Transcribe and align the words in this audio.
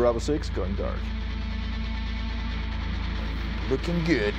Bravo 0.00 0.18
6 0.18 0.48
going 0.56 0.74
dark. 0.76 0.96
Looking 3.68 4.02
good. 4.06 4.32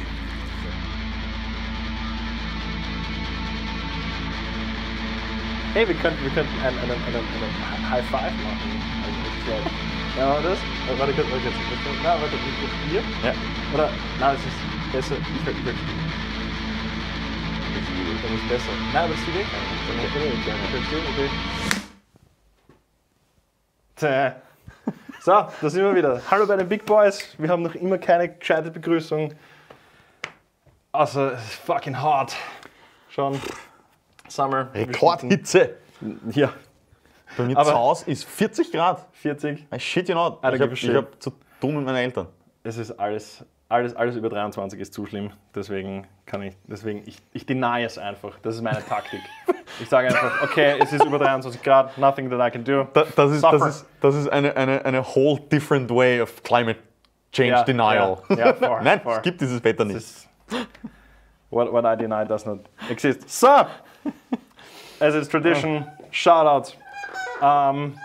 Hey, 5.73 5.85
wir 5.87 5.93
könnten, 6.01 6.23
wir 6.23 6.31
könnten 6.31 6.59
einen, 6.65 6.79
einen, 6.79 6.89
einen, 6.89 7.15
einen 7.15 7.89
High 7.91 8.03
Five 8.09 8.33
machen. 8.41 8.71
Also, 9.05 9.19
ich 9.37 9.45
glaub, 9.45 9.61
ja, 10.17 10.29
warte 10.33 10.49
das? 10.49 10.57
Äh, 10.57 10.97
Warte, 10.97 11.13
kurz, 11.13 11.29
warte, 11.29 11.45
kurz. 11.45 11.97
Na, 12.01 12.19
warte, 12.19 12.35
ich 12.35 12.41
ich 12.41 12.89
hier? 12.89 13.03
Ja. 13.23 13.33
Oder, 13.71 13.91
nein, 14.19 14.35
es 14.35 14.41
ist 14.41 14.57
besser. 14.91 15.15
Ich 15.21 15.45
will, 15.45 15.53
ich 15.59 15.63
will. 15.63 15.75
Dann 18.23 18.33
ist 18.33 18.49
besser. 18.49 18.73
Nein, 18.93 19.11
das 19.11 19.19
ist 19.19 19.27
die 19.27 19.33
Weg. 19.35 19.45
Dann 19.45 19.99
ist 20.01 20.15
die 20.89 21.21
Weg. 21.21 21.29
Okay. 23.95 24.50
So, 25.23 25.33
da 25.33 25.69
sind 25.69 25.83
wir 25.83 25.93
wieder. 25.93 26.19
Hallo 26.31 26.47
bei 26.47 26.55
den 26.55 26.67
Big 26.67 26.83
Boys. 26.83 27.35
Wir 27.37 27.47
haben 27.49 27.61
noch 27.61 27.75
immer 27.75 27.99
keine 27.99 28.27
gescheite 28.27 28.71
Begrüßung. 28.71 29.31
Also, 30.91 31.27
es 31.27 31.43
ist 31.43 31.53
fucking 31.59 32.01
hot. 32.01 32.33
Schon. 33.07 33.39
Summer. 34.27 34.73
Rekordhitze. 34.73 35.75
Ja, 36.31 36.51
Bei 37.37 37.43
mir 37.43 37.55
zu 37.55 37.71
Hause 37.71 38.09
ist 38.09 38.25
40 38.25 38.71
Grad. 38.71 39.05
40. 39.13 39.67
I 39.71 39.79
shit 39.79 40.09
you 40.09 40.15
not. 40.15 40.43
I 40.43 40.55
Ich 40.55 40.59
habe 40.89 40.97
hab 40.97 41.21
zu 41.21 41.31
tun 41.59 41.75
mit 41.75 41.85
meinen 41.85 41.97
Eltern. 41.97 42.25
Es 42.63 42.77
ist 42.77 42.89
alles, 42.89 43.45
alles, 43.71 43.95
alles 43.95 44.15
über 44.15 44.29
23 44.29 44.79
ist 44.79 44.93
zu 44.93 45.05
schlimm. 45.05 45.31
Deswegen 45.55 46.05
kann 46.25 46.41
ich, 46.41 46.55
deswegen, 46.67 47.03
ich, 47.05 47.17
ich 47.33 47.45
deny 47.45 47.83
es 47.83 47.97
einfach. 47.97 48.37
Das 48.41 48.55
ist 48.55 48.61
meine 48.61 48.83
Taktik. 48.85 49.21
Ich 49.79 49.89
sage 49.89 50.09
einfach, 50.09 50.43
okay, 50.43 50.75
es 50.79 50.91
ist 50.91 51.03
über 51.05 51.17
23 51.17 51.63
Grad, 51.63 51.97
nothing 51.97 52.29
that 52.29 52.45
I 52.45 52.51
can 52.51 52.63
do. 52.63 52.87
Da, 52.93 53.05
das, 53.15 53.31
ist, 53.31 53.43
das, 53.43 53.65
ist, 53.65 53.85
das 54.01 54.15
ist 54.15 54.27
eine, 54.27 54.55
eine, 54.55 54.83
eine 54.83 55.03
whole 55.03 55.39
different 55.39 55.89
way 55.89 56.21
of 56.21 56.43
climate 56.43 56.79
change 57.31 57.51
Ja, 57.51 57.63
denial. 57.63 58.17
ja, 58.29 58.37
ja, 58.37 58.53
far, 58.53 58.81
Nein, 58.83 58.99
far. 59.01 59.17
es 59.17 59.21
gibt 59.23 59.39
dieses 59.39 59.63
Wetter 59.63 59.85
nicht. 59.85 59.97
Ist, 59.97 60.27
what, 61.49 61.71
what 61.71 61.85
I 61.85 61.97
deny 61.97 62.25
does 62.25 62.45
not 62.45 62.59
exist. 62.89 63.29
So, 63.29 63.65
as 64.99 65.15
it's 65.15 65.29
tradition, 65.29 65.87
Shoutout. 66.11 66.73
Ähm, 67.41 67.97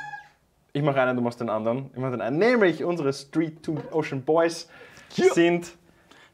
ich 0.72 0.82
mache 0.82 1.00
einen, 1.00 1.16
du 1.16 1.22
machst 1.22 1.40
den 1.40 1.50
anderen. 1.50 1.90
Ich 1.92 1.98
mache 1.98 2.12
den 2.12 2.20
einen. 2.20 2.38
Nämlich 2.38 2.84
unsere 2.84 3.12
Street 3.12 3.62
to 3.62 3.76
Ocean 3.90 4.22
Boys 4.22 4.68
Ja. 5.14 5.32
sind 5.32 5.72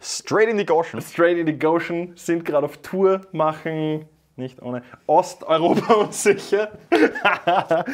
Straight 0.00 0.48
in 0.48 0.58
die 0.58 0.66
Goschen. 0.66 1.00
Straight 1.02 1.38
in 1.38 1.46
the 1.46 1.58
Goshen, 1.58 2.12
sind 2.16 2.44
gerade 2.44 2.66
auf 2.66 2.78
Tour, 2.78 3.20
machen 3.32 4.06
nicht 4.36 4.62
ohne 4.62 4.82
Osteuropa 5.06 5.94
unsicher. 6.04 6.72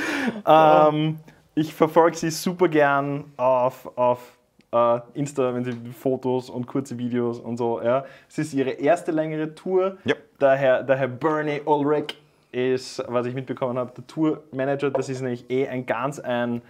ähm, 0.46 1.18
ich 1.54 1.74
verfolge 1.74 2.16
sie 2.16 2.30
super 2.30 2.68
gern 2.68 3.24
auf, 3.36 3.90
auf 3.96 4.38
äh, 4.72 5.00
Insta, 5.14 5.54
wenn 5.54 5.64
sie 5.64 5.72
Fotos 5.92 6.50
und 6.50 6.66
kurze 6.66 6.98
Videos 6.98 7.38
und 7.40 7.56
so. 7.56 7.82
Ja. 7.82 8.04
Es 8.28 8.38
ist 8.38 8.54
ihre 8.54 8.70
erste 8.70 9.10
längere 9.12 9.54
Tour. 9.54 9.98
Ja. 10.04 10.14
Der, 10.40 10.54
Herr, 10.56 10.82
der 10.82 10.96
Herr 10.96 11.08
Bernie 11.08 11.60
Ulrich 11.64 12.16
ist, 12.52 13.02
was 13.08 13.26
ich 13.26 13.34
mitbekommen 13.34 13.78
habe, 13.78 13.92
der 13.96 14.06
Tourmanager. 14.06 14.90
Das 14.90 15.08
ist 15.08 15.20
nämlich 15.20 15.50
eh 15.50 15.66
ein 15.68 15.84
ganz 15.86 16.18
ein 16.18 16.62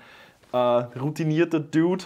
äh, 0.53 0.57
routinierter 0.57 1.61
Dude. 1.61 2.05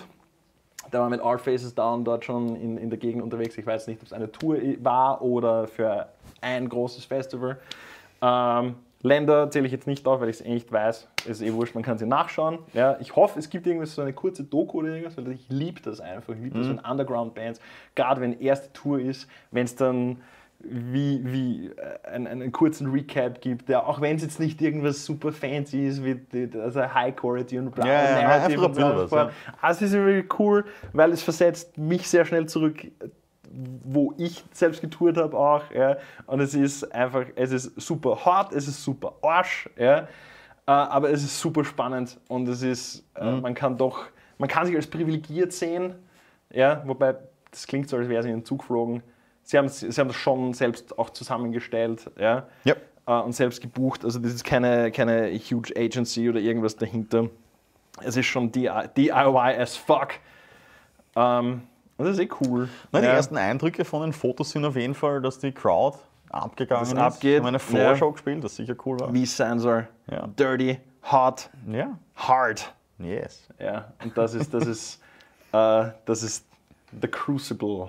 Der 0.92 1.00
war 1.00 1.08
mit 1.08 1.20
Art 1.20 1.40
Faces 1.40 1.74
Down 1.74 2.04
dort 2.04 2.24
schon 2.24 2.54
in, 2.56 2.76
in 2.76 2.90
der 2.90 2.98
Gegend 2.98 3.22
unterwegs. 3.22 3.56
Ich 3.56 3.66
weiß 3.66 3.86
nicht, 3.86 4.00
ob 4.00 4.06
es 4.06 4.12
eine 4.12 4.30
Tour 4.30 4.58
war 4.80 5.22
oder 5.22 5.66
für 5.66 6.08
ein 6.40 6.68
großes 6.68 7.04
Festival. 7.04 7.58
Ähm, 8.20 8.74
Länder 9.02 9.50
zähle 9.50 9.66
ich 9.66 9.72
jetzt 9.72 9.88
nicht 9.88 10.06
auf, 10.06 10.20
weil 10.20 10.28
ich 10.28 10.36
es 10.40 10.46
eh 10.46 10.52
nicht 10.52 10.70
weiß. 10.70 11.08
Es 11.24 11.40
ist 11.40 11.42
eh 11.42 11.52
wurscht, 11.52 11.74
man 11.74 11.82
kann 11.82 11.98
sie 11.98 12.06
nachschauen. 12.06 12.58
Ja, 12.72 12.96
ich 13.00 13.16
hoffe, 13.16 13.38
es 13.38 13.50
gibt 13.50 13.66
irgendwas, 13.66 13.94
so 13.94 14.02
eine 14.02 14.12
kurze 14.12 14.44
Doku 14.44 14.78
oder 14.78 14.88
irgendwas, 14.88 15.16
weil 15.16 15.32
ich 15.32 15.48
liebe 15.48 15.80
das 15.80 16.00
einfach. 16.00 16.34
Ich 16.34 16.40
liebe 16.40 16.58
das, 16.58 16.68
wenn 16.68 16.78
Underground-Bands, 16.78 17.60
gerade 17.96 18.20
wenn 18.20 18.38
erste 18.38 18.72
Tour 18.72 19.00
ist, 19.00 19.28
wenn 19.50 19.64
es 19.64 19.74
dann 19.74 20.18
wie, 20.64 21.20
wie 21.24 21.66
äh, 21.68 22.08
einen, 22.08 22.26
einen 22.26 22.52
kurzen 22.52 22.90
Recap 22.90 23.40
gibt, 23.40 23.68
der 23.68 23.86
auch 23.86 24.00
wenn 24.00 24.16
es 24.16 24.22
jetzt 24.22 24.40
nicht 24.40 24.60
irgendwas 24.60 25.04
super 25.04 25.32
fancy 25.32 25.86
ist, 25.86 26.04
wie 26.04 26.18
also 26.58 26.82
High 26.82 27.14
Quality 27.16 27.58
und 27.58 27.74
bla, 27.74 27.86
Ja, 27.86 27.92
ja, 27.92 28.22
Narrative 28.22 28.66
ein 28.66 29.00
und. 29.00 29.12
Also 29.12 29.30
es 29.60 29.82
ist 29.82 29.94
irgendwie 29.94 30.28
cool, 30.38 30.64
weil 30.92 31.12
es 31.12 31.22
versetzt 31.22 31.76
mich 31.78 32.08
sehr 32.08 32.24
schnell 32.24 32.46
zurück, 32.46 32.86
wo 33.84 34.14
ich 34.16 34.44
selbst 34.52 34.80
getourt 34.80 35.16
habe 35.16 35.36
auch. 35.36 35.70
Ja. 35.72 35.96
Und 36.26 36.40
es 36.40 36.54
ist 36.54 36.92
einfach, 36.94 37.26
es 37.34 37.52
ist 37.52 37.80
super 37.80 38.24
hart, 38.24 38.52
es 38.52 38.68
ist 38.68 38.82
super 38.82 39.14
Arsch, 39.22 39.68
ja. 39.76 40.08
Äh, 40.66 40.70
aber 40.70 41.10
es 41.10 41.22
ist 41.24 41.40
super 41.40 41.64
spannend 41.64 42.18
und 42.28 42.48
es 42.48 42.62
ist, 42.62 43.04
äh, 43.16 43.32
man 43.32 43.54
kann 43.54 43.76
doch, 43.76 44.06
man 44.38 44.48
kann 44.48 44.66
sich 44.66 44.76
als 44.76 44.86
privilegiert 44.86 45.52
sehen, 45.52 45.94
ja, 46.52 46.82
wobei 46.86 47.16
das 47.50 47.66
klingt 47.66 47.88
so, 47.88 47.96
als 47.96 48.08
wäre 48.08 48.22
sie 48.22 48.30
in 48.30 48.38
den 48.38 48.44
Zug 48.44 48.60
geflogen. 48.60 49.02
Sie 49.44 49.58
haben, 49.58 49.68
sie 49.68 49.88
haben 49.90 50.08
das 50.08 50.16
schon 50.16 50.54
selbst 50.54 50.98
auch 50.98 51.10
zusammengestellt, 51.10 52.10
ja 52.18 52.46
Ja. 52.64 52.74
äh, 53.06 53.12
und 53.22 53.32
selbst 53.34 53.60
gebucht. 53.60 54.04
Also 54.04 54.18
das 54.18 54.32
ist 54.32 54.44
keine, 54.44 54.90
keine 54.92 55.30
huge 55.32 55.72
Agency 55.76 56.28
oder 56.28 56.40
irgendwas 56.40 56.76
dahinter. 56.76 57.28
Es 58.02 58.16
ist 58.16 58.26
schon 58.26 58.50
DI 58.52 58.70
DIY 58.96 59.56
as 59.58 59.76
fuck. 59.76 60.14
Ähm, 61.16 61.62
das 61.98 62.08
ist 62.08 62.18
eh 62.20 62.28
cool. 62.40 62.68
Die 62.92 62.96
Ja. 62.98 63.02
ersten 63.02 63.36
Eindrücke 63.36 63.84
von 63.84 64.02
den 64.02 64.12
Fotos 64.12 64.50
sind 64.52 64.64
auf 64.64 64.76
jeden 64.76 64.94
Fall, 64.94 65.20
dass 65.20 65.38
die 65.38 65.52
Crowd 65.52 65.98
abgegangen 66.30 66.84
Das 66.84 66.92
ist. 66.92 66.98
abgeht, 66.98 67.32
Wir 67.34 67.38
haben 67.40 67.46
eine 67.46 67.58
Floor-Show 67.58 68.12
gespielt, 68.12 68.42
das 68.42 68.56
sicher 68.56 68.74
cool 68.86 68.98
war. 69.00 69.12
Wie 69.12 69.26
Sensor. 69.26 69.86
Ja. 70.10 70.26
Dirty, 70.28 70.78
hot, 71.10 71.50
Ja, 71.70 71.98
hard. 72.16 72.72
yes. 72.98 73.46
Ja, 73.58 73.92
und 74.02 74.16
das 74.16 74.32
ist, 74.34 74.54
das 74.54 74.66
ist, 74.66 75.02
äh, 75.52 75.84
das 76.06 76.22
ist 76.22 76.46
the 77.02 77.08
Crucible. 77.08 77.88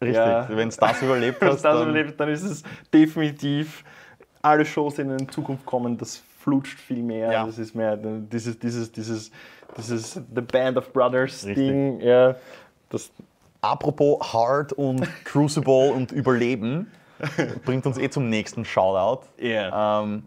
Richtig. 0.00 0.16
Ja. 0.16 0.48
Wenn 0.48 0.68
es 0.68 0.76
das 0.76 1.00
überlebt 1.02 1.40
Wenn 1.40 1.48
hast, 1.48 1.62
das 1.64 1.74
dann, 1.78 1.88
überlebt, 1.88 2.20
dann 2.20 2.28
ist 2.28 2.42
es 2.42 2.62
definitiv 2.92 3.84
alle 4.42 4.64
Shows, 4.64 4.94
die 4.96 5.02
in 5.02 5.28
Zukunft 5.28 5.64
kommen, 5.66 5.96
das 5.98 6.22
flutscht 6.40 6.78
viel 6.78 7.02
mehr. 7.02 7.32
Ja. 7.32 7.46
Das 7.46 7.58
ist 7.58 7.74
mehr 7.74 7.96
dieses, 7.96 8.58
dieses, 8.58 8.92
dieses, 8.92 9.30
dieses 9.76 10.12
The 10.14 10.40
Band 10.40 10.76
of 10.76 10.92
Brothers 10.92 11.44
Richtig. 11.44 11.54
Ding. 11.56 12.00
Ja, 12.00 12.36
das, 12.90 13.10
Apropos 13.62 14.32
Hard 14.32 14.72
und 14.74 15.02
Crucible 15.24 15.90
und 15.92 16.12
Überleben, 16.12 16.90
bringt 17.64 17.84
uns 17.86 17.98
eh 17.98 18.08
zum 18.10 18.28
nächsten 18.28 18.64
Shoutout. 18.64 19.26
yeah. 19.40 20.02
Ähm, 20.02 20.22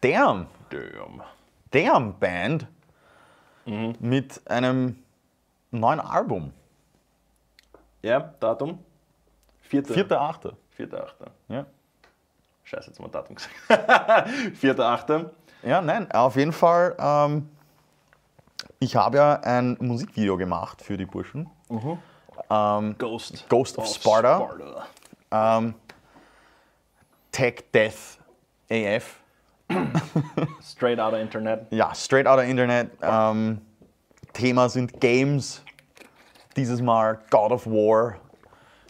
Damn, 0.00 0.46
Damn. 0.70 1.22
Damn 1.70 2.18
Band 2.18 2.66
Mhm. 3.66 3.94
mit 4.00 4.40
einem 4.48 4.96
neuen 5.72 5.98
Album. 6.00 6.52
Ja, 8.02 8.32
Datum? 8.40 8.78
Vierter. 9.84 10.20
4.8. 10.20 10.52
Vierter, 10.70 11.04
Achter. 11.04 11.30
Ja. 11.48 11.66
Scheiße, 12.64 12.88
jetzt 12.88 12.98
haben 12.98 13.06
wir 13.06 13.10
Datum 13.10 13.36
gesagt. 13.36 14.30
Vierter, 14.56 14.86
Achter. 14.88 15.30
ja, 15.62 15.80
nein, 15.80 16.10
auf 16.12 16.36
jeden 16.36 16.52
Fall. 16.52 16.94
Ähm, 16.98 17.48
ich 18.78 18.96
habe 18.96 19.16
ja 19.18 19.40
ein 19.40 19.76
Musikvideo 19.80 20.36
gemacht 20.36 20.82
für 20.82 20.96
die 20.96 21.06
Burschen. 21.06 21.48
Ähm, 22.50 22.94
Ghost. 22.98 23.48
Ghost 23.48 23.78
of 23.78 23.86
Sparta. 23.86 24.48
ähm, 25.30 25.74
Tech 27.32 27.64
Death 27.72 28.18
AF. 28.70 29.20
Straight 30.62 30.98
out 31.00 31.12
of 31.12 31.20
Internet. 31.20 31.66
Ja, 31.70 31.92
straight 31.94 32.26
out 32.26 32.38
of 32.38 32.44
Internet. 32.44 32.90
Ähm, 33.02 33.60
Thema 34.32 34.68
sind 34.68 35.00
Games. 35.00 35.62
Dieses 36.56 36.80
Mal 36.80 37.18
God 37.30 37.52
of 37.52 37.66
War. 37.66 38.16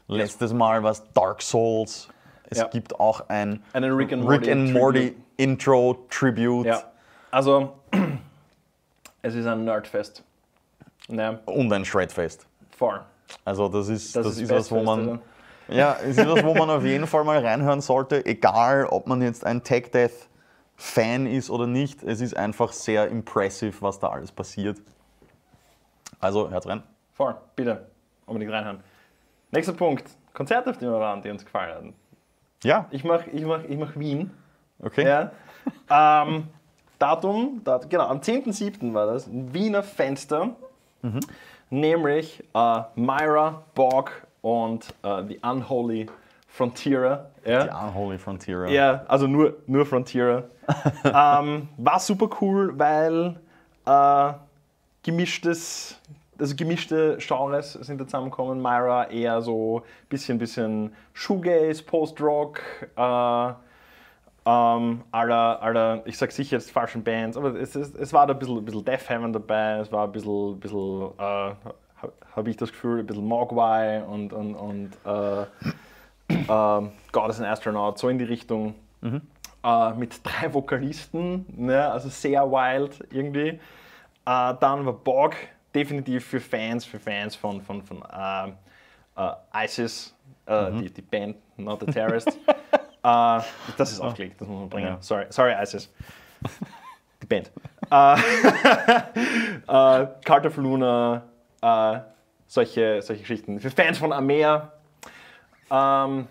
Letztes 0.09 0.53
Mal 0.53 0.83
war 0.83 0.93
es 0.93 1.03
Dark 1.15 1.43
Souls. 1.43 2.09
Es 2.49 2.59
Ja. 2.59 2.69
gibt 2.69 2.99
auch 3.00 3.28
ein 3.28 3.62
Einen 3.72 3.93
Rick 3.93 4.12
and 4.12 4.22
Rick 4.22 4.41
Morty 4.47 4.53
and 4.53 4.72
Morty 4.72 4.99
Tribute. 5.11 5.22
Intro 5.39 6.06
Tribute 6.09 6.67
Ja. 6.67 6.83
Also, 7.30 7.75
es 9.22 9.34
ist 9.34 9.47
ein 9.47 9.65
Nerdfest. 9.65 10.22
Ja, 11.09 11.39
und 11.45 11.72
ein 11.72 11.84
Shredfest. 11.84 12.47
far. 12.71 13.07
Also 13.45 13.69
das 13.69 13.89
ist, 13.89 14.15
das 14.15 14.27
ist 14.27 14.41
ist 14.42 14.51
was, 14.51 14.71
wo 14.71 14.83
man 14.83 15.09
oder? 15.09 15.19
ja, 15.69 15.97
es 16.03 16.16
ist 16.16 16.28
was, 16.28 16.45
wo 16.45 16.54
man 16.54 16.71
auf 16.71 16.84
jeden 16.84 17.07
Fall 17.09 17.25
mal 17.25 17.45
reinhören 17.45 17.80
sollte, 17.80 18.25
egal 18.25 18.86
ob 18.86 19.09
man 19.09 19.21
jetzt 19.22 19.45
ein 19.45 19.63
Tech 19.65 19.91
Death 19.91 20.28
Fan 20.77 21.27
ist 21.27 21.51
oder 21.51 21.66
nicht. 21.66 22.03
Es 22.04 22.21
ist 22.21 22.36
einfach 22.36 22.72
sehr 22.72 23.09
impressive, 23.09 23.75
was 23.80 23.98
da 23.98 24.09
alles 24.10 24.30
passiert. 24.30 24.78
Also 26.21 26.48
hört 26.51 26.66
rein. 26.66 26.83
Far, 27.15 27.41
bitte. 27.57 27.86
Unbedingt 28.27 28.53
reinhören. 28.53 28.80
Nächster 29.51 29.72
Punkt. 29.72 30.04
Konzerte, 30.34 30.71
auf 30.71 30.78
die 30.78 30.84
wir 30.87 30.93
waren, 30.93 31.22
die 31.22 31.31
uns 31.31 31.45
gefallen 31.45 31.75
haben. 31.75 31.95
Ja, 32.63 32.87
Ich 32.91 33.04
mach, 33.04 33.27
ich 33.27 33.45
mach, 33.45 33.63
ich 33.65 33.77
mach 33.78 33.97
Wien. 33.97 34.31
okay. 34.83 35.07
Ja. 35.07 36.22
ähm, 36.25 36.48
Datum, 36.98 37.60
Dat- 37.65 37.89
genau, 37.91 38.07
am 38.07 38.19
10.07. 38.21 38.93
war 38.95 39.07
das, 39.07 39.27
ein 39.27 39.53
Wiener 39.53 39.83
Fenster, 39.83 40.57
nämlich 41.71 42.43
äh, 42.54 42.81
Myra, 42.95 43.63
Borg 43.75 44.27
und 44.41 44.95
äh, 45.03 45.25
The 45.27 45.39
Unholy 45.43 46.07
Frontierer. 46.49 47.31
Ja. 47.45 47.65
Die 47.65 47.71
Unholy 47.71 48.19
Frontier. 48.19 48.66
Ja, 48.69 49.04
also 49.09 49.27
nur, 49.27 49.57
nur 49.66 49.84
Frontierer. 49.84 50.45
ähm, 51.04 51.69
war 51.77 52.01
super 52.01 52.28
cool, 52.41 52.77
weil 52.78 53.37
äh, 53.84 54.33
gemischtes, 55.03 56.01
also 56.38 56.54
gemischte 56.56 57.18
Genres 57.21 57.72
sind 57.72 58.00
da 58.00 58.06
zusammengekommen. 58.06 58.60
Myra 58.60 59.10
eher 59.10 59.41
so 59.42 59.83
bisschen, 60.09 60.38
bisschen 60.38 60.92
Shoegaze, 61.12 61.83
Post-Rock, 61.83 62.60
äh, 62.97 63.53
ähm, 64.48 65.03
aller, 65.10 65.62
aller, 65.62 66.03
ich 66.06 66.16
sag 66.16 66.30
sicher 66.30 66.56
jetzt 66.56 66.71
falschen 66.71 67.03
Bands, 67.03 67.36
aber 67.36 67.54
es, 67.56 67.74
es, 67.74 67.94
es 67.94 68.12
war 68.12 68.27
da 68.27 68.33
ein 68.33 68.38
bisschen, 68.38 68.59
ein 68.59 68.65
bisschen 68.65 68.84
Death 68.84 69.09
Heaven 69.09 69.33
dabei, 69.33 69.78
es 69.78 69.91
war 69.91 70.04
ein 70.04 70.12
bisschen, 70.12 70.60
bisschen 70.60 71.10
äh, 71.18 71.54
habe 72.36 72.50
ich 72.50 72.56
das 72.56 72.71
Gefühl, 72.71 73.00
ein 73.00 73.06
bisschen 73.06 73.27
Mogwai 73.27 74.03
und, 74.04 74.32
und, 74.32 74.54
und 74.54 74.91
äh, 75.04 75.42
äh, 76.28 76.91
God 77.12 77.30
is 77.30 77.41
an 77.41 77.47
Astronaut, 77.47 77.98
so 77.98 78.09
in 78.09 78.18
die 78.18 78.24
Richtung. 78.24 78.74
Äh, 79.66 79.94
mit 79.94 80.21
drei 80.22 80.54
Vokalisten, 80.54 81.44
ne? 81.56 81.91
also 81.91 82.09
sehr 82.09 82.48
wild 82.50 83.04
irgendwie. 83.10 83.48
Äh, 83.48 83.59
dann 84.24 84.86
war 84.86 84.92
Bog 84.92 85.34
definitiv 85.77 86.25
für 86.25 86.41
Fans, 86.41 86.84
für 86.84 86.99
Fans 86.99 87.37
von, 87.37 87.61
von, 87.61 87.83
von 87.83 88.03
äh, 88.03 88.49
äh, 89.17 89.65
ISIS, 89.65 90.15
äh, 90.47 90.73
die, 90.73 90.91
die 90.91 91.03
Band, 91.03 91.37
not 91.57 91.81
the 91.81 91.87
Terrorists. 91.87 92.37
äh, 93.03 93.41
das 93.77 93.93
ist 93.93 94.01
aufgelegt, 94.01 94.41
das 94.41 94.49
muss 94.49 94.61
man 94.61 94.69
bringen. 94.71 94.89
Ja. 94.89 94.97
Sorry, 95.01 95.27
sorry 95.28 95.55
ISIS. 95.63 95.93
Die 97.23 97.27
Band. 97.27 97.53
Carter 100.25 100.49
of 100.49 100.57
Luna, 100.57 101.23
solche, 102.47 103.03
solche 103.03 103.21
Geschichten. 103.21 103.61
Für 103.61 103.71
Fans 103.71 103.99
von 103.99 104.13
Amea, 104.13 104.73
ähm, 105.71 106.27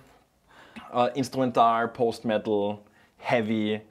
äh, 0.94 1.18
Instrumental, 1.18 1.88
Post-Metal, 1.90 2.80
Heavy, 3.18 3.82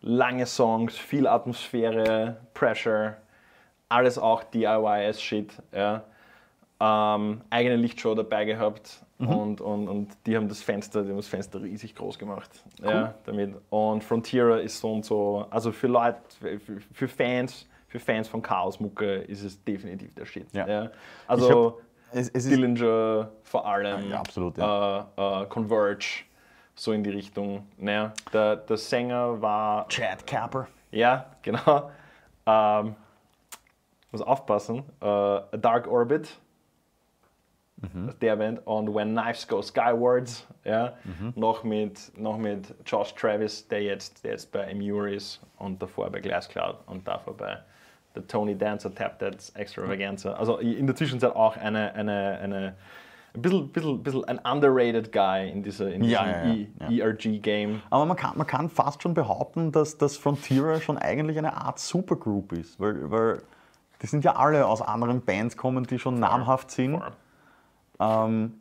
lange 0.00 0.46
Songs, 0.46 0.96
viel 0.96 1.26
Atmosphäre, 1.26 2.36
Pressure, 2.52 3.16
alles 3.94 4.18
auch 4.18 4.42
DIY-Shit. 4.44 5.52
Ja. 5.72 6.02
Ähm, 6.80 7.40
eigene 7.50 7.76
Lichtshow 7.76 8.14
dabei 8.14 8.44
gehabt 8.44 9.00
und, 9.18 9.60
und, 9.60 9.88
und 9.88 10.08
die 10.26 10.36
haben 10.36 10.48
das 10.48 10.60
Fenster, 10.60 11.02
die 11.02 11.10
haben 11.10 11.16
das 11.16 11.28
Fenster 11.28 11.62
riesig 11.62 11.94
groß 11.94 12.18
gemacht. 12.18 12.50
Ja, 12.82 13.14
damit. 13.24 13.54
Und 13.70 14.02
Frontier 14.04 14.60
ist 14.60 14.78
so 14.80 14.92
und 14.92 15.04
so, 15.04 15.46
also 15.50 15.70
für 15.72 15.86
Leute, 15.86 16.18
für, 16.58 16.80
für 16.92 17.08
Fans, 17.08 17.66
für 17.88 18.00
Fans 18.00 18.28
von 18.28 18.42
Chaos-Mucke 18.42 19.18
ist 19.22 19.44
es 19.44 19.62
definitiv 19.64 20.14
der 20.14 20.26
Shit. 20.26 20.52
Ja. 20.52 20.66
Ja. 20.66 20.90
Also 21.28 21.78
hab- 21.78 21.82
es, 22.16 22.28
es 22.30 22.48
Dillinger 22.48 23.30
vor 23.44 23.66
allem, 23.66 24.10
Ja, 24.10 24.18
absolut, 24.18 24.58
Äh, 24.58 24.62
äh, 24.62 25.46
Converge, 25.46 26.24
so 26.74 26.92
in 26.92 27.02
die 27.04 27.10
Richtung. 27.10 27.66
Naja, 27.78 28.12
der, 28.32 28.56
der 28.56 28.76
Sänger 28.76 29.40
war, 29.40 29.88
Chad 29.88 30.26
Capper. 30.26 30.66
ja, 30.90 31.24
genau, 31.40 31.90
ähm, 32.46 32.96
muss 34.14 34.22
aufpassen, 34.22 34.84
äh, 35.02 35.04
A 35.06 35.40
Dark 35.60 35.86
Orbit, 35.88 36.38
der 38.22 38.36
Band, 38.36 38.66
und 38.66 38.94
When 38.94 39.10
Knives 39.14 39.46
Go 39.46 39.60
Skywards, 39.60 40.46
ja, 40.64 40.94
noch, 41.34 41.64
mit, 41.64 42.16
noch 42.16 42.38
mit 42.38 42.72
Josh 42.86 43.14
Travis, 43.14 43.68
der 43.68 43.82
jetzt, 43.82 44.24
der 44.24 44.30
jetzt 44.32 44.50
bei 44.52 44.60
Emure 44.60 45.12
ist 45.12 45.42
und 45.58 45.82
davor 45.82 46.08
bei 46.10 46.20
Glasscloud 46.20 46.76
und 46.86 47.06
davor 47.06 47.36
bei 47.36 47.58
der 48.14 48.26
Tony 48.26 48.56
Dancer 48.56 48.94
Tap 48.94 49.18
Dance 49.18 49.52
Extravaganza. 49.54 50.32
Also 50.34 50.58
in 50.58 50.86
der 50.86 50.96
Zwischenzeit 50.96 51.34
auch 51.36 51.56
eine, 51.58 51.92
eine, 51.94 52.38
eine 52.40 52.74
ein 53.34 53.42
bisschen, 53.42 53.68
bisschen, 53.70 54.02
bisschen 54.02 54.24
ein 54.26 54.38
underrated 54.38 55.12
Guy 55.12 55.50
in 55.50 55.62
dieser 55.62 55.92
in 55.92 56.04
Ja, 56.04 56.22
diesem 56.24 56.70
ja, 56.80 56.88
ja, 56.88 56.90
E- 56.90 57.00
ERG-Game. 57.00 57.82
Aber 57.90 58.06
man 58.06 58.16
kann, 58.16 58.38
man 58.38 58.46
kann 58.46 58.70
fast 58.70 59.02
schon 59.02 59.12
behaupten, 59.12 59.72
dass 59.72 59.98
das 59.98 60.16
Frontier 60.16 60.80
schon 60.80 60.96
eigentlich 60.96 61.36
eine 61.36 61.54
Art 61.54 61.80
Supergroup 61.80 62.52
ist. 62.52 62.78
Weil, 62.80 63.10
weil 63.10 63.42
die 64.04 64.08
sind 64.08 64.22
ja 64.22 64.36
alle 64.36 64.66
aus 64.66 64.82
anderen 64.82 65.22
Bands 65.24 65.56
kommen, 65.56 65.84
die 65.86 65.98
schon 65.98 66.20
namhaft 66.20 66.70
sind 66.70 67.00
ähm, 67.98 68.52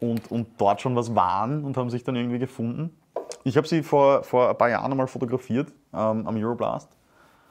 und, 0.00 0.30
und 0.32 0.48
dort 0.60 0.80
schon 0.80 0.96
was 0.96 1.14
waren 1.14 1.64
und 1.64 1.76
haben 1.76 1.90
sich 1.90 2.02
dann 2.02 2.16
irgendwie 2.16 2.40
gefunden. 2.40 2.90
Ich 3.44 3.56
habe 3.56 3.68
sie 3.68 3.84
vor, 3.84 4.24
vor 4.24 4.50
ein 4.50 4.58
paar 4.58 4.68
Jahren 4.68 4.90
einmal 4.90 5.06
fotografiert 5.06 5.68
ähm, 5.94 6.26
am 6.26 6.36
Euroblast. 6.36 6.90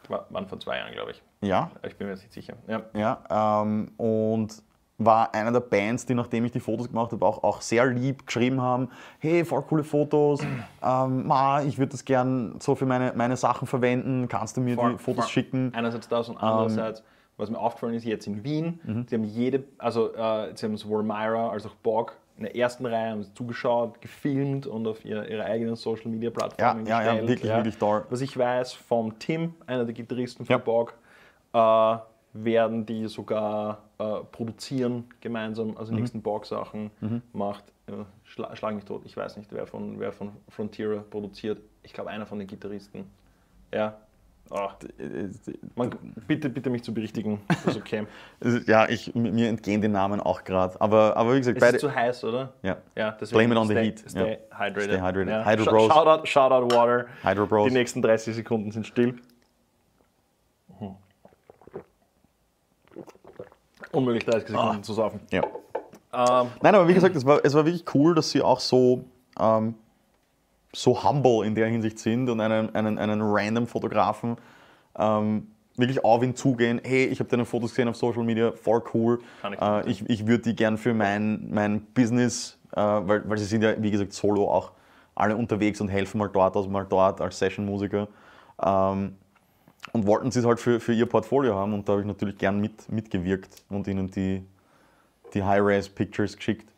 War- 0.10 0.26
Waren 0.30 0.48
vor 0.50 0.60
zwei 0.60 0.80
Jahren, 0.80 0.92
glaube 0.92 1.12
ich. 1.12 1.24
Ja, 1.40 1.72
Ich 1.88 1.96
bin 1.98 2.08
mir 2.08 2.14
jetzt 2.14 2.24
nicht 2.24 2.34
sicher. 2.34 2.56
Ja. 2.68 2.82
ja, 2.94 3.62
ähm, 3.62 3.90
und 3.96 4.62
war 5.00 5.34
einer 5.36 5.52
der 5.52 5.60
Bands, 5.60 6.06
die, 6.06 6.16
nachdem 6.16 6.46
ich 6.46 6.52
die 6.52 6.60
Fotos 6.60 6.88
gemacht 6.90 7.12
habe, 7.12 7.24
auch, 7.26 7.44
auch 7.44 7.62
sehr 7.62 7.86
lieb 7.86 8.26
geschrieben 8.26 8.62
haben, 8.62 8.90
hey, 9.20 9.46
voll 9.46 9.62
coole 9.62 9.84
Fotos, 9.84 10.42
ähm, 10.84 11.28
ma, 11.28 11.62
ich 11.62 11.78
würde 11.78 11.92
das 11.92 12.04
gern 12.04 12.56
so 12.60 12.74
für 12.74 12.86
meine, 12.88 13.14
meine 13.16 13.38
Sachen 13.38 13.68
verwenden, 13.68 14.28
kannst 14.28 14.58
du 14.58 14.62
mir 14.62 14.76
Voll, 14.76 14.94
die 14.94 14.98
Fotos 14.98 15.26
voll. 15.26 15.32
schicken? 15.32 15.72
Einerseits 15.76 16.08
das 16.08 16.30
Ähm. 16.30 16.36
und 16.36 16.42
andererseits, 16.42 17.04
was 17.38 17.52
mir 17.52 17.60
aufgefallen 17.60 17.94
ist, 17.94 18.06
jetzt 18.06 18.26
in 18.26 18.44
Wien, 18.44 18.80
Mhm. 18.84 19.06
sie 19.08 19.16
haben 19.16 19.24
jede, 19.24 19.64
also 19.78 20.14
äh, 20.16 20.52
sie 20.56 20.66
haben 20.66 20.78
sowohl 20.78 21.04
Myra 21.04 21.50
als 21.50 21.66
auch 21.68 21.76
Borg 21.76 22.14
in 22.38 22.44
der 22.44 22.56
ersten 22.56 22.86
Reihe 22.86 23.12
haben 23.12 23.24
sie 23.24 23.34
zugeschaut, 23.34 24.00
gefilmt 24.00 24.68
und 24.68 24.86
auf 24.88 25.04
ihre, 25.06 25.28
ihre 25.28 25.44
eigenen 25.44 25.76
Social 25.76 26.08
Media 26.12 26.30
Plattformen 26.30 26.86
Ja, 26.86 27.02
ja, 27.02 27.06
ja, 27.06 27.12
gestellt. 27.14 27.30
wirklich, 27.30 27.52
wirklich 27.52 27.78
toll. 27.80 28.06
Was 28.12 28.22
ich 28.22 28.38
weiß 28.38 28.74
vom 28.74 29.18
Tim, 29.18 29.56
einer 29.66 29.86
der 29.86 29.94
Gitarristen 29.96 30.46
von 30.46 30.54
Ja. 30.54 30.58
Borg, 30.60 30.94
äh, 31.54 31.98
werden 32.44 32.86
die 32.86 33.08
sogar 33.08 33.80
äh, 34.00 34.04
produzieren 34.32 35.06
gemeinsam, 35.22 35.76
also 35.78 35.92
Mhm. 35.92 36.00
nächsten 36.00 36.22
Borg-Sachen 36.22 36.92
macht. 37.34 37.64
Äh, 37.88 37.92
schla 38.26 38.56
schlag 38.56 38.76
mich 38.76 38.86
tot, 38.86 39.04
ich 39.06 39.16
weiß 39.16 39.38
nicht, 39.38 39.52
wer 39.54 39.66
von, 39.68 40.00
wer 40.00 40.12
von 40.12 40.32
Frontier 40.50 41.04
produziert. 41.10 41.60
Ich 41.84 41.94
glaube, 41.94 42.10
einer 42.10 42.26
von 42.26 42.38
den 42.40 42.48
Gitarristen. 42.48 43.06
Ja. 43.74 43.98
Ah. 44.50 44.70
Man, 45.76 45.94
bitte, 46.26 46.48
bitte 46.50 46.70
mich 46.70 46.82
zu 46.82 46.94
berichtigen. 46.94 47.42
Das 47.50 47.66
ist 47.76 47.78
okay. 47.78 48.08
Ja, 48.66 48.88
ich, 48.88 49.14
mir 49.14 49.50
entgehen 49.50 49.82
die 49.82 49.90
Namen 49.90 50.22
auch 50.22 50.46
gerade. 50.46 50.80
Aber, 50.80 51.18
aber 51.18 51.34
wie 51.34 51.40
gesagt, 51.40 51.58
es 51.58 51.62
beide. 51.62 51.76
ist 51.76 51.82
zu 51.82 51.94
heiß, 51.94 52.24
oder? 52.24 52.54
Ja. 52.64 52.78
Ja, 52.96 53.12
Blame 53.32 53.54
it 53.54 53.58
on 53.60 53.68
the 53.68 53.74
stay, 53.74 53.86
heat. 53.86 54.00
Stay 54.10 54.38
Ja. 54.50 54.58
hydrated. 54.60 54.84
Stay 54.94 55.02
hydrated. 55.02 55.28
Ja. 55.30 55.46
Hydro 55.46 55.66
Bros. 55.66 55.94
Shoutout, 55.94 56.26
Shoutout 56.28 56.76
Water. 56.76 57.08
Hydro 57.24 57.46
Bros. 57.46 57.68
Die 57.68 57.74
nächsten 57.74 58.02
30 58.02 58.36
Sekunden 58.36 58.72
sind 58.72 58.88
still. 58.88 59.16
Unmöglich 63.98 64.26
30 64.26 64.50
Sekunden 64.50 64.84
zu 64.84 64.94
saufen. 64.94 65.20
ja. 65.32 65.42
Ähm, 66.14 66.48
Nein, 66.62 66.76
aber 66.76 66.88
wie 66.88 66.94
gesagt, 66.94 67.16
es 67.16 67.26
war, 67.26 67.44
es 67.44 67.54
war 67.54 67.66
wirklich 67.66 67.84
cool, 67.94 68.16
dass 68.16 68.30
sie 68.32 68.42
auch 68.42 68.60
so, 68.60 69.04
ähm, 69.40 69.76
so 70.74 71.04
humble 71.04 71.46
in 71.46 71.56
der 71.56 71.68
Hinsicht 71.68 72.00
sind 72.00 72.30
und 72.30 72.40
einen, 72.40 72.74
einen, 72.76 72.98
einen 72.98 73.22
random 73.22 73.68
Fotografen 73.68 74.38
ähm, 74.98 75.48
wirklich 75.76 76.04
auf 76.04 76.24
ihn 76.24 76.36
zugehen. 76.36 76.80
Hey, 76.84 77.06
ich 77.06 77.20
habe 77.20 77.30
deine 77.30 77.46
Fotos 77.46 77.72
gesehen 77.72 77.88
auf 77.88 77.96
Social 77.96 78.24
Media, 78.24 78.52
voll 78.52 78.84
cool. 78.94 79.20
Ich 79.52 79.62
Äh, 79.62 79.90
ich 79.90 80.10
ich 80.10 80.28
würde 80.28 80.44
die 80.44 80.56
gern 80.56 80.78
für 80.78 80.94
mein, 80.94 81.48
mein 81.52 81.82
Business, 81.94 82.58
äh, 82.74 82.80
weil, 82.80 83.28
weil 83.28 83.38
sie 83.38 83.46
sind 83.46 83.64
ja, 83.64 83.82
wie 83.82 83.92
gesagt, 83.92 84.14
solo 84.14 84.50
auch 84.50 84.72
alle 85.16 85.36
unterwegs 85.36 85.82
und 85.82 85.88
helfen 85.88 86.20
mal 86.20 86.30
dort 86.30 86.56
aus, 86.56 86.68
mal 86.68 86.86
dort 86.88 87.20
als 87.20 87.40
Session-Musiker. 87.40 88.08
Ähm, 88.64 89.18
und 89.94 90.06
wollten 90.06 90.32
sie 90.32 90.40
es 90.40 90.46
halt 90.46 90.60
für, 90.60 90.80
für 90.80 90.94
ihr 90.94 91.06
Portfolio 91.06 91.56
haben 91.56 91.74
und 91.74 91.88
da 91.88 91.94
habe 91.94 92.02
ich 92.02 92.08
natürlich 92.08 92.38
gern 92.38 92.60
mit, 92.60 92.90
mitgewirkt 92.92 93.64
und 93.70 93.88
ihnen 93.88 94.10
die, 94.12 94.44
die 95.34 95.44
High-Res-Pictures 95.44 96.36
geschickt. 96.38 96.70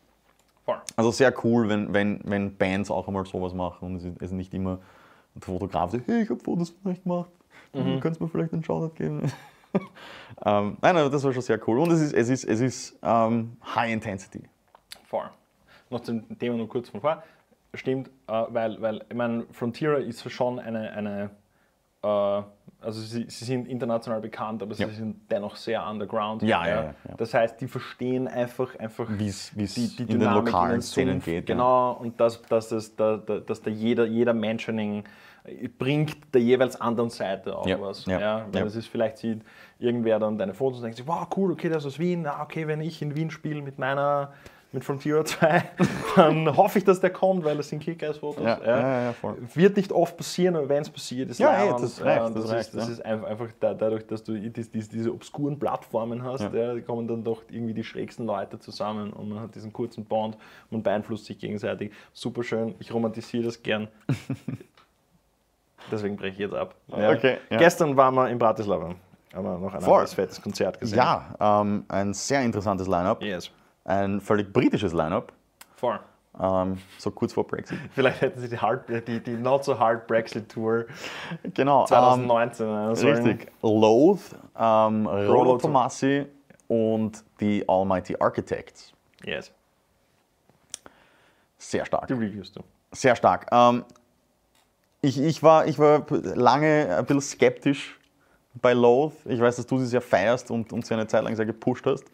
voll. 0.65 0.79
Also 0.95 1.11
sehr 1.11 1.33
cool, 1.43 1.69
wenn, 1.69 1.93
wenn, 1.93 2.21
wenn 2.23 2.55
Bands 2.55 2.91
auch 2.91 3.07
einmal 3.07 3.25
sowas 3.25 3.53
machen 3.53 3.85
und 3.99 4.21
es 4.21 4.31
nicht 4.31 4.53
immer 4.53 4.79
der 5.35 5.41
Fotograf 5.43 5.91
sagt, 5.91 6.07
hey, 6.07 6.23
ich 6.23 6.29
habe 6.29 6.39
Fotos 6.39 6.69
von 6.69 6.91
euch 6.91 7.03
gemacht, 7.03 7.29
Mhm. 7.73 7.83
du 7.95 7.99
kannst 7.99 8.19
mir 8.19 8.27
vielleicht 8.27 8.51
einen 8.51 8.63
Shoutout 8.63 8.95
geben. 8.95 9.31
ähm, 10.45 10.77
nein, 10.81 10.97
aber 10.97 11.09
das 11.09 11.23
war 11.23 11.31
schon 11.33 11.43
sehr 11.43 11.59
cool 11.67 11.77
und 11.79 11.91
es 11.91 12.01
ist, 12.01 12.13
es 12.13 12.29
ist, 12.29 12.43
es 12.45 12.59
ist 12.61 12.99
ähm, 13.03 13.57
High 13.75 13.91
Intensity. 13.91 14.41
Voll. 15.05 15.29
Noch 15.91 15.99
zum 15.99 16.39
Thema 16.39 16.57
nur 16.57 16.67
kurz 16.67 16.89
von 16.89 17.01
vor. 17.01 17.21
Stimmt, 17.75 18.09
äh, 18.27 18.43
weil, 18.49 18.81
weil 18.81 19.05
ich 19.07 19.15
meine, 19.15 19.45
Frontier 19.51 19.97
ist 19.97 20.27
schon 20.31 20.57
eine, 20.57 20.91
eine 20.93 21.29
äh, 22.01 22.41
also 22.81 23.01
sie, 23.01 23.25
sie 23.29 23.45
sind 23.45 23.67
international 23.67 24.21
bekannt, 24.21 24.61
aber 24.63 24.73
Ja. 24.75 24.87
sie 24.87 24.95
sind 24.95 25.29
dennoch 25.29 25.55
sehr 25.57 25.85
underground. 25.85 26.41
Ja, 26.43 26.65
ja, 26.65 26.75
ja, 26.75 26.83
ja. 27.07 27.15
Das 27.17 27.33
heißt, 27.33 27.59
die 27.59 27.67
verstehen 27.67 28.27
einfach, 28.27 28.77
einfach 28.79 29.07
Wie's- 29.09 29.51
wie's 29.55 29.73
die, 29.75 29.87
die 29.87 30.03
in 30.03 30.07
den 30.07 30.19
Dynamik 30.21 30.45
lokalen 30.45 30.71
den 30.77 30.81
Szenen 30.81 31.21
geht, 31.21 31.49
ja. 31.49 31.55
Genau, 31.55 31.93
und 31.93 32.19
dass, 32.19 32.41
dass, 32.43 32.71
es, 32.71 32.95
da, 32.95 33.17
da, 33.17 33.39
dass 33.39 33.61
da 33.61 33.69
jeder, 33.69 34.05
jeder 34.05 34.33
Mentioning 34.33 35.03
äh, 35.43 35.67
bringt 35.67 36.33
der 36.33 36.41
jeweils 36.41 36.79
anderen 36.79 37.09
Seite 37.09 37.57
auch 37.57 37.67
Ja, 37.67 37.81
was. 37.81 38.05
ja, 38.05 38.19
Ja, 38.19 38.45
weil 38.51 38.61
ja. 38.61 38.67
es 38.67 38.75
ist 38.75 38.87
vielleicht 38.87 39.17
sieht 39.17 39.41
irgendwer 39.79 40.19
dann 40.19 40.37
deine 40.37 40.53
Fotos 40.53 40.77
und 40.79 40.83
denkt 40.83 40.97
sich, 40.97 41.07
wow, 41.07 41.27
cool, 41.35 41.51
okay, 41.51 41.67
der 41.69 41.77
ist 41.79 41.85
aus 41.85 41.99
Wien. 41.99 42.25
Ah, 42.27 42.41
okay, 42.43 42.67
wenn 42.67 42.81
ich 42.81 43.01
in 43.01 43.15
Wien 43.15 43.29
spiele 43.31 43.61
mit 43.61 43.77
meiner 43.79 44.31
mit 44.71 44.83
Frontier 44.83 45.25
2, 45.25 45.63
dann 46.15 46.55
hoffe 46.55 46.77
ich, 46.77 46.85
dass 46.85 46.99
der 46.99 47.09
kommt, 47.09 47.43
weil 47.43 47.57
das 47.57 47.69
sind 47.69 47.79
Kick-Ass-Fotos. 47.79 48.43
Ja, 48.43 48.59
ja, 48.63 49.01
ja. 49.05 49.15
Wird 49.55 49.77
nicht 49.77 49.91
oft 49.91 50.15
passieren, 50.15 50.55
aber 50.55 50.69
wenn 50.69 50.83
es 50.83 50.89
passiert, 50.89 51.29
ist 51.29 51.39
Ja, 51.39 51.51
leibend. 51.51 51.81
das 51.83 52.03
reicht, 52.03 52.21
und 52.25 52.35
das 52.35 52.43
das, 52.43 52.51
reicht, 52.53 52.69
ist, 52.69 52.75
das 52.75 52.89
ist 52.89 53.05
einfach, 53.05 53.47
da, 53.59 53.73
dadurch, 53.73 54.05
dass 54.05 54.23
du 54.23 54.33
dies, 54.39 54.69
dies, 54.69 54.87
diese 54.87 55.11
obskuren 55.11 55.57
Plattformen 55.57 56.23
hast, 56.23 56.49
kommen 56.85 57.07
dann 57.07 57.23
doch 57.23 57.41
irgendwie 57.49 57.73
die 57.73 57.83
schrägsten 57.83 58.25
Leute 58.27 58.59
zusammen 58.59 59.11
und 59.11 59.29
man 59.29 59.39
hat 59.39 59.55
diesen 59.55 59.73
kurzen 59.73 60.05
Bond, 60.05 60.37
man 60.69 60.83
beeinflusst 60.83 61.25
sich 61.25 61.39
gegenseitig. 61.39 61.91
Super 62.13 62.43
schön, 62.43 62.75
ich 62.79 62.93
romantisiere 62.93 63.45
das 63.45 63.63
gern. 63.63 63.87
Deswegen 65.91 66.15
breche 66.15 66.33
ich 66.33 66.37
jetzt 66.39 66.53
ab. 66.53 66.75
Okay. 66.91 67.37
Gestern 67.49 67.97
waren 67.97 68.13
wir 68.13 68.29
in 68.29 68.37
Bratislava. 68.37 68.93
haben 69.33 69.43
wir 69.45 69.57
noch 69.57 69.73
ein 69.73 69.83
anderes 69.83 70.13
fettes 70.13 70.39
Konzert 70.41 70.79
gesehen. 70.79 70.97
Ja, 70.97 71.35
ähm, 71.39 71.85
ein 71.87 72.13
sehr 72.13 72.41
interessantes 72.43 72.85
Line-Up. 72.87 73.23
Yes. 73.23 73.49
Ein 73.85 74.21
völlig 74.21 74.51
britisches 74.53 74.93
Line-Up. 74.93 75.33
Voll. 75.75 75.99
Ähm, 76.39 76.77
so 76.97 77.11
kurz 77.11 77.33
vor 77.33 77.45
Brexit. 77.45 77.77
Vielleicht 77.91 78.21
hätten 78.21 78.39
sie 78.39 78.47
die, 78.47 78.57
hard, 78.57 78.87
die, 79.07 79.19
die 79.19 79.31
Not 79.31 79.65
So 79.65 79.77
Hard 79.77 80.07
Brexit 80.07 80.49
Tour 80.49 80.85
Genau. 81.53 81.81
Ähm, 81.81 81.87
2019 81.87 82.67
ähm, 82.67 82.89
richtig. 82.91 83.51
Loath, 83.61 84.35
ähm, 84.57 85.07
Rollo 85.07 85.57
Tomassi 85.57 86.25
und 86.67 87.23
die 87.39 87.67
Almighty 87.67 88.15
Architects. 88.19 88.93
Yes. 89.25 89.51
Sehr 91.57 91.85
stark. 91.85 92.07
Die 92.07 92.13
reviewst 92.13 92.55
du. 92.55 92.61
Sehr 92.91 93.15
stark. 93.15 93.47
Ähm, 93.51 93.83
ich, 95.01 95.19
ich, 95.19 95.43
war, 95.43 95.67
ich 95.67 95.77
war 95.77 96.05
lange 96.09 96.95
ein 96.97 97.05
bisschen 97.05 97.21
skeptisch 97.21 97.99
bei 98.61 98.73
Loath. 98.73 99.13
Ich 99.25 99.39
weiß, 99.39 99.57
dass 99.57 99.65
du 99.65 99.77
sie 99.79 99.87
sehr 99.87 100.01
feierst 100.01 100.51
und, 100.51 100.71
und 100.71 100.85
sie 100.85 100.93
eine 100.93 101.07
Zeit 101.07 101.23
lang 101.23 101.35
sehr 101.35 101.45
gepusht 101.45 101.85
hast. 101.85 102.05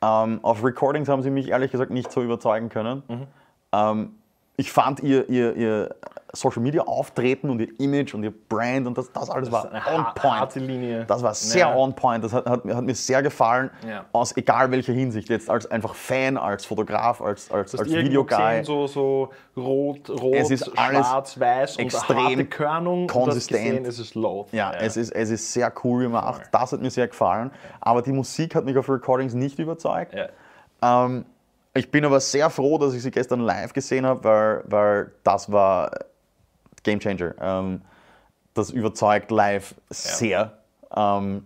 Ähm, 0.00 0.40
auf 0.42 0.64
Recordings 0.64 1.08
haben 1.08 1.22
sie 1.22 1.30
mich 1.30 1.48
ehrlich 1.48 1.70
gesagt 1.72 1.90
nicht 1.90 2.10
so 2.12 2.22
überzeugen 2.22 2.68
können. 2.68 3.02
Mhm. 3.08 3.26
Ähm, 3.72 4.14
ich 4.60 4.72
fand 4.72 5.00
ihr, 5.00 5.28
ihr, 5.30 5.54
ihr 5.56 5.94
Social 6.34 6.60
Media 6.60 6.82
Auftreten 6.82 7.48
und 7.48 7.58
ihr 7.60 7.68
Image 7.80 8.12
und 8.12 8.22
ihr 8.22 8.34
Brand 8.50 8.86
und 8.86 8.98
das, 8.98 9.10
das 9.12 9.30
alles 9.30 9.50
war 9.50 9.64
ist 9.64 9.72
eine 9.72 9.96
on 9.98 10.06
point. 10.14 10.54
Linie. 10.56 11.04
Das 11.06 11.22
war 11.22 11.32
sehr 11.32 11.68
Ja. 11.68 11.74
on 11.76 11.94
point. 11.94 12.22
Das 12.22 12.32
hat, 12.34 12.44
hat, 12.46 12.64
mir- 12.66 12.76
hat 12.76 12.84
mir 12.84 12.94
sehr 12.94 13.22
gefallen. 13.22 13.70
Ja. 13.88 14.04
Aus 14.12 14.36
egal 14.36 14.70
welcher 14.70 14.92
Hinsicht. 14.92 15.30
Jetzt 15.30 15.48
als 15.48 15.70
einfach 15.70 15.94
Fan, 15.94 16.36
als 16.36 16.66
Fotograf, 16.66 17.22
als, 17.22 17.50
als, 17.50 17.70
Du 17.70 17.78
hast 17.78 17.84
als 17.84 17.92
Videoguy. 18.04 18.36
gesehen, 18.36 18.64
so, 18.64 18.86
so 18.88 19.30
rot, 19.56 20.10
rot, 20.10 20.34
Es 20.34 20.50
ist 20.50 20.68
alles 20.78 21.06
schwarz, 21.06 21.40
weiß 21.40 21.76
und 21.76 21.82
extrem 21.84 22.16
eine 22.18 22.26
harte 22.28 22.44
Körnung. 22.46 23.00
Und 23.02 23.06
konsistent. 23.10 23.64
Gesehen, 23.64 23.84
es 23.86 23.98
ist 23.98 24.14
Loath. 24.14 24.52
Ja, 24.52 24.72
Es, 24.74 24.98
ist, 24.98 25.12
es 25.12 25.30
ist 25.30 25.50
sehr 25.52 25.72
cool 25.84 26.02
gemacht. 26.02 26.42
Das 26.52 26.72
hat 26.72 26.80
mir 26.82 26.90
sehr 26.90 27.08
gefallen. 27.08 27.52
Aber 27.80 28.02
die 28.02 28.12
Musik 28.12 28.54
hat 28.54 28.64
mich 28.66 28.76
auf 28.76 28.90
Recordings 28.90 29.32
nicht 29.32 29.58
überzeugt. 29.60 30.12
Ja. 30.14 30.26
Ähm, 31.06 31.24
ich 31.74 31.90
bin 31.90 32.04
aber 32.04 32.20
sehr 32.20 32.50
froh, 32.50 32.78
dass 32.78 32.94
ich 32.94 33.02
sie 33.02 33.10
gestern 33.10 33.40
live 33.40 33.72
gesehen 33.72 34.04
habe, 34.06 34.24
weil, 34.24 34.62
weil 34.66 35.12
das 35.24 35.50
war 35.52 35.90
Game 36.82 36.98
Changer. 37.00 37.34
Ähm, 37.40 37.82
das 38.54 38.70
überzeugt 38.70 39.30
live 39.30 39.74
sehr. 39.90 40.52
Ähm, 40.94 41.44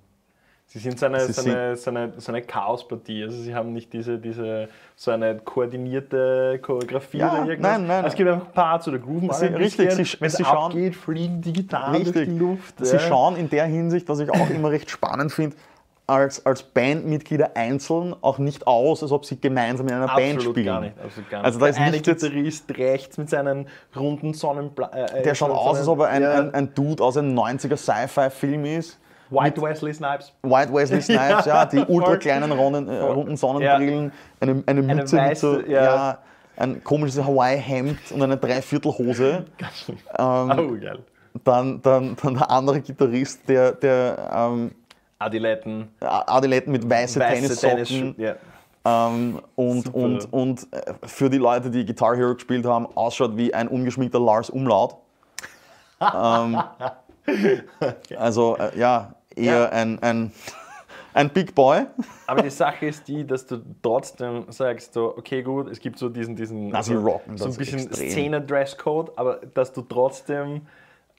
Sie 0.67 0.79
sind 0.79 0.99
so 0.99 1.05
eine, 1.05 1.21
Sie 1.26 1.33
so 1.35 1.43
eine, 1.50 1.76
so 1.76 1.91
eine, 1.91 2.12
so 2.17 2.33
eine 2.33 2.41
Chaospartie. 2.41 3.25
Also 3.25 3.43
sie 3.43 3.55
haben 3.55 3.75
nicht 3.75 3.93
diese, 3.93 4.17
diese 4.17 4.71
so 4.97 5.11
eine 5.11 5.37
koordinierte 5.37 6.59
Choreografie 6.62 7.19
Ja, 7.19 7.31
oder 7.43 7.50
irgendwas. 7.50 7.73
nein, 7.79 7.87
nein. 7.87 8.05
Es 8.07 8.14
gibt 8.14 8.31
einfach 8.31 8.50
Parts 8.55 8.88
oder 8.88 8.99
Grooven. 8.99 9.31
Sie- 9.33 9.47
richtig, 9.49 9.91
sie- 9.93 10.17
Wenn 10.21 10.29
es 10.29 10.37
sie 10.37 10.45
schauen- 10.45 10.71
abgeht, 10.73 10.97
fliegen 10.97 11.43
die 11.43 11.52
Gitarren 11.52 11.93
durch 11.93 12.07
richtig. 12.07 12.29
die 12.31 12.38
Luft. 12.38 12.75
Sie 12.81 12.91
ja. 12.95 12.99
schauen 13.00 13.37
in 13.37 13.50
der 13.50 13.67
Hinsicht, 13.67 14.09
was 14.09 14.21
ich 14.21 14.31
auch 14.31 14.49
immer 14.49 14.71
recht 14.71 14.88
spannend 14.88 15.31
finde, 15.33 15.57
als, 16.06 16.44
als 16.44 16.62
Bandmitglieder 16.62 17.56
einzeln 17.56 18.14
auch 18.21 18.38
nicht 18.38 18.66
aus, 18.66 19.02
als 19.02 19.12
ob 19.12 19.25
sie 19.25 19.40
gemeinsam 19.40 19.87
in 19.88 19.94
einer 19.94 20.06
Band 20.09 20.37
Absolut 20.37 20.54
spielen. 20.56 20.66
gar 20.66 20.80
nicht. 20.80 20.94
Absolut 21.02 21.30
gar 21.30 21.38
nicht. 21.38 21.47
Also 21.47 21.59
da 21.61 21.66
ist 21.66 21.76
Der 21.76 21.82
eine 21.85 21.92
nicht 21.92 22.06
jetzt, 22.06 22.23
Gitarrist 22.23 22.76
rechts 22.76 23.18
mit 23.18 23.30
seinen 23.30 23.66
runden 23.97 24.35
Sonnenbla 24.35 24.90
äh, 24.92 25.23
der 25.23 25.35
schaut 25.35 25.50
aus, 25.50 25.78
als 25.78 25.88
ob 25.88 26.00
er 26.00 26.09
ein, 26.09 26.23
ja. 26.23 26.32
ein, 26.32 26.54
ein 26.54 26.75
Dude 26.75 27.02
aus 27.02 27.16
einem 27.16 27.38
90er 27.38 27.76
Sci-Fi-Film 27.76 28.64
ist. 28.64 28.99
White 29.30 29.62
Wesley 29.62 29.94
Snipes. 29.94 30.32
White 30.42 30.75
Wesley 30.75 31.00
Snipes, 31.02 31.47
ja, 31.47 31.64
die 31.64 31.78
ultra 31.78 32.16
kleinen 32.16 32.52
runden, 32.52 32.88
äh, 32.88 32.99
runden 32.99 33.37
Sonnenbrillen, 33.37 34.12
eine, 34.40 34.62
eine 34.66 34.82
Mütze 34.82 35.16
mit 35.16 35.38
so, 35.38 35.56
weiße, 35.56 35.64
ja. 35.68 35.85
ja. 35.85 36.18
ein 36.56 36.85
komisches 36.85 37.25
Hawaii-Hemd 37.25 37.99
und 38.12 38.23
eine 38.23 38.37
Dreiviertelhose. 38.37 39.44
Ähm, 40.18 40.52
Oh, 40.59 40.76
geil. 40.78 40.99
dann, 41.44 41.80
dann, 41.80 42.16
dann 42.23 42.35
der 42.35 42.50
andere 42.50 42.80
Gitarrist, 42.82 43.49
der, 43.49 43.73
der 43.73 44.30
ähm, 44.35 44.73
Adiletten, 45.25 45.88
Adiletten 46.00 46.73
mit 46.73 46.88
weiße, 46.88 47.21
weiße 47.21 47.61
Tennissocken 47.61 48.17
Tennis. 48.17 48.37
Ja. 48.85 49.09
ähm, 49.09 49.41
und, 49.57 49.85
Super. 49.87 49.99
und, 49.99 50.33
und 50.33 50.67
äh, 50.73 50.93
für 51.07 51.31
die 51.31 51.38
Leute, 51.38 51.71
die 51.71 51.85
Guitar 51.85 52.17
Hero 52.17 52.35
gespielt 52.35 52.67
haben, 52.67 52.87
ausschaut 52.97 53.37
wie 53.37 53.52
ein 53.55 53.69
ungeschminkter 53.69 54.21
Lars 54.21 54.50
Umlaut. 54.50 54.97
ähm, 56.00 56.61
also 58.19 58.57
äh, 58.57 58.79
ja, 58.79 59.14
eher 59.37 59.55
Ja. 59.55 59.69
Ein, 59.69 60.02
ein, 60.02 60.33
ein 61.14 61.29
Big 61.31 61.55
Boy. 61.55 61.87
Aber 62.26 62.43
die 62.43 62.50
Sache 62.64 62.87
ist 62.87 63.07
die, 63.07 63.26
dass 63.26 63.47
du 63.47 63.62
trotzdem 63.83 64.47
sagst, 64.49 64.95
so, 64.95 65.17
okay, 65.17 65.43
gut, 65.43 65.71
es 65.71 65.79
gibt 65.79 65.99
so 65.99 66.09
diesen, 66.09 66.37
diesen 66.37 66.69
Na, 66.69 66.83
sie 66.83 66.95
so, 66.95 67.00
rocken 67.00 67.37
so 67.37 67.47
ein 67.47 67.55
bisschen. 67.55 67.93
Szene-Dresscode, 67.93 69.12
aber 69.17 69.41
dass 69.55 69.73
du 69.73 69.83
trotzdem, 69.83 70.67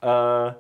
äh, 0.02 0.52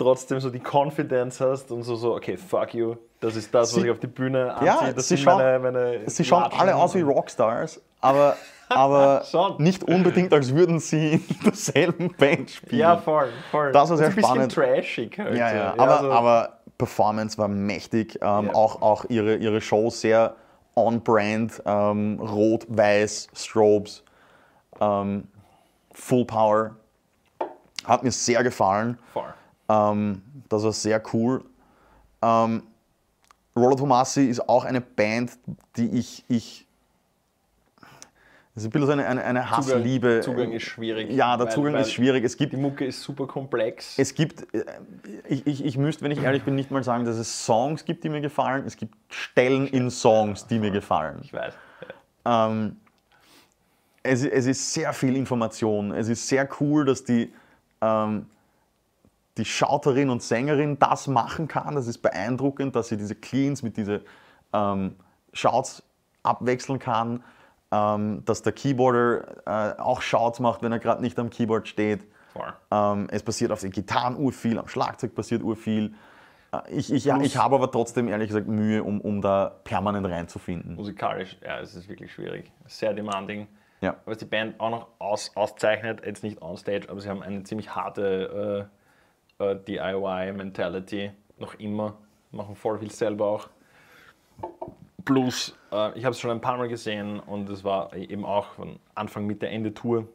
trotzdem 0.00 0.40
so 0.40 0.50
die 0.50 0.60
Confidence 0.60 1.40
hast 1.40 1.70
und 1.70 1.82
so, 1.82 1.94
so, 1.96 2.14
okay, 2.14 2.36
fuck 2.36 2.74
you, 2.74 2.96
das 3.20 3.36
ist 3.36 3.54
das, 3.54 3.68
was 3.74 3.74
Sie- 3.80 3.86
ich 3.86 3.90
auf 3.90 3.98
die 4.00 4.06
Bühne 4.06 4.52
anziehe, 4.54 4.66
Ja, 4.66 4.92
das 4.92 5.08
sie 5.08 5.16
sind 5.16 5.24
schauen, 5.24 5.38
meine, 5.38 5.58
meine 5.58 6.00
sie 6.10 6.24
schauen 6.24 6.44
alle 6.58 6.74
aus 6.74 6.94
wie 6.94 7.02
Rockstars, 7.02 7.80
aber, 8.00 8.36
aber 8.68 9.22
nicht 9.58 9.84
unbedingt, 9.84 10.32
als 10.32 10.54
würden 10.54 10.80
sie 10.80 11.12
in 11.28 11.40
derselben 11.44 12.12
Band 12.16 12.50
spielen. 12.50 12.80
Ja, 12.80 12.96
voll, 12.96 13.28
voll. 13.50 13.72
Das 13.72 13.90
war 13.90 13.96
sehr 13.98 14.06
so 14.06 14.10
ein 14.10 14.16
bisschen 14.16 14.30
spannend. 14.50 14.52
trashig 14.54 15.18
halt. 15.18 15.36
Ja, 15.36 15.54
ja, 15.54 15.74
aber, 15.76 15.98
so- 16.00 16.10
aber 16.12 16.58
Performance 16.78 17.36
war 17.36 17.48
mächtig. 17.48 18.18
Ähm, 18.22 18.46
Ja. 18.46 18.54
Auch, 18.54 18.80
auch 18.80 19.04
ihre, 19.10 19.36
ihre 19.36 19.60
Show 19.60 19.90
sehr 19.90 20.34
on-brand. 20.74 21.62
Ähm, 21.66 22.18
Rot, 22.20 22.64
Weiß, 22.68 23.28
Strobes, 23.34 24.02
ähm, 24.80 25.24
Full 25.92 26.24
Power. 26.24 26.76
Hat 27.84 28.02
mir 28.02 28.10
sehr 28.12 28.42
gefallen. 28.42 28.98
voll. 29.12 29.24
Ähm, 29.70 30.22
das 30.48 30.64
war 30.64 30.72
sehr 30.72 31.00
cool. 31.12 31.44
Ähm, 32.22 32.62
Rollo 33.56 33.76
Tomassi 33.76 34.26
ist 34.26 34.48
auch 34.48 34.64
eine 34.64 34.80
Band, 34.80 35.32
die 35.76 35.88
ich. 35.98 36.24
ich 36.28 36.66
das 38.54 38.64
ist 38.64 38.68
ein 38.68 38.72
bisschen 38.72 38.90
eine, 38.90 39.06
eine, 39.06 39.24
eine 39.24 39.50
Hassliebe. 39.50 40.22
Zugang 40.24 40.50
ist 40.52 40.64
schwierig. 40.64 41.10
Ja, 41.12 41.36
der 41.36 41.46
weil- 41.46 41.52
Zugang 41.54 41.72
weil 41.74 41.82
ist 41.82 41.92
schwierig. 41.92 42.24
Es 42.24 42.36
gibt 42.36 42.52
Die 42.52 42.56
Mucke 42.56 42.84
ist 42.84 43.00
super 43.00 43.26
komplex. 43.28 43.96
es 43.96 44.12
gibt, 44.12 44.52
äh, 44.52 44.64
ich, 45.28 45.46
ich, 45.46 45.64
ich 45.64 45.78
müsste, 45.78 46.02
wenn 46.02 46.10
ich 46.10 46.20
ehrlich 46.20 46.42
bin, 46.42 46.56
nicht 46.56 46.70
mal 46.70 46.82
sagen, 46.82 47.04
dass 47.04 47.16
es 47.16 47.46
Songs 47.46 47.84
gibt, 47.84 48.02
die 48.02 48.08
mir 48.08 48.20
gefallen. 48.20 48.64
Es 48.66 48.76
gibt 48.76 48.94
Stellen 49.08 49.68
in 49.68 49.88
Songs, 49.90 50.46
die 50.48 50.58
mir 50.58 50.72
gefallen. 50.72 51.20
ich 51.22 51.32
weiß. 51.32 51.54
Ähm, 52.24 52.76
es, 54.02 54.24
es 54.24 54.46
ist 54.46 54.74
sehr 54.74 54.92
viel 54.92 55.16
Information. 55.16 55.92
Es 55.92 56.08
ist 56.08 56.26
sehr 56.26 56.48
cool, 56.60 56.84
dass 56.84 57.04
die, 57.04 57.32
ähm, 57.80 58.26
die 59.38 59.44
Schauterin 59.44 60.10
und 60.10 60.22
Sängerin 60.22 60.78
das 60.78 61.06
machen 61.06 61.48
kann. 61.48 61.74
Das 61.74 61.86
ist 61.86 61.98
beeindruckend, 61.98 62.76
dass 62.76 62.88
sie 62.88 62.96
diese 62.96 63.14
Cleans 63.14 63.62
mit 63.62 63.76
diesen 63.76 64.00
ähm, 64.52 64.96
Shouts 65.32 65.82
abwechseln 66.22 66.78
kann. 66.78 67.22
Ähm, 67.72 68.24
dass 68.24 68.42
der 68.42 68.52
Keyboarder 68.52 69.76
äh, 69.76 69.80
auch 69.80 70.02
Shouts 70.02 70.40
macht, 70.40 70.62
wenn 70.62 70.72
er 70.72 70.80
gerade 70.80 71.00
nicht 71.00 71.16
am 71.20 71.30
Keyboard 71.30 71.68
steht. 71.68 72.04
Ähm, 72.70 73.08
es 73.10 73.22
passiert 73.22 73.52
auf 73.52 73.60
den 73.60 73.70
Gitarren 73.70 74.16
urviel, 74.16 74.58
am 74.58 74.68
Schlagzeug 74.68 75.14
passiert 75.14 75.42
urviel. 75.42 75.94
Äh, 76.52 76.58
ich 76.70 76.92
ich, 76.92 77.06
ich 77.06 77.36
habe 77.36 77.54
aber 77.54 77.70
trotzdem 77.70 78.08
ehrlich 78.08 78.28
gesagt 78.28 78.48
Mühe, 78.48 78.82
um, 78.82 79.00
um 79.00 79.20
da 79.20 79.56
permanent 79.64 80.06
reinzufinden. 80.06 80.74
Musikalisch, 80.74 81.36
ja, 81.44 81.60
es 81.60 81.74
ist 81.74 81.88
wirklich 81.88 82.12
schwierig. 82.12 82.50
Sehr 82.66 82.92
demanding. 82.92 83.46
Ja. 83.80 83.96
Was 84.04 84.18
die 84.18 84.26
Band 84.26 84.60
auch 84.60 84.70
noch 84.70 84.88
aus, 84.98 85.32
auszeichnet, 85.36 86.04
jetzt 86.04 86.22
nicht 86.22 86.42
on 86.42 86.56
stage, 86.56 86.88
aber 86.88 87.00
sie 87.00 87.08
haben 87.08 87.22
eine 87.22 87.42
ziemlich 87.44 87.74
harte 87.74 88.68
äh, 88.68 88.79
äh, 89.40 89.56
DIY-Mentality. 89.56 91.10
Noch 91.38 91.54
immer. 91.54 91.96
Machen 92.30 92.54
voll 92.54 92.78
viel 92.78 92.90
selber 92.90 93.26
auch. 93.26 93.48
Plus, 95.04 95.56
äh, 95.72 95.98
ich 95.98 96.04
habe 96.04 96.12
es 96.12 96.20
schon 96.20 96.30
ein 96.30 96.40
paar 96.40 96.56
Mal 96.56 96.68
gesehen 96.68 97.18
und 97.20 97.48
es 97.48 97.64
war 97.64 97.94
eben 97.94 98.24
auch 98.24 98.46
von 98.52 98.78
Anfang, 98.94 99.26
Mitte, 99.26 99.48
Ende 99.48 99.74
Tour. 99.74 100.06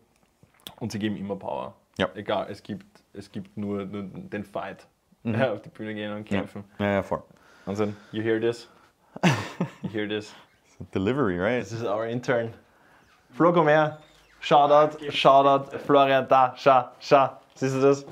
Und 0.79 0.91
sie 0.91 0.99
geben 0.99 1.17
immer 1.17 1.35
Power. 1.35 1.75
Ja. 1.97 2.09
Egal, 2.15 2.47
es 2.49 2.61
gibt, 2.61 2.85
es 3.13 3.31
gibt 3.31 3.57
nur, 3.57 3.85
nur 3.85 4.03
den 4.03 4.43
Fight. 4.43 4.87
Ja, 5.23 5.53
auf 5.53 5.61
die 5.61 5.69
Bühne 5.69 5.95
gehen 5.95 6.13
und 6.13 6.25
kämpfen. 6.25 6.63
Ja, 6.77 6.91
ja, 6.91 7.03
voll. 7.03 7.23
Und 7.65 7.79
dann, 7.79 7.95
you 8.11 8.21
hear 8.21 8.39
this? 8.39 8.69
You 9.81 9.89
hear 9.89 10.07
this? 10.07 10.35
Delivery, 10.93 11.39
right? 11.39 11.63
This 11.63 11.71
is 11.71 11.83
our 11.83 12.05
intern. 12.05 12.53
Flo, 13.31 13.51
komm 13.51 13.67
her. 13.67 13.97
Shoutout, 14.39 14.99
Shoutout, 15.11 15.75
Florian, 15.79 16.27
da, 16.27 16.53
schau, 16.55 16.89
schau. 16.99 17.29
Siehst 17.55 17.75
du 17.75 17.81
das? 17.81 18.05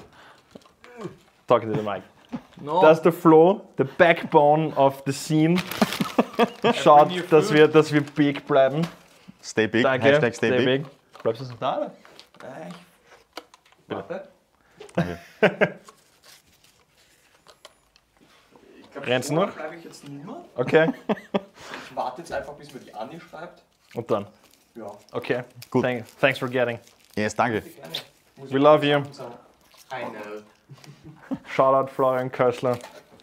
Talking 1.47 1.71
to 1.71 1.77
the 1.79 1.83
mic. 1.83 2.03
No. 2.61 2.81
Das 2.81 2.97
ist 2.97 3.03
der 3.03 3.13
Flo, 3.13 3.61
the 3.77 3.83
backbone 3.83 4.73
of 4.75 5.03
the 5.05 5.11
scene. 5.11 5.59
Schaut, 6.81 7.09
dass 7.31 7.53
wir, 7.53 7.67
dass 7.67 7.91
wir 7.91 8.01
big 8.01 8.45
bleiben. 8.47 8.87
Stay 9.43 9.67
big, 9.67 9.83
Danke. 9.83 10.07
Hashtag 10.07 10.35
stay, 10.35 10.65
big. 10.65 10.85
Bleibst 11.21 11.41
du 11.41 11.45
so 11.45 11.53
da? 11.59 11.77
Oder? 11.77 11.85
Äh, 11.87 12.69
ich- 12.69 12.75
Warte. 13.95 14.27
Danke. 14.95 15.19
Rennst 18.95 19.29
du 19.29 19.33
noch? 19.33 19.51
bleibe 19.51 19.75
ich 19.75 19.83
jetzt 19.83 20.07
nimmer. 20.07 20.45
Okay. 20.55 20.91
Ich 21.89 21.95
warte 21.95 22.21
jetzt 22.21 22.31
einfach, 22.33 22.53
bis 22.53 22.73
mir 22.73 22.79
die 22.79 22.93
Anni 22.93 23.19
schreibt. 23.19 23.61
Und 23.93 24.09
dann. 24.09 24.25
Ja, 24.75 24.87
Okay. 25.11 25.43
Gut. 25.69 25.83
Thank, 25.83 26.05
thanks 26.19 26.39
for 26.39 26.49
getting. 26.49 26.79
Yes, 27.15 27.35
danke. 27.35 27.63
We 28.35 28.45
ich 28.47 28.51
love 28.51 28.83
you. 28.85 29.03
sagen. 29.11 29.35
Shoutout 31.47 31.91
Florian 31.91 32.31
Kössler. 32.31 32.77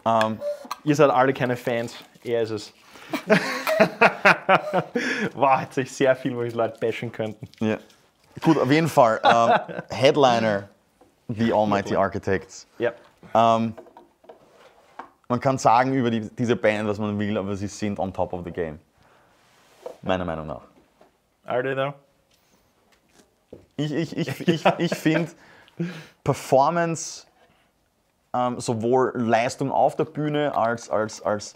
Ähm, 0.05 0.39
Ihr 0.83 0.95
seid 0.95 1.11
alle 1.11 1.33
keine 1.33 1.55
Fans, 1.55 1.95
er 2.23 2.41
ist 2.41 2.49
es. 2.49 2.73
wow, 5.35 5.61
jetzt 5.61 5.77
ich 5.77 5.91
sehr 5.91 6.15
viel, 6.15 6.35
wo 6.35 6.41
ich 6.43 6.53
Leute 6.53 6.79
bashen 6.79 7.11
könnten. 7.11 7.47
Ja. 7.59 7.77
Gut, 8.41 8.57
auf 8.57 8.71
jeden 8.71 8.87
Fall. 8.87 9.19
Ähm, 9.23 9.51
Headliner, 9.89 10.69
The 11.27 11.53
Almighty 11.53 11.95
Architects. 11.95 12.65
Ja. 12.79 12.93
Ähm, 13.33 13.75
man 15.27 15.39
kann 15.39 15.57
sagen 15.57 15.93
über 15.93 16.09
die, 16.09 16.29
diese 16.29 16.55
Band, 16.55 16.87
was 16.87 16.97
man 16.97 17.19
will, 17.19 17.37
aber 17.37 17.55
sie 17.55 17.67
sind 17.67 17.99
on 17.99 18.11
top 18.11 18.33
of 18.33 18.43
the 18.43 18.51
game. 18.51 18.79
Meiner 20.01 20.25
Meinung 20.25 20.47
nach. 20.47 20.61
Are 21.45 21.61
they 21.61 21.75
though? 21.75 21.93
Ich, 23.77 23.91
ich, 23.91 24.17
ich, 24.17 24.47
ich, 24.47 24.65
ich 24.77 24.95
finde 24.95 25.31
Performance, 26.23 27.27
ähm, 28.33 28.59
sowohl 28.59 29.11
Leistung 29.15 29.71
auf 29.71 29.95
der 29.95 30.05
Bühne 30.05 30.55
als, 30.55 30.89
als, 30.89 31.21
als, 31.21 31.55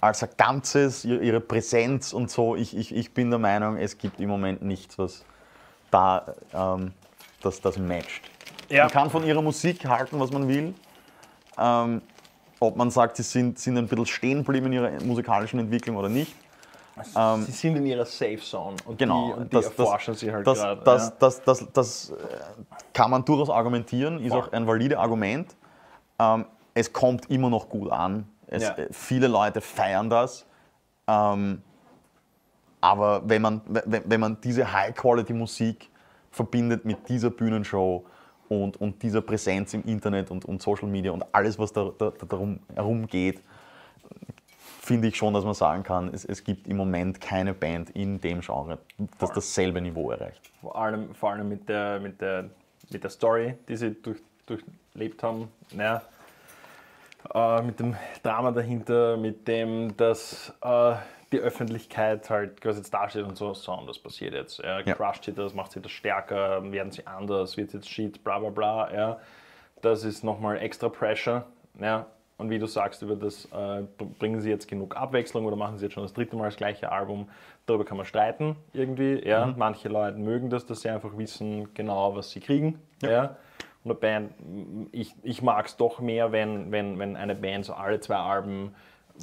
als 0.00 0.22
ein 0.22 0.30
Ganzes, 0.36 1.04
ihr- 1.04 1.20
ihre 1.22 1.40
Präsenz 1.40 2.12
und 2.12 2.30
so, 2.30 2.56
ich, 2.56 2.76
ich, 2.76 2.94
ich 2.94 3.14
bin 3.14 3.30
der 3.30 3.38
Meinung, 3.38 3.76
es 3.76 3.98
gibt 3.98 4.20
im 4.20 4.28
Moment 4.28 4.62
nichts, 4.62 4.98
was 4.98 5.24
da 5.90 6.34
ähm, 6.52 6.92
das, 7.42 7.60
das 7.60 7.78
matcht. 7.78 8.22
Ja. 8.68 8.84
Man 8.84 8.92
kann 8.92 9.10
von 9.10 9.24
ihrer 9.24 9.40
Musik 9.42 9.84
halten, 9.86 10.18
was 10.20 10.30
man 10.32 10.48
will. 10.48 10.74
Ähm, 11.58 12.02
ob 12.60 12.76
man 12.76 12.90
sagt, 12.90 13.16
sie 13.16 13.22
sind, 13.22 13.58
sind 13.58 13.78
ein 13.78 13.86
bisschen 13.86 14.06
stehen 14.06 14.38
geblieben 14.44 14.66
in 14.66 14.72
ihrer 14.74 14.90
musikalischen 15.04 15.60
Entwicklung 15.60 15.96
oder 15.96 16.08
nicht. 16.08 16.34
sie 17.04 17.52
sind 17.52 17.76
in 17.76 17.86
ihrer 17.86 18.04
Safe 18.04 18.38
Zone 18.40 18.76
und 18.84 18.98
Genau, 18.98 19.28
die, 19.28 19.32
und 19.40 19.52
die 19.52 19.56
das, 19.56 19.66
erforschen 19.66 20.14
das, 20.14 20.20
sie 20.20 20.32
halt 20.32 20.44
das, 20.46 20.58
gerade. 20.58 20.82
das, 20.84 21.06
ja. 21.08 21.12
das, 21.20 21.42
das, 21.44 21.66
das, 21.72 22.10
äh, 22.10 22.14
kann 22.92 23.12
man 23.12 23.24
durchaus 23.24 23.48
argumentieren, 23.50 24.20
ist 24.24 24.32
Voll. 24.32 24.42
auch 24.42 24.52
ein 24.52 24.66
valides 24.66 24.98
Argument. 24.98 25.54
Ähm, 26.18 26.44
es 26.74 26.92
kommt 26.92 27.30
immer 27.30 27.50
noch 27.50 27.68
gut 27.68 27.90
an. 27.90 28.28
Es, 28.46 28.62
Ja. 28.62 28.74
äh, 28.76 28.88
Viele 28.92 29.28
Leute 29.28 29.60
feiern 29.60 30.08
das. 30.10 30.46
Ähm, 31.06 31.62
aber 32.80 33.28
wenn 33.28 33.42
man, 33.42 33.60
wenn, 33.66 34.02
wenn 34.08 34.20
man 34.20 34.40
diese 34.40 34.72
High-Quality-Musik 34.72 35.90
verbindet 36.30 36.84
mit 36.84 37.08
dieser 37.08 37.30
Bühnenshow 37.30 38.04
und, 38.48 38.80
und 38.80 39.02
dieser 39.02 39.20
Präsenz 39.20 39.74
im 39.74 39.82
Internet 39.84 40.30
und, 40.30 40.44
und 40.44 40.62
Social 40.62 40.88
Media 40.88 41.10
und 41.10 41.24
alles, 41.32 41.58
was 41.58 41.72
da, 41.72 41.90
da, 41.98 42.10
da 42.10 42.26
darum 42.26 42.60
herumgeht, 42.74 43.42
finde 44.80 45.08
ich 45.08 45.16
schon, 45.16 45.34
dass 45.34 45.44
man 45.44 45.54
sagen 45.54 45.82
kann, 45.82 46.08
es, 46.14 46.24
es 46.24 46.44
gibt 46.44 46.66
im 46.68 46.76
Moment 46.76 47.20
keine 47.20 47.52
Band 47.52 47.90
in 47.90 48.20
dem 48.20 48.40
Genre, 48.40 48.78
das 49.18 49.32
dasselbe 49.32 49.80
Niveau 49.80 50.10
erreicht. 50.10 50.50
Vor 50.60 50.76
allem, 50.76 51.14
vor 51.14 51.32
allem 51.32 51.48
mit, 51.48 51.68
der, 51.68 52.00
mit, 52.00 52.20
der, 52.20 52.48
mit 52.90 53.02
der 53.02 53.10
Story, 53.10 53.54
die 53.68 53.76
sie 53.76 53.94
durch, 54.00 54.18
durchlebt 54.48 55.22
haben. 55.22 55.48
Naja, 55.72 56.02
äh, 57.34 57.62
mit 57.62 57.80
dem 57.80 57.96
Drama 58.22 58.52
dahinter, 58.52 59.16
mit 59.16 59.46
dem, 59.48 59.96
dass 59.96 60.52
äh, 60.62 60.94
die 61.32 61.38
Öffentlichkeit 61.38 62.30
halt 62.30 62.60
quasi 62.60 62.78
jetzt 62.78 62.92
dasteht 62.94 63.24
und 63.24 63.36
so, 63.36 63.52
so, 63.54 63.72
und 63.72 63.86
das 63.86 63.98
passiert 63.98 64.34
jetzt. 64.34 64.58
Ja, 64.58 64.80
Ja. 64.80 64.94
Crusht 64.94 65.24
sie 65.24 65.32
das, 65.32 65.54
macht 65.54 65.72
sie 65.72 65.80
das 65.80 65.92
stärker, 65.92 66.62
werden 66.72 66.90
sie 66.90 67.06
anders, 67.06 67.56
wird 67.56 67.72
jetzt 67.74 67.88
Shit, 67.88 68.24
bla 68.24 68.38
bla 68.38 68.50
bla. 68.50 68.94
Ja. 68.94 69.18
Das 69.82 70.04
ist 70.04 70.24
nochmal 70.24 70.58
extra 70.58 70.88
Pressure. 70.88 71.44
Ja. 71.78 72.06
Und 72.38 72.50
wie 72.50 72.58
du 72.60 72.66
sagst, 72.66 73.02
über 73.02 73.16
das 73.16 73.46
äh, 73.46 73.82
bringen 74.18 74.40
sie 74.40 74.48
jetzt 74.48 74.68
genug 74.68 74.96
Abwechslung 74.96 75.44
oder 75.44 75.56
machen 75.56 75.76
sie 75.76 75.86
jetzt 75.86 75.94
schon 75.94 76.04
das 76.04 76.12
dritte 76.12 76.36
Mal 76.36 76.46
das 76.46 76.56
gleiche 76.56 76.90
Album. 76.90 77.28
Darüber 77.66 77.84
kann 77.84 77.96
man 77.96 78.06
streiten 78.06 78.56
irgendwie. 78.72 79.20
Ja. 79.26 79.52
Manche 79.56 79.88
Leute 79.88 80.18
mögen 80.18 80.48
das, 80.48 80.64
dass 80.64 80.82
sie 80.82 80.88
einfach 80.88 81.18
wissen 81.18 81.74
genau, 81.74 82.14
was 82.14 82.30
sie 82.30 82.40
kriegen. 82.40 82.80
Ja. 83.02 83.22
Und 83.24 83.30
eine 83.84 83.94
Band, 83.94 84.32
ich, 84.92 85.14
ich 85.22 85.42
mag 85.42 85.66
es 85.66 85.76
doch 85.76 86.00
mehr, 86.00 86.32
wenn, 86.32 86.70
wenn, 86.72 86.98
wenn 86.98 87.16
eine 87.16 87.34
Band 87.34 87.64
so 87.64 87.74
alle 87.74 88.00
zwei 88.00 88.16
Alben 88.16 88.74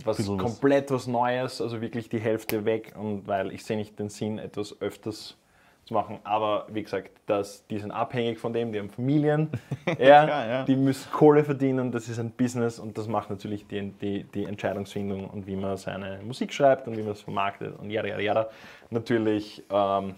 was 0.04 0.20
was- 0.20 0.38
komplett 0.38 0.92
was 0.92 1.08
Neues, 1.08 1.62
also 1.62 1.82
wirklich 1.82 2.10
die 2.10 2.20
Hälfte 2.20 2.66
weg 2.66 2.94
und 2.98 3.28
weil 3.28 3.52
ich 3.54 3.64
sehe 3.64 3.78
nicht 3.78 3.98
den 4.00 4.10
Sinn, 4.10 4.40
etwas 4.40 4.82
öfters 4.82 5.38
zu 5.86 5.94
machen. 5.94 6.20
Aber 6.24 6.66
wie 6.70 6.84
gesagt, 6.84 7.12
dass, 7.28 7.66
die 7.68 7.78
sind 7.80 7.92
abhängig 7.92 8.40
von 8.40 8.52
dem, 8.54 8.74
die 8.74 8.80
haben 8.80 8.90
Familien, 8.90 9.50
ja, 10.00 10.26
klar, 10.26 10.48
ja. 10.48 10.64
die 10.64 10.76
müssen 10.76 11.12
Kohle 11.12 11.44
verdienen, 11.44 11.92
das 11.92 12.10
ist 12.10 12.20
ein 12.20 12.32
Business 12.32 12.80
und 12.80 12.98
das 12.98 13.08
macht 13.08 13.30
natürlich 13.30 13.68
die, 13.68 13.92
die, 13.92 14.24
die 14.24 14.46
Entscheidungsfindung 14.46 15.30
und 15.30 15.48
wie 15.48 15.56
man 15.56 15.78
seine 15.78 16.20
Musik 16.24 16.52
schreibt 16.54 16.88
und 16.88 16.98
wie 16.98 17.04
man 17.04 17.12
es 17.12 17.22
vermarktet 17.22 17.78
und 17.80 17.90
jada, 17.92 18.08
jada, 18.08 18.22
jada. 18.22 18.50
Natürlich 18.90 19.64
ähm, 19.70 20.16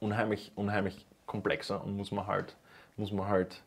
unheimlich, 0.00 0.52
unheimlich 0.56 1.06
komplexer 1.26 1.82
und 1.82 1.96
muss 1.96 2.10
man 2.12 2.26
halt, 2.26 2.56
muss 2.96 3.12
man 3.12 3.28
halt 3.28 3.62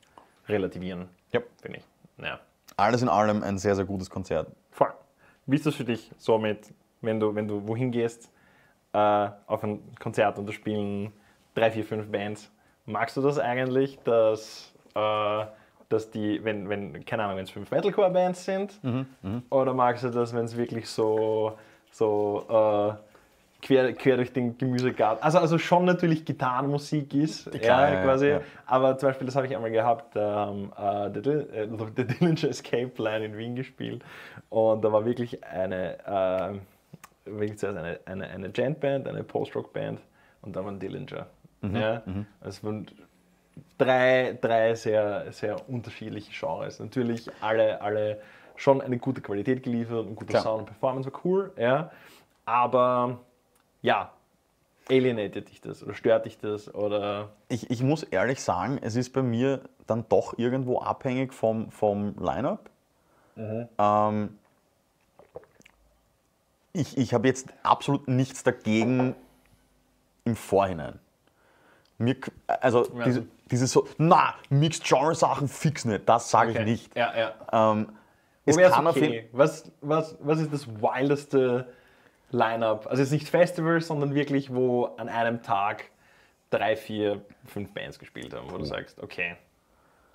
relativieren, 0.47 1.09
Ja. 1.31 1.41
finde 1.61 1.79
ich. 1.79 1.85
Naja. 2.17 2.39
Alles 2.75 3.01
in 3.01 3.09
allem 3.09 3.43
ein 3.43 3.57
sehr, 3.57 3.75
sehr 3.75 3.85
gutes 3.85 4.09
Konzert. 4.09 4.47
Voll. 4.71 4.91
Wie 5.45 5.55
ist 5.55 5.65
das 5.65 5.75
für 5.75 5.83
dich 5.85 6.11
so 6.17 6.37
mit, 6.37 6.73
wenn 7.01 7.19
du, 7.19 7.33
wenn 7.35 7.47
du 7.47 7.67
wohin 7.67 7.91
gehst, 7.91 8.31
äh, 8.93 8.97
auf 9.47 9.63
ein 9.63 9.79
Konzert 9.99 10.37
und 10.37 10.47
da 10.47 10.53
spielen 10.53 11.11
drei, 11.55 11.71
vier, 11.71 11.83
fünf 11.85 12.11
Bands? 12.11 12.51
Magst 12.85 13.17
du 13.17 13.21
das 13.21 13.39
eigentlich, 13.39 13.99
dass, 14.03 14.73
äh, 14.95 15.45
dass 15.89 16.09
die, 16.11 16.43
wenn, 16.43 16.69
wenn, 16.69 17.03
keine 17.05 17.23
Ahnung, 17.23 17.37
wenn 17.37 17.43
es 17.45 17.51
fünf 17.51 17.71
Metalcore-Bands 17.71 18.45
sind? 18.45 18.79
Oder 19.49 19.73
magst 19.73 20.03
du 20.03 20.09
das, 20.09 20.33
wenn 20.33 20.45
es 20.45 20.55
wirklich 20.55 20.89
so, 20.89 21.57
so 21.91 22.45
äh, 22.49 22.93
quer, 23.61 23.93
quer 23.93 24.17
durch 24.17 24.33
den 24.33 24.57
Gemüsegarten, 24.57 25.23
also, 25.23 25.39
also 25.39 25.57
schon 25.57 25.85
natürlich 25.85 26.25
Gitarrenmusik 26.25 27.13
ist, 27.13 27.51
Klar, 27.51 27.93
ja, 27.93 28.03
quasi, 28.03 28.27
ja. 28.27 28.41
aber 28.65 28.97
zum 28.97 29.09
Beispiel, 29.09 29.25
das 29.25 29.35
habe 29.35 29.47
ich 29.47 29.55
einmal 29.55 29.71
gehabt, 29.71 30.15
ähm, 30.15 30.71
äh, 30.77 31.07
äh, 31.07 31.67
der 31.97 32.05
Dillinger 32.05 32.49
Escape 32.49 32.87
Plan 32.87 33.21
in 33.21 33.37
Wien 33.37 33.55
gespielt 33.55 34.03
und 34.49 34.83
da 34.83 34.91
war 34.91 35.05
wirklich 35.05 35.43
eine, 35.43 36.59
äh, 37.25 37.29
wirklich 37.29 37.57
zuerst 37.57 37.77
eine, 37.77 37.99
eine, 38.05 38.27
eine 38.27 38.49
Gent-Band, 38.49 39.07
eine 39.07 39.23
Post-Rock-Band 39.23 39.99
und 40.41 40.55
dann 40.55 40.63
war 40.63 40.71
ein 40.71 40.79
Dillinger. 40.79 41.27
Mhm, 41.61 41.75
Ja? 41.75 42.01
Es 42.41 42.63
waren 42.63 42.87
drei, 43.77 44.37
drei 44.39 44.75
sehr, 44.75 45.31
sehr 45.31 45.69
unterschiedliche 45.69 46.31
Genres. 46.31 46.79
Natürlich 46.79 47.27
alle, 47.41 47.81
alle 47.81 48.21
schon 48.55 48.81
eine 48.81 48.97
gute 48.97 49.21
Qualität 49.21 49.63
geliefert, 49.63 50.07
ein 50.07 50.15
guter 50.15 50.31
Klar. 50.31 50.43
Sound 50.43 50.59
und 50.61 50.65
Performance 50.67 51.11
war 51.11 51.19
cool, 51.25 51.51
ja. 51.57 51.91
aber 52.45 53.19
ja, 53.81 54.11
alienated 54.89 55.49
dich 55.49 55.61
das 55.61 55.83
oder 55.83 55.93
stört 55.93 56.25
dich 56.25 56.37
das 56.37 56.73
oder 56.73 57.29
Ich, 57.49 57.69
ich 57.69 57.83
muss 57.83 58.03
ehrlich 58.03 58.41
sagen, 58.41 58.79
es 58.81 58.95
ist 58.95 59.11
bei 59.13 59.21
mir 59.21 59.61
dann 59.85 60.05
doch 60.09 60.37
irgendwo 60.37 60.79
abhängig 60.79 61.33
vom, 61.33 61.71
vom 61.71 62.15
Line-Up. 62.19 62.69
Ähm, 63.37 64.37
ich 66.73 66.97
ich 66.97 67.13
habe 67.13 67.27
jetzt 67.27 67.47
absolut 67.63 68.07
nichts 68.07 68.43
dagegen 68.43 69.15
im 70.25 70.35
Vorhinein. 70.35 70.99
Mir, 71.99 72.15
also 72.47 72.87
diese, 73.05 73.25
diese 73.49 73.65
so, 73.65 73.87
na, 73.97 74.35
Mixed-Genre-Sachen 74.49 75.47
fix 75.47 75.85
nicht, 75.85 76.07
das 76.07 76.29
sage 76.29 76.51
ich 76.51 76.59
nicht. 76.59 76.95
Ja, 76.95 77.13
ja. 77.17 77.71
Ähm, 77.71 77.89
es 78.45 78.55
kann 78.57 78.87
okay? 78.87 79.27
was, 79.31 79.71
was, 79.81 80.15
was 80.21 80.39
ist 80.39 80.53
das 80.53 80.67
wildeste 80.67 81.67
Line-Up? 82.31 82.87
Also 82.87 83.01
jetzt 83.03 83.11
nicht 83.11 83.29
Festival, 83.29 83.79
sondern 83.81 84.13
wirklich, 84.15 84.53
wo 84.53 84.85
an 84.97 85.09
einem 85.09 85.41
Tag 85.43 85.85
drei, 86.49 86.75
vier, 86.75 87.21
fünf 87.45 87.73
Bands 87.73 87.99
gespielt 87.99 88.33
haben, 88.33 88.51
wo 88.51 88.57
du 88.57 88.63
sagst, 88.65 89.01
okay, 89.01 89.35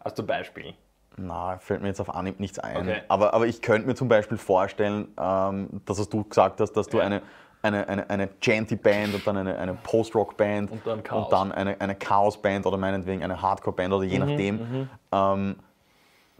hast 0.04 0.18
du 0.18 0.22
ein 0.22 0.26
Beispiel? 0.26 0.74
Na, 1.16 1.58
fällt 1.58 1.82
mir 1.82 1.88
jetzt 1.88 2.00
auf 2.00 2.14
Anhieb 2.14 2.40
nichts 2.40 2.58
ein. 2.58 2.76
Okay. 2.80 3.02
Aber, 3.08 3.34
aber 3.34 3.46
ich 3.46 3.60
könnte 3.60 3.86
mir 3.86 3.94
zum 3.94 4.08
Beispiel 4.08 4.38
vorstellen, 4.38 5.08
ähm, 5.20 5.68
dass 5.84 5.98
was 5.98 6.08
du 6.08 6.24
gesagt 6.24 6.60
hast, 6.60 6.72
dass 6.72 6.88
du 6.88 6.98
Ja. 6.98 7.04
eine, 7.04 7.22
eine, 7.60 7.86
eine, 7.88 8.08
eine 8.10 8.28
Janty-Band 8.40 9.14
und 9.14 9.26
dann 9.26 9.36
eine, 9.36 9.58
eine 9.58 9.74
Post-Rock-Band 9.74 10.70
Und 10.70 10.86
dann 10.86 11.02
Chaos. 11.02 11.24
und 11.26 11.32
dann 11.32 11.52
eine, 11.52 11.78
eine 11.80 11.94
Chaos-Band 11.94 12.64
oder 12.66 12.78
meinetwegen 12.78 13.22
eine 13.22 13.40
Hardcore-Band 13.42 13.92
oder 13.92 14.04
je 14.04 14.18
Mhm, 14.18 14.24
nachdem. 14.26 14.88
Ähm, 15.12 15.56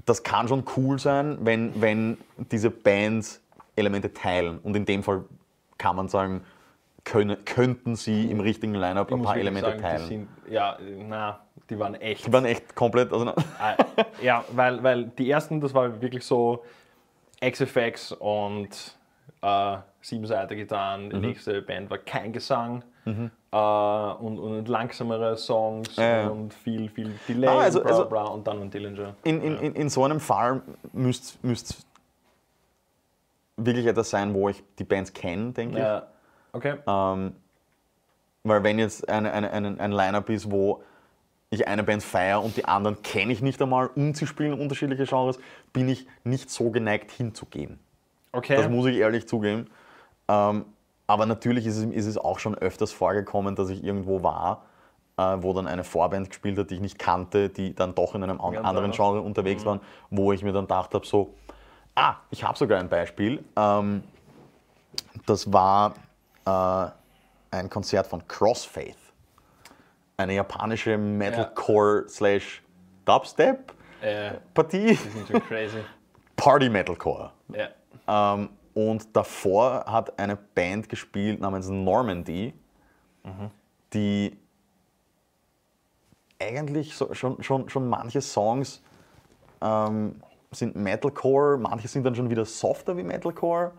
das 0.06 0.22
kann 0.22 0.48
schon 0.48 0.64
cool 0.76 0.98
sein, 0.98 1.38
wenn, 1.42 1.80
wenn 1.80 2.16
diese 2.50 2.70
Bands 2.70 3.40
Elemente 3.76 4.12
teilen. 4.12 4.58
Und 4.58 4.74
in 4.74 4.84
dem 4.86 5.02
Fall 5.02 5.24
kann 5.82 5.96
man 5.96 6.08
sagen, 6.08 6.42
können, 7.04 7.44
könnten 7.44 7.96
sie 7.96 8.30
im 8.30 8.38
richtigen 8.40 8.74
Line-Up 8.74 9.08
Ich 9.10 9.14
ein 9.16 9.22
paar 9.22 9.36
Elemente 9.36 9.68
sagen, 9.70 9.82
teilen. 9.82 10.02
Die 10.02 10.08
sind, 10.08 10.28
ja, 10.48 10.78
na, 11.08 11.40
die 11.68 11.78
waren 11.78 11.96
echt. 11.96 12.26
Die 12.26 12.32
waren 12.32 12.44
echt 12.44 12.76
komplett. 12.76 13.12
Ah, 13.12 13.74
ja, 14.22 14.44
weil, 14.52 14.82
weil 14.84 15.04
die 15.06 15.28
ersten, 15.28 15.60
das 15.60 15.74
war 15.74 16.00
wirklich 16.00 16.24
so 16.24 16.62
XFX 17.44 18.12
und 18.12 18.68
äh, 19.42 19.76
Siebenseiter 20.00 20.54
Gitarren. 20.54 21.06
Mhm. 21.06 21.10
Die 21.10 21.18
nächste 21.18 21.60
Band 21.60 21.90
war 21.90 21.98
kein 21.98 22.32
Gesang 22.32 22.84
äh, 23.04 23.10
und, 23.56 24.38
und 24.38 24.68
langsamere 24.68 25.36
Songs 25.36 25.96
Ja, 25.96 26.20
ja. 26.22 26.28
und 26.28 26.54
viel, 26.54 26.88
viel 26.88 27.12
Delay 27.28 27.48
Ah, 27.48 27.58
also- 27.62 27.80
und, 27.80 27.86
bla, 27.86 27.96
also- 27.96 28.08
bla, 28.08 28.22
und 28.26 28.46
dann 28.46 28.62
ein 28.62 28.70
Dillinger. 28.70 29.14
In, 29.24 29.42
in, 29.42 29.58
in, 29.58 29.74
in 29.74 29.88
so 29.88 30.04
einem 30.04 30.20
Fall 30.20 30.62
müsste 30.92 31.36
es 31.50 31.84
wirklich 33.66 33.86
etwas 33.86 34.10
sein, 34.10 34.34
wo 34.34 34.48
ich 34.48 34.62
die 34.78 34.84
Bands 34.84 35.12
kenne, 35.12 35.52
denke 35.52 35.76
ich. 35.78 35.82
Ja, 35.82 36.06
okay. 36.52 36.74
Ähm, 36.86 37.34
weil 38.44 38.62
wenn 38.64 38.78
jetzt 38.78 39.08
eine, 39.08 39.32
eine, 39.32 39.50
eine, 39.52 39.78
ein 39.78 39.92
Line-Up 39.92 40.28
ist, 40.30 40.50
wo 40.50 40.82
ich 41.50 41.68
eine 41.68 41.82
Band 41.82 42.02
feiere 42.02 42.42
und 42.42 42.56
die 42.56 42.64
anderen 42.64 43.02
kenne 43.02 43.32
ich 43.32 43.42
nicht 43.42 43.60
einmal 43.60 43.88
und 43.94 44.16
sie 44.16 44.26
spielen 44.26 44.58
unterschiedliche 44.58 45.04
Genres, 45.04 45.38
bin 45.72 45.88
ich 45.88 46.06
nicht 46.24 46.50
so 46.50 46.70
geneigt 46.70 47.10
hinzugehen. 47.10 47.78
Okay. 48.32 48.56
Das 48.56 48.68
muss 48.68 48.86
ich 48.86 48.96
ehrlich 48.96 49.28
zugeben. 49.28 49.68
Ähm, 50.28 50.64
aber 51.06 51.26
natürlich 51.26 51.66
ist 51.66 51.76
es, 51.76 51.84
ist 51.84 52.06
es 52.06 52.16
auch 52.16 52.38
schon 52.38 52.54
öfters 52.54 52.90
vorgekommen, 52.90 53.54
dass 53.54 53.68
ich 53.68 53.84
irgendwo 53.84 54.22
war, 54.22 54.64
äh, 55.18 55.36
wo 55.40 55.52
dann 55.52 55.66
eine 55.66 55.84
Vorband 55.84 56.30
gespielt 56.30 56.56
hat, 56.58 56.70
die 56.70 56.76
ich 56.76 56.80
nicht 56.80 56.98
kannte, 56.98 57.50
die 57.50 57.74
dann 57.74 57.94
doch 57.94 58.14
in 58.14 58.22
einem 58.22 58.40
an- 58.40 58.54
Ganz 58.54 58.66
anderen 58.66 58.84
anders. 58.86 58.96
Genre 58.96 59.20
unterwegs 59.20 59.66
waren, 59.66 59.80
wo 60.10 60.32
ich 60.32 60.42
mir 60.42 60.52
dann 60.52 60.64
gedacht 60.64 60.94
habe, 60.94 61.06
so, 61.06 61.34
ah, 61.94 62.16
ich 62.30 62.42
habe 62.44 62.56
sogar 62.56 62.78
ein 62.80 62.88
Beispiel. 62.88 63.44
Ähm, 63.56 64.02
das 65.26 65.52
war 65.52 65.94
äh, 66.44 66.90
ein 67.50 67.70
Konzert 67.70 68.06
von 68.06 68.26
Crossfaith, 68.26 68.96
eine 70.16 70.34
japanische 70.34 70.96
Metalcore 70.96 72.08
slash 72.08 72.62
Dubstep 73.04 73.72
Ja, 74.02 74.34
die 74.72 74.94
sind 74.94 75.28
schon 75.28 75.42
crazy. 75.46 75.84
Party 76.36 76.68
Metalcore. 76.68 77.30
ja. 77.48 77.68
Ähm, 78.34 78.48
und 78.74 79.14
davor 79.14 79.84
hat 79.86 80.18
eine 80.18 80.34
Band 80.34 80.88
gespielt 80.88 81.40
namens 81.40 81.68
Normandy, 81.68 82.54
die 83.92 84.38
eigentlich 86.40 86.94
so, 86.94 87.12
schon, 87.14 87.42
schon, 87.42 87.68
schon 87.68 87.88
manche 87.88 88.20
Songs 88.20 88.82
ähm, 89.60 90.22
sind 90.52 90.76
Metalcore, 90.76 91.58
manche 91.58 91.88
sind 91.88 92.04
dann 92.04 92.14
schon 92.14 92.30
wieder 92.30 92.44
softer 92.44 92.96
wie 92.96 93.02
Metalcore, 93.02 93.72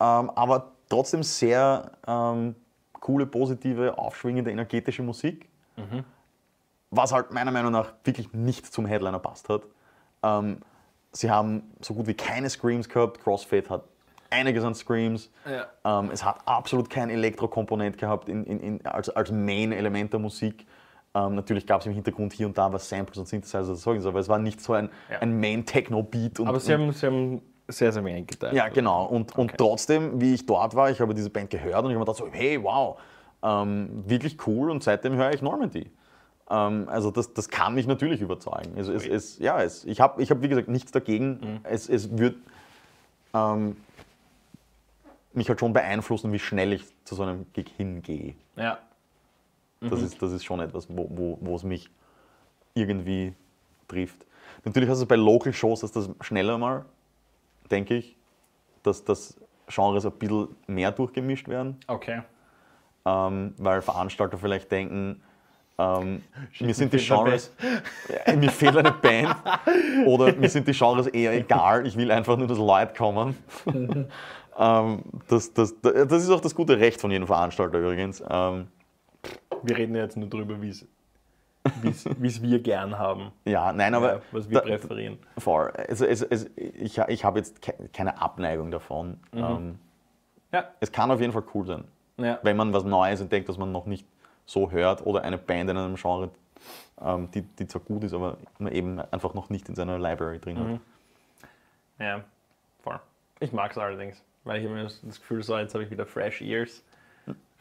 ähm, 0.00 0.30
aber 0.30 0.72
trotzdem 0.88 1.22
sehr 1.22 1.92
ähm, 2.06 2.54
coole, 3.00 3.26
positive, 3.26 3.98
aufschwingende, 3.98 4.50
energetische 4.50 5.02
Musik. 5.02 5.48
Was 6.90 7.12
halt 7.12 7.32
meiner 7.32 7.50
Meinung 7.50 7.72
nach 7.72 7.92
wirklich 8.04 8.32
nicht 8.32 8.72
zum 8.72 8.86
Headliner 8.86 9.18
passt 9.18 9.48
hat. 9.48 9.62
Ähm, 10.22 10.58
sie 11.12 11.30
haben 11.30 11.62
so 11.80 11.94
gut 11.94 12.06
wie 12.06 12.14
keine 12.14 12.48
Screams 12.48 12.88
gehabt. 12.88 13.20
Crossfade 13.22 13.68
hat 13.68 13.84
einiges 14.30 14.64
an 14.64 14.74
Screams. 14.74 15.30
Ja. 15.44 16.00
Ähm, 16.00 16.10
es 16.12 16.24
hat 16.24 16.40
absolut 16.46 16.90
kein 16.90 17.10
Elektrokomponent 17.10 17.98
gehabt 17.98 18.28
in, 18.28 18.44
in, 18.44 18.60
in, 18.60 18.86
als, 18.86 19.08
als 19.10 19.30
Main-Element 19.30 20.12
der 20.12 20.20
Musik. 20.20 20.66
Ähm, 21.16 21.34
natürlich 21.34 21.66
gab 21.66 21.80
es 21.80 21.86
im 21.86 21.94
Hintergrund 21.94 22.32
hier 22.34 22.46
und 22.46 22.58
da 22.58 22.70
was 22.72 22.88
Samples 22.88 23.16
und 23.18 23.26
Synthesizer 23.26 23.70
und 23.90 24.00
so, 24.00 24.08
aber 24.10 24.20
es 24.20 24.28
war 24.28 24.38
nicht 24.38 24.60
so 24.60 24.74
ein, 24.74 24.90
Ja. 25.10 25.20
ein 25.20 25.40
Main-Techno-Beat. 25.40 26.40
und- 26.40 26.48
Aber 26.48 26.60
sie 26.60 26.74
und- 26.74 26.80
haben, 26.82 26.92
sie 26.92 27.06
haben 27.06 27.42
sehr, 27.68 27.90
sehr 27.92 28.04
wenig 28.04 28.26
geteilt. 28.26 28.52
ja, 28.54 28.68
genau. 28.68 29.06
Und, 29.06 29.34
und 29.38 29.46
Okay. 29.50 29.56
trotzdem, 29.56 30.20
wie 30.20 30.34
ich 30.34 30.44
dort 30.44 30.74
war, 30.74 30.90
ich 30.90 31.00
habe 31.00 31.14
diese 31.14 31.30
Band 31.30 31.48
gehört 31.50 31.84
und 31.84 31.90
ich 31.90 31.96
habe 31.96 32.00
mir 32.00 32.00
gedacht, 32.00 32.16
so, 32.18 32.28
hey, 32.30 32.62
wow, 32.62 32.98
ähm, 33.42 34.04
wirklich 34.06 34.36
cool 34.46 34.70
und 34.70 34.82
seitdem 34.82 35.14
höre 35.14 35.32
ich 35.32 35.40
Normandy. 35.42 35.90
Ähm, 36.50 36.86
also 36.88 37.10
das, 37.10 37.32
das 37.32 37.48
kann 37.48 37.74
mich 37.74 37.86
natürlich 37.86 38.20
überzeugen. 38.20 38.74
Also 38.76 38.92
es, 38.92 39.06
es, 39.06 39.38
ja, 39.38 39.62
es, 39.62 39.84
ich 39.84 40.00
habe, 40.00 40.22
ich 40.22 40.30
hab, 40.30 40.42
wie 40.42 40.48
gesagt, 40.48 40.68
nichts 40.68 40.92
dagegen. 40.92 41.60
Es, 41.64 41.88
es 41.88 42.16
wird 42.18 42.36
ähm, 43.34 43.76
mich 45.32 45.48
halt 45.48 45.60
schon 45.60 45.72
beeinflussen, 45.72 46.32
wie 46.32 46.38
schnell 46.38 46.72
ich 46.72 46.84
zu 47.04 47.14
so 47.14 47.22
einem 47.22 47.46
Gig 47.52 47.66
hingehe. 47.76 48.34
Ja. 48.56 48.78
Das, 49.80 50.00
ist, 50.02 50.20
das 50.20 50.32
ist 50.32 50.44
schon 50.44 50.60
etwas, 50.60 50.88
wo, 50.88 51.06
wo, 51.10 51.38
wo 51.40 51.54
es 51.56 51.62
mich 51.62 51.90
irgendwie 52.74 53.34
trifft. 53.88 54.26
Natürlich 54.64 54.88
hast 54.88 55.02
du 55.02 55.06
bei 55.06 55.16
Local 55.16 55.52
Shows 55.52 55.82
ist 55.82 55.94
das 55.94 56.08
schneller 56.20 56.58
mal, 56.58 56.84
denke 57.70 57.94
ich, 57.96 58.16
dass 58.82 59.04
das 59.04 59.38
Genres 59.68 60.06
ein 60.06 60.12
bisschen 60.12 60.48
mehr 60.66 60.92
durchgemischt 60.92 61.48
werden, 61.48 61.76
Okay. 61.86 62.22
ähm, 63.04 63.54
weil 63.58 63.82
Veranstalter 63.82 64.38
vielleicht 64.38 64.70
denken, 64.70 65.22
ähm, 65.78 66.22
mir 66.60 66.72
sind 66.74 66.92
die 66.92 66.98
fehlt 66.98 67.18
eine 67.18 67.24
Genres, 67.24 67.52
Ja, 68.26 68.36
mir 68.36 68.50
fehlt 68.50 68.76
eine 68.76 68.92
Band 68.92 69.36
oder 70.06 70.34
mir 70.34 70.48
sind 70.48 70.66
die 70.66 70.72
Genres 70.72 71.06
eher 71.08 71.32
egal, 71.34 71.86
ich 71.86 71.96
will 71.96 72.10
einfach 72.10 72.36
nur, 72.36 72.46
dass 72.46 72.58
Leute 72.58 72.94
kommen. 72.94 73.36
ähm, 74.58 75.02
das, 75.28 75.52
das, 75.52 75.74
das 75.82 76.22
ist 76.22 76.30
auch 76.30 76.40
das 76.40 76.54
gute 76.54 76.78
Recht 76.78 77.00
von 77.00 77.10
jedem 77.10 77.26
Veranstalter 77.26 77.78
übrigens. 77.78 78.22
Ähm, 78.28 78.68
Wir 79.66 79.76
reden 79.76 79.94
ja 79.94 80.02
jetzt 80.02 80.16
nur 80.16 80.28
drüber, 80.28 80.60
wie 80.62 80.68
es 80.70 80.86
wie 81.82 81.88
es 82.28 82.42
wir 82.42 82.60
gern 82.60 82.98
haben. 82.98 83.32
ja, 83.44 83.72
nein, 83.72 83.94
aber 83.94 84.14
ja, 84.16 84.22
was 84.32 84.48
wir 84.48 84.58
da- 84.60 84.64
präferieren. 84.66 85.18
Voll. 85.38 85.70
Also, 85.70 86.04
es, 86.06 86.22
es, 86.22 86.48
ich 86.56 86.98
ich 86.98 87.24
habe 87.24 87.38
jetzt 87.38 87.60
ke- 87.60 87.88
keine 87.92 88.20
Abneigung 88.22 88.70
davon. 88.70 89.18
Mhm. 89.32 89.38
Ähm, 89.38 89.78
Ja. 90.52 90.68
es 90.80 90.92
kann 90.92 91.10
auf 91.10 91.20
jeden 91.20 91.32
Fall 91.32 91.42
cool 91.54 91.66
sein, 91.66 91.84
Ja. 92.18 92.38
wenn 92.42 92.56
man 92.56 92.72
was 92.72 92.84
Neues 92.84 93.20
entdeckt, 93.20 93.48
das 93.48 93.58
man 93.58 93.72
noch 93.72 93.86
nicht 93.86 94.06
so 94.44 94.70
hört 94.70 95.04
oder 95.04 95.22
eine 95.22 95.38
Band 95.38 95.68
in 95.70 95.76
einem 95.76 95.96
Genre, 95.96 96.30
ähm, 97.02 97.30
die, 97.32 97.42
die 97.42 97.66
zwar 97.66 97.82
gut 97.82 98.04
ist, 98.04 98.14
aber 98.14 98.36
man 98.58 98.72
eben 98.72 99.00
einfach 99.00 99.34
noch 99.34 99.50
nicht 99.50 99.68
in 99.68 99.74
seiner 99.74 99.98
Library 99.98 100.38
drin 100.38 100.56
Mhm. 100.56 100.72
hat. 100.74 100.80
Ja, 101.98 102.24
voll. 102.82 103.00
Ich 103.40 103.52
mag 103.52 103.72
es 103.72 103.78
allerdings, 103.78 104.22
weil 104.44 104.62
ich 104.64 104.82
das 104.84 105.00
das 105.02 105.20
Gefühl, 105.20 105.42
so 105.42 105.58
jetzt 105.58 105.74
habe 105.74 105.82
ich 105.82 105.90
wieder 105.90 106.06
fresh 106.06 106.42
ears 106.42 106.84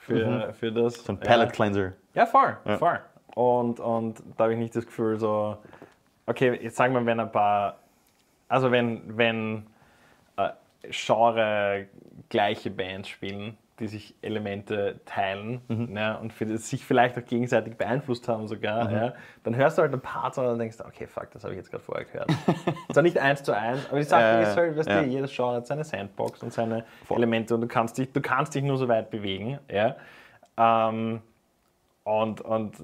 für, 0.05 0.53
für 0.53 0.71
das. 0.71 1.03
So 1.03 1.13
ein 1.13 1.19
Palette 1.19 1.51
Cleanser. 1.51 1.93
Ja, 2.13 2.25
voll, 2.25 2.55
Ja. 2.65 2.77
voll. 2.77 2.99
Und, 3.35 3.79
und 3.79 4.23
da 4.37 4.45
habe 4.45 4.53
ich 4.53 4.59
nicht 4.59 4.75
das 4.75 4.85
Gefühl, 4.85 5.19
so, 5.19 5.57
okay, 6.25 6.57
jetzt 6.61 6.77
sagen 6.77 6.93
wir, 6.93 7.05
wenn 7.05 7.19
ein 7.19 7.31
paar, 7.31 7.77
also 8.47 8.71
wenn, 8.71 9.17
wenn 9.17 9.65
äh, 10.37 10.49
Genre 10.89 11.87
gleiche 12.29 12.69
Bands 12.71 13.09
spielen, 13.09 13.57
die 13.79 13.87
sich 13.87 14.15
Elemente 14.21 15.01
teilen 15.05 15.61
ja, 15.93 16.15
und 16.15 16.31
für, 16.31 16.57
sich 16.57 16.85
vielleicht 16.85 17.17
auch 17.17 17.25
gegenseitig 17.25 17.75
beeinflusst 17.75 18.27
haben 18.29 18.47
sogar, 18.47 18.89
ja, 18.89 19.13
dann 19.43 19.55
hörst 19.55 19.77
du 19.77 19.81
halt 19.81 19.93
ein 19.93 19.99
paar 19.99 20.33
Songs 20.33 20.53
und 20.53 20.59
denkst, 20.59 20.77
okay, 20.79 21.07
fuck, 21.07 21.31
das 21.31 21.43
habe 21.43 21.53
ich 21.53 21.57
jetzt 21.57 21.71
gerade 21.71 21.83
vorher 21.83 22.05
gehört. 22.05 22.31
Zwar 22.93 23.03
nicht 23.03 23.17
eins 23.17 23.43
zu 23.43 23.51
eins, 23.51 23.85
aber 23.89 23.97
die 23.97 24.05
Sache 24.05 24.21
Ja, 24.21 24.41
ja, 24.41 24.47
ist 24.47 24.57
halt, 24.57 24.77
weißt 24.77 24.89
ja. 24.89 25.01
du, 25.01 25.07
jedes 25.07 25.35
Genre 25.35 25.55
hat 25.55 25.67
seine 25.67 25.83
Sandbox 25.83 26.41
und 26.41 26.53
seine 26.53 26.85
Voll. 27.03 27.17
Elemente 27.17 27.53
und 27.53 27.61
du 27.61 27.67
kannst 27.67 27.97
dich, 27.97 28.11
du 28.13 28.21
kannst 28.21 28.55
dich 28.55 28.63
nur 28.63 28.77
so 28.77 28.87
weit 28.87 29.09
bewegen. 29.09 29.59
Ja? 29.69 29.97
Ähm, 30.57 31.21
und, 32.05 32.41
und 32.41 32.77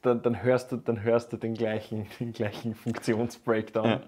dann, 0.00 0.22
dann, 0.22 0.42
hörst 0.42 0.72
du, 0.72 0.76
dann 0.76 1.02
hörst 1.02 1.32
du 1.32 1.36
den 1.36 1.54
gleichen, 1.54 2.06
den 2.20 2.32
gleichen 2.32 2.74
Funktionsbreakdown. 2.74 4.00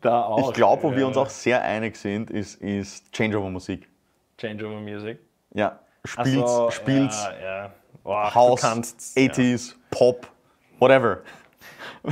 Da 0.00 0.22
auch. 0.22 0.38
Ähm, 0.38 0.44
Ich 0.48 0.52
glaube, 0.54 0.82
wo 0.82 0.90
ja. 0.90 0.96
wir 0.98 1.06
uns 1.06 1.16
auch 1.16 1.30
sehr 1.30 1.62
einig 1.62 1.96
sind, 1.96 2.30
ist, 2.30 2.60
ist 2.60 3.12
Changeover-Musik. 3.12 3.88
Changeover 4.38 4.80
Music. 4.80 5.18
Ja, 5.54 5.78
Ach 6.04 6.08
spielt's, 6.08 6.52
so, 6.52 6.70
spielt's 6.70 7.24
Ja, 7.24 7.44
ja. 7.44 7.72
Boah, 8.02 8.34
House, 8.34 8.60
kannst, 8.60 9.16
80s, 9.16 9.76
Pop, 9.90 10.26
whatever. 10.80 11.20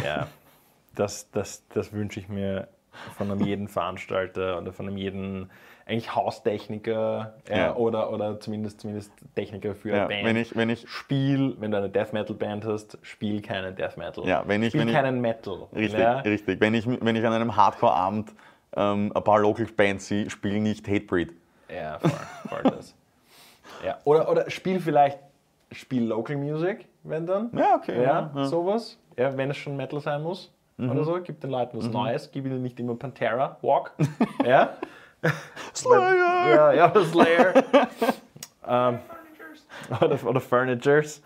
Ja. 0.04 0.28
Das, 0.94 1.30
das, 1.30 1.64
das 1.72 1.92
wünsche 1.92 2.20
ich 2.20 2.28
mir 2.28 2.68
von 3.16 3.30
einem 3.30 3.44
jeden 3.44 3.68
Veranstalter 3.68 4.58
oder 4.58 4.72
von 4.72 4.86
einem 4.86 4.96
jeden 4.96 5.50
eigentlich 5.90 6.14
Haustechniker 6.14 7.34
ja, 7.48 7.56
Ja. 7.56 7.74
oder, 7.76 8.12
oder 8.12 8.38
zumindest, 8.40 8.80
zumindest 8.80 9.12
Techniker 9.34 9.74
für 9.74 9.90
Ja, 9.90 9.94
eine 9.96 10.08
Band. 10.08 10.24
wenn 10.26 10.36
ich, 10.36 10.56
wenn 10.56 10.70
ich 10.70 10.88
Spiel, 10.88 11.56
wenn 11.58 11.70
du 11.70 11.76
eine 11.78 11.90
Death 11.90 12.12
Metal 12.12 12.34
Band 12.36 12.64
hast, 12.64 12.98
spiel 13.02 13.42
keinen 13.42 13.74
Death 13.76 13.96
Metal. 13.96 14.26
Ja, 14.26 14.42
wenn 14.46 14.62
ich- 14.62 14.70
spiel 14.70 14.82
wenn 14.82 14.88
ich- 14.88 14.94
keinen 14.94 15.20
Metal. 15.20 15.66
Richtig, 15.74 16.00
ja? 16.00 16.20
richtig. 16.20 16.60
Wenn 16.60 16.74
ich, 16.74 16.86
wenn 16.86 17.16
ich 17.16 17.26
an 17.26 17.32
einem 17.32 17.54
Hardcore-Abend 17.56 18.32
ähm, 18.76 19.10
ein 19.14 19.24
paar 19.24 19.40
Local 19.40 19.66
Bands 19.76 20.06
sehe, 20.06 20.30
spiele 20.30 20.60
nicht 20.60 20.86
Hatebreed. 20.88 21.32
Ja, 21.74 21.98
voll, 21.98 22.10
voll 22.48 22.62
das. 22.70 22.94
Ja. 23.84 23.98
Oder, 24.04 24.30
oder 24.30 24.50
spiel 24.50 24.78
vielleicht, 24.80 25.18
spiel 25.72 26.04
Local 26.04 26.36
Music, 26.36 26.86
wenn 27.02 27.26
dann. 27.26 27.50
Ja, 27.56 27.76
okay. 27.76 28.02
Ja, 28.02 28.30
ja, 28.34 28.44
sowas. 28.44 28.98
Ja, 29.16 29.34
wenn 29.36 29.50
es 29.50 29.56
schon 29.56 29.76
Metal 29.76 30.00
sein 30.00 30.22
muss. 30.22 30.52
Oder 30.78 31.04
so, 31.04 31.18
gib 31.22 31.40
den 31.40 31.50
Leuten 31.50 31.76
was 31.78 31.88
Neues, 31.88 32.30
gib 32.32 32.46
ihnen 32.46 32.62
nicht 32.62 32.78
immer 32.80 32.94
Pantera, 32.94 33.56
Walk. 33.60 33.92
ja. 34.46 34.70
Slayer! 35.74 36.54
Ja, 36.54 36.72
ja, 36.72 37.04
Slayer. 37.04 37.54
ähm, 38.66 38.98
oder, 40.00 40.18
oder 40.26 40.40
Furnitures. 40.40 41.22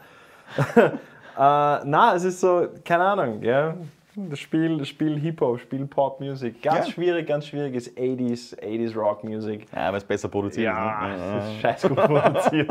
äh, 0.76 0.90
na, 1.36 2.14
es 2.14 2.24
ist 2.24 2.40
so, 2.40 2.68
keine 2.84 3.04
Ahnung, 3.04 3.42
ja. 3.42 3.74
Das 4.16 4.38
Spiel, 4.38 4.78
das 4.78 4.86
Spiel 4.86 5.18
Hip-Hop, 5.18 5.58
Spiel 5.58 5.86
Pop-Music. 5.86 6.62
Ganz 6.62 6.86
Ja. 6.86 6.92
schwierig, 6.92 7.26
ganz 7.26 7.46
schwierig 7.48 7.74
ist 7.74 7.98
80s, 7.98 8.56
80s 8.60 8.94
Rock-Music. 8.96 9.66
Ja, 9.74 9.88
weil 9.90 9.96
es 9.98 10.04
besser 10.04 10.28
produziert 10.28 10.66
Ja, 10.66 11.08
ist. 11.08 11.18
Ne? 11.20 11.52
ist 11.54 11.60
scheiß 11.60 11.82
gut 11.88 11.96
produziert. 11.96 12.70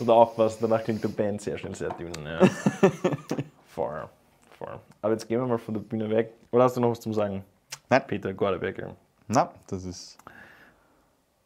Und 0.00 0.10
aufpassen, 0.10 0.58
danach 0.60 0.84
klingt 0.84 1.02
die 1.02 1.08
Band 1.08 1.40
sehr 1.40 1.56
schnell 1.56 1.74
sehr 1.74 1.88
dünn. 1.94 2.12
Ja. 2.26 2.40
Voll, 3.68 4.02
voll. 4.58 4.78
Aber 5.00 5.12
jetzt 5.14 5.26
gehen 5.26 5.40
wir 5.40 5.46
mal 5.46 5.56
von 5.56 5.72
der 5.72 5.80
Bühne 5.80 6.10
weg. 6.10 6.34
Oder 6.50 6.64
hast 6.64 6.76
du 6.76 6.82
noch 6.82 6.90
was 6.90 7.00
zum 7.00 7.14
Sagen? 7.14 7.42
Nein. 7.88 8.02
Peter 8.06 8.34
Gordebecker. 8.34 8.94
Na, 9.28 9.50
das 9.68 9.86
ist. 9.86 10.18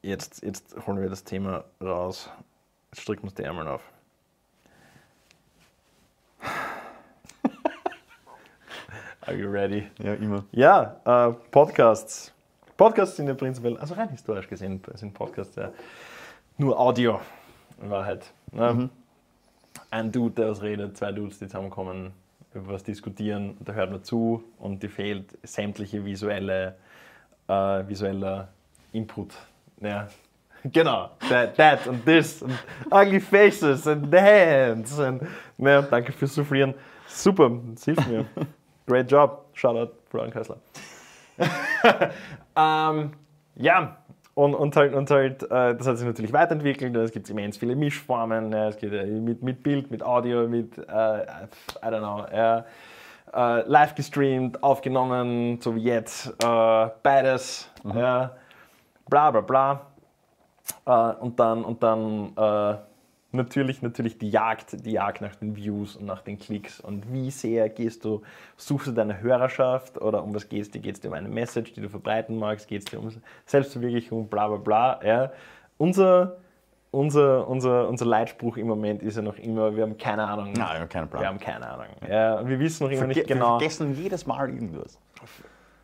Jetzt, 0.06 0.42
jetzt 0.44 0.76
holen 0.86 1.02
wir 1.02 1.10
das 1.10 1.24
Thema 1.24 1.64
raus. 1.82 2.30
Jetzt 2.92 3.00
stricken 3.02 3.24
wir 3.24 3.30
uns 3.30 3.34
die 3.34 3.42
Ärmel 3.42 3.66
auf. 3.66 3.82
Are 9.22 9.36
you 9.36 9.50
ready? 9.50 9.88
Ja, 9.98 10.14
immer. 10.14 10.44
Ja, 10.52 11.00
äh, 11.04 11.32
Podcasts. 11.50 12.32
Podcasts 12.76 13.16
sind 13.16 13.26
ja 13.26 13.34
prinzipiell, 13.34 13.76
also 13.78 13.94
rein 13.94 14.08
historisch 14.10 14.46
gesehen, 14.46 14.80
sind 14.94 15.12
Podcasts 15.12 15.56
ja 15.56 15.72
nur 16.56 16.78
Audio 16.78 17.20
in 17.82 17.90
Wahrheit. 17.90 18.32
Ne? 18.52 18.88
Ein 19.90 20.12
Dude, 20.12 20.36
der 20.36 20.50
was 20.50 20.62
redet, 20.62 20.96
zwei 20.96 21.10
Dudes, 21.10 21.40
die 21.40 21.48
zusammenkommen, 21.48 22.12
über 22.54 22.74
was 22.74 22.84
diskutieren, 22.84 23.56
da 23.58 23.72
hört 23.72 23.90
man 23.90 24.04
zu 24.04 24.44
und 24.60 24.84
die 24.84 24.88
fehlt 24.88 25.36
sämtliche 25.42 26.04
visuelle 26.04 26.76
äh, 27.48 27.88
visueller 27.88 28.50
Input. 28.92 29.34
Ja. 29.80 30.08
Genau, 30.72 31.10
that, 31.28 31.56
that 31.56 31.86
und 31.86 32.04
this 32.04 32.42
und 32.42 32.52
ugly 32.90 33.20
faces 33.20 33.86
and 33.86 34.12
hands. 34.12 34.98
Und, 34.98 35.22
ja, 35.58 35.82
danke 35.82 36.12
fürs 36.12 36.34
Soufflieren. 36.34 36.74
Super, 37.06 37.50
das 37.72 37.84
hilft 37.84 38.08
mir. 38.08 38.24
Great 38.86 39.10
job. 39.10 39.46
Shoutout, 39.52 39.92
Florian 40.08 40.32
Kessler. 40.32 40.56
ähm, 42.56 43.12
ja, 43.56 43.96
und, 44.34 44.54
und 44.54 44.76
halt, 44.76 44.94
und 44.94 45.10
halt 45.10 45.42
äh, 45.44 45.74
das 45.76 45.86
hat 45.86 45.98
sich 45.98 46.06
natürlich 46.06 46.32
weiterentwickelt. 46.32 46.94
Es 46.96 47.12
gibt 47.12 47.28
immens 47.30 47.56
viele 47.56 47.76
Mischformen. 47.76 48.52
Ja, 48.52 48.68
es 48.68 48.76
geht 48.76 48.92
äh, 48.92 49.06
mit, 49.06 49.42
mit 49.42 49.62
Bild, 49.62 49.90
mit 49.90 50.02
Audio, 50.02 50.48
mit, 50.48 50.76
äh, 50.78 50.82
I 50.82 50.86
don't 51.82 52.00
know, 52.00 52.24
äh, 52.30 52.62
live 53.66 53.94
gestreamt, 53.94 54.62
aufgenommen, 54.62 55.60
so 55.60 55.74
wie 55.74 55.82
jetzt. 55.84 56.28
Äh, 56.42 56.88
beides. 57.02 57.70
Ja, 57.94 58.36
bla 59.08 59.30
bla 59.30 59.40
bla. 59.40 59.86
Äh, 60.84 61.14
und 61.20 61.38
dann, 61.38 61.64
und 61.64 61.82
dann 61.82 62.32
äh, 62.36 62.78
natürlich, 63.32 63.82
natürlich 63.82 64.18
die 64.18 64.30
Jagd, 64.30 64.84
die 64.84 64.92
Jagd 64.92 65.20
nach 65.20 65.36
den 65.36 65.56
Views 65.56 65.96
und 65.96 66.06
nach 66.06 66.22
den 66.22 66.38
Klicks. 66.38 66.80
Und 66.80 67.12
wie 67.12 67.30
sehr 67.30 67.68
gehst 67.68 68.04
du, 68.04 68.22
suchst 68.56 68.88
du 68.88 68.92
deine 68.92 69.20
Hörerschaft 69.20 70.00
oder 70.00 70.22
um 70.22 70.34
was 70.34 70.48
geht 70.48 70.62
es 70.62 70.70
dir? 70.70 70.80
Geht 70.80 70.96
es 70.96 71.00
dir 71.00 71.08
um 71.08 71.14
eine 71.14 71.28
Message, 71.28 71.72
die 71.74 71.80
du 71.80 71.88
verbreiten 71.88 72.38
magst? 72.38 72.68
Geht 72.68 72.82
es 72.82 72.84
dir 72.86 72.98
um 72.98 73.10
Selbstverwirklichung, 73.44 74.28
bla 74.28 74.48
bla 74.48 74.56
bla. 74.56 75.00
Ja. 75.04 75.32
Unser, 75.78 76.36
unser, 76.90 77.46
unser, 77.46 77.88
unser 77.88 78.06
Leitspruch 78.06 78.56
im 78.56 78.66
Moment 78.66 79.02
ist 79.02 79.16
ja 79.16 79.22
noch 79.22 79.36
immer, 79.36 79.74
wir 79.76 79.82
haben 79.82 79.98
keine 79.98 80.26
Ahnung. 80.26 80.52
Nein, 80.52 80.68
ich 80.72 80.80
habe 80.80 80.88
keinen 80.88 81.08
Plan. 81.08 81.22
Wir 81.22 81.28
haben 81.28 81.38
keine 81.38 81.68
Ahnung. 81.68 81.86
Ja, 82.08 82.46
wir 82.46 82.58
wissen 82.58 82.84
noch 82.84 82.90
immer 82.90 83.00
Verge 83.00 83.14
nicht 83.14 83.28
genau. 83.28 83.54
Wir 83.54 83.60
vergessen 83.60 83.94
jedes 83.94 84.26
Mal 84.26 84.48
irgendwas. 84.48 84.98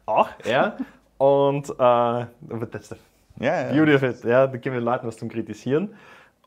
Auch, 0.07 0.29
ja. 0.45 0.77
Und 1.19 1.71
äh, 1.71 1.83
aber 1.83 2.69
that's 2.69 2.89
the 2.89 2.97
Ja, 3.41 3.69
ja. 3.69 3.73
Beauty 3.73 3.95
of 3.95 4.03
it, 4.03 4.25
ja, 4.25 4.47
da 4.47 4.57
geben 4.57 4.75
wir 4.75 4.81
Leuten 4.81 5.07
was 5.07 5.17
zum 5.17 5.29
Kritisieren. 5.29 5.95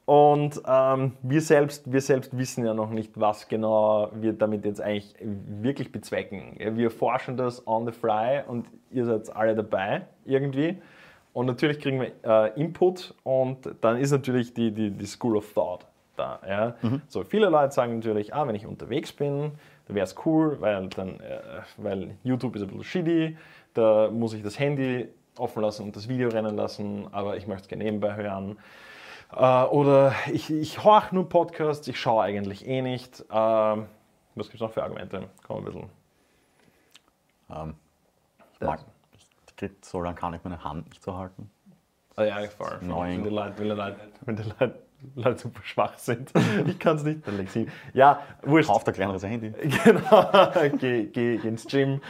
Und 0.06 0.62
ähm, 0.67 1.13
wir, 1.24 1.41
selbst, 1.41 1.91
wir 1.91 2.00
selbst 2.00 2.38
wissen 2.38 2.63
ja 2.63 2.76
noch 2.76 2.91
nicht, 2.91 3.19
was 3.19 3.48
genau 3.48 4.12
wir 4.13 4.34
damit 4.34 4.63
jetzt 4.63 4.80
eigentlich 4.80 5.15
wirklich 5.19 5.91
bezwecken. 5.91 6.56
Wir 6.60 6.91
forschen 6.91 7.38
das 7.38 7.67
on 7.67 7.88
the 7.88 7.91
fly 7.91 8.43
und 8.48 8.67
ihr 8.91 9.06
seid 9.06 9.36
alle 9.36 9.56
dabei 9.56 10.04
irgendwie. 10.24 10.78
Und 11.34 11.48
natürlich 11.48 11.80
kriegen 11.80 12.00
wir 12.00 12.12
äh, 12.24 12.60
Input 12.60 13.15
und 13.24 13.58
dann 13.82 13.98
ist 13.98 14.12
natürlich 14.12 14.54
die, 14.54 14.71
die, 14.71 14.91
die 14.91 15.06
School 15.06 15.38
of 15.38 15.52
Thought 15.54 15.88
da. 16.15 16.39
Ja? 16.48 16.76
So, 17.08 17.24
viele 17.24 17.50
Leute 17.50 17.74
sagen 17.74 17.95
natürlich, 17.95 18.34
ah, 18.34 18.48
wenn 18.48 18.56
ich 18.56 18.65
unterwegs 18.65 19.12
bin, 19.12 19.52
dann 19.88 19.95
wäre 19.95 20.06
es 20.06 20.15
cool, 20.26 20.62
weil, 20.62 20.88
dann, 20.89 21.19
äh, 21.19 21.39
weil 21.78 22.15
YouTube 22.24 22.56
ist 22.56 22.62
ein 22.62 22.67
bisschen 22.67 22.84
shitty, 22.84 23.38
da 23.74 24.10
muss 24.12 24.34
ich 24.34 24.43
das 24.43 24.60
Handy 24.60 25.10
offen 25.38 25.62
lassen 25.62 25.84
und 25.84 25.95
das 25.95 26.08
Video 26.08 26.30
rennen 26.30 26.56
lassen, 26.56 27.08
aber 27.12 27.38
ich 27.38 27.48
möchte 27.48 27.63
es 27.63 27.67
gerne 27.67 27.84
nebenbei 27.84 28.15
hören. 28.15 28.58
Äh, 29.36 29.63
oder 29.65 30.13
ich, 30.32 30.50
ich 30.52 30.84
horch 30.84 31.12
nur 31.12 31.28
Podcasts, 31.28 31.88
ich 31.88 32.00
schaue 32.00 32.24
eigentlich 32.24 32.67
eh 32.67 32.82
nicht. 32.82 33.24
Ähm, 33.32 33.88
was 34.36 34.48
gibt 34.48 34.56
es 34.56 34.62
noch 34.62 34.71
für 34.71 34.84
Argumente? 34.84 35.30
Komm 35.45 35.58
ein 35.60 35.65
bisschen. 35.65 35.89
Ähm, 37.50 37.76
ich 38.54 38.60
mag, 38.62 38.80
ich 39.48 39.56
krieg, 39.56 39.74
so 39.84 40.02
lange 40.02 40.15
kann 40.15 40.34
ich 40.34 40.43
meine 40.43 40.63
Hand 40.63 40.89
nicht 40.89 41.04
so 41.04 41.15
halten. 41.17 41.50
Ah, 42.15 42.24
ja, 42.24 42.48
voll. 42.48 42.80
Neun. 42.82 43.17
Wenn 43.17 43.24
die 43.24 43.30
Leute, 43.30 43.58
wenn 43.58 43.67
die 43.67 43.76
Leute, 43.76 44.00
wenn 44.21 44.36
die 44.38 44.43
Leute, 44.43 44.80
Leute 45.15 45.39
super 45.39 45.62
schwach 45.63 45.98
sind. 45.98 46.32
Ich 46.67 46.80
kann 46.80 46.95
es 46.95 47.04
nicht, 47.04 47.28
dann 47.28 47.38
leg 47.38 47.50
sie. 47.50 47.67
Ja, 47.93 48.21
wurscht. 48.43 48.69
Kauf 48.69 48.88
ein 48.88 48.93
kleineres 48.93 49.24
Handy. 49.24 49.52
Genau, 49.84 50.52
geh, 50.78 51.06
geh, 51.08 51.38
geh 51.38 51.48
ins 51.48 51.65
Gym. 51.65 52.02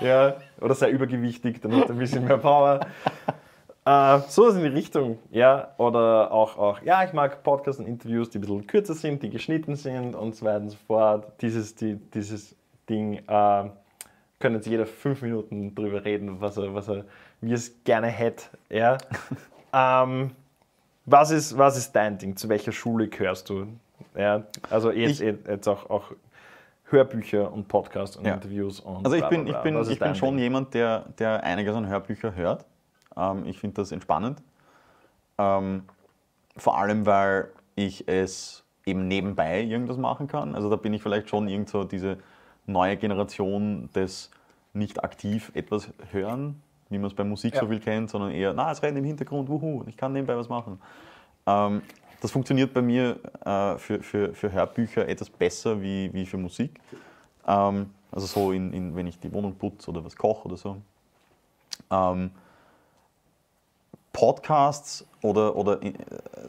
Ja, 0.00 0.36
oder 0.60 0.74
sei 0.74 0.90
übergewichtig, 0.90 1.60
dann 1.60 1.74
hat 1.74 1.84
er 1.84 1.90
ein 1.90 1.98
bisschen 1.98 2.24
mehr 2.24 2.38
Power. 2.38 2.80
Äh, 3.84 4.20
sowas 4.28 4.56
in 4.56 4.62
die 4.62 4.68
Richtung, 4.68 5.18
ja. 5.30 5.74
Oder 5.78 6.30
auch, 6.30 6.58
auch, 6.58 6.82
ja, 6.82 7.02
ich 7.04 7.12
mag 7.12 7.42
Podcasts 7.42 7.80
und 7.80 7.86
Interviews, 7.86 8.30
die 8.30 8.38
ein 8.38 8.42
bisschen 8.42 8.66
kürzer 8.66 8.94
sind, 8.94 9.22
die 9.22 9.30
geschnitten 9.30 9.74
sind 9.74 10.14
und 10.14 10.36
so 10.36 10.44
weiter 10.44 10.60
und 10.60 10.70
so 10.70 10.76
fort. 10.86 11.32
Dieses, 11.40 11.74
die, 11.74 11.96
dieses 11.96 12.54
Ding 12.88 13.22
äh, 13.26 13.70
können 14.38 14.56
jetzt 14.56 14.66
jeder 14.66 14.86
fünf 14.86 15.22
Minuten 15.22 15.74
drüber 15.74 16.04
reden, 16.04 16.40
was 16.40 16.58
er, 16.58 16.74
was 16.74 16.88
er, 16.88 17.04
wie 17.40 17.52
es 17.52 17.82
gerne 17.84 18.08
hätte, 18.08 18.44
ja. 18.68 18.98
ähm, 19.72 20.32
was, 21.06 21.30
ist, 21.30 21.56
was 21.56 21.78
ist 21.78 21.92
dein 21.92 22.18
Ding? 22.18 22.36
Zu 22.36 22.48
welcher 22.48 22.72
Schule 22.72 23.08
gehörst 23.08 23.48
du? 23.48 23.66
Ja, 24.16 24.44
also 24.68 24.90
jetzt, 24.90 25.20
jetzt 25.20 25.68
auch, 25.68 25.88
auch 25.88 26.12
Hörbücher 26.90 27.52
und 27.52 27.68
Podcasts 27.68 28.16
und 28.16 28.26
Ja. 28.26 28.34
Interviews 28.34 28.80
und 28.80 29.04
Also 29.04 29.14
ich 29.14 29.20
bla, 29.22 29.28
bin, 29.30 29.44
bla, 29.44 29.50
ich 29.50 29.56
bla. 29.56 29.62
bin, 29.62 29.74
Was 29.76 29.86
ist 29.88 29.94
ich 29.94 29.98
bin 30.00 30.14
schon 30.14 30.30
Ding? 30.36 30.38
jemand, 30.38 30.74
der, 30.74 31.06
der 31.18 31.42
einiges 31.44 31.74
an 31.74 31.86
Hörbücher 31.88 32.34
hört. 32.34 32.66
Ähm, 33.16 33.44
ich 33.46 33.58
finde 33.58 33.76
das 33.76 33.92
entspannend. 33.92 34.42
Ähm, 35.38 35.84
vor 36.56 36.78
allem, 36.78 37.06
weil 37.06 37.48
ich 37.76 38.06
es 38.08 38.64
eben 38.84 39.06
nebenbei 39.08 39.62
irgendwas 39.62 39.96
machen 39.96 40.26
kann. 40.26 40.54
Also 40.54 40.68
da 40.68 40.76
bin 40.76 40.92
ich 40.92 41.02
vielleicht 41.02 41.28
schon 41.28 41.48
irgend 41.48 41.68
so 41.68 41.84
diese 41.84 42.18
neue 42.66 42.96
Generation 42.96 43.88
des 43.94 44.30
nicht 44.72 45.02
aktiv 45.02 45.50
etwas 45.54 45.90
hören, 46.12 46.62
wie 46.88 46.98
man 46.98 47.06
es 47.06 47.14
bei 47.14 47.24
Musik 47.24 47.54
so 47.56 47.62
Ja. 47.66 47.70
viel 47.70 47.80
kennt, 47.80 48.10
sondern 48.10 48.30
eher, 48.30 48.52
na, 48.52 48.70
es 48.70 48.82
rennt 48.82 48.98
im 48.98 49.04
Hintergrund, 49.04 49.48
wuhu, 49.48 49.84
ich 49.86 49.96
kann 49.96 50.12
nebenbei 50.12 50.36
was 50.36 50.48
machen. 50.48 50.80
Ähm, 51.46 51.82
das 52.20 52.30
funktioniert 52.30 52.74
bei 52.74 52.82
mir 52.82 53.18
äh, 53.44 53.78
für, 53.78 54.02
für, 54.02 54.34
für 54.34 54.52
Hörbücher 54.52 55.08
etwas 55.08 55.30
besser 55.30 55.80
wie, 55.80 56.12
wie 56.12 56.26
für 56.26 56.36
Musik. 56.36 56.80
Ähm, 57.46 57.90
also 58.12 58.26
so, 58.26 58.52
in, 58.52 58.72
in, 58.72 58.94
wenn 58.96 59.06
ich 59.06 59.18
die 59.18 59.32
Wohnung 59.32 59.54
putze 59.56 59.90
oder 59.90 60.04
was 60.04 60.16
koche 60.16 60.46
oder 60.46 60.56
so. 60.56 60.76
Ähm, 61.90 62.30
Podcasts 64.12 65.06
oder, 65.22 65.56
oder 65.56 65.82
äh, 65.82 65.92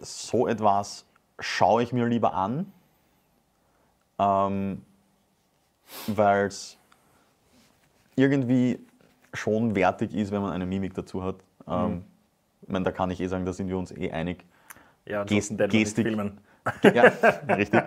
so 0.01 0.47
etwas 0.47 1.05
schaue 1.39 1.83
ich 1.83 1.93
mir 1.93 2.05
lieber 2.05 2.33
an, 2.33 2.71
ähm, 4.19 4.83
weil 6.07 6.47
es 6.47 6.77
irgendwie 8.15 8.79
schon 9.33 9.75
wertig 9.75 10.13
ist, 10.13 10.31
wenn 10.31 10.41
man 10.41 10.51
eine 10.51 10.65
Mimik 10.65 10.93
dazu 10.93 11.23
hat. 11.23 11.35
Ähm, 11.67 12.03
ich 12.61 12.69
meine, 12.69 12.85
da 12.85 12.91
kann 12.91 13.09
ich 13.11 13.21
eh 13.21 13.27
sagen, 13.27 13.45
da 13.45 13.53
sind 13.53 13.69
wir 13.69 13.77
uns 13.77 13.91
eh 13.91 14.11
einig. 14.11 14.45
Ja, 15.05 15.23
Gest- 15.23 15.57
Gestik. 15.69 16.05
filmen. 16.07 16.37
Ja, 16.83 17.11
richtig. 17.55 17.81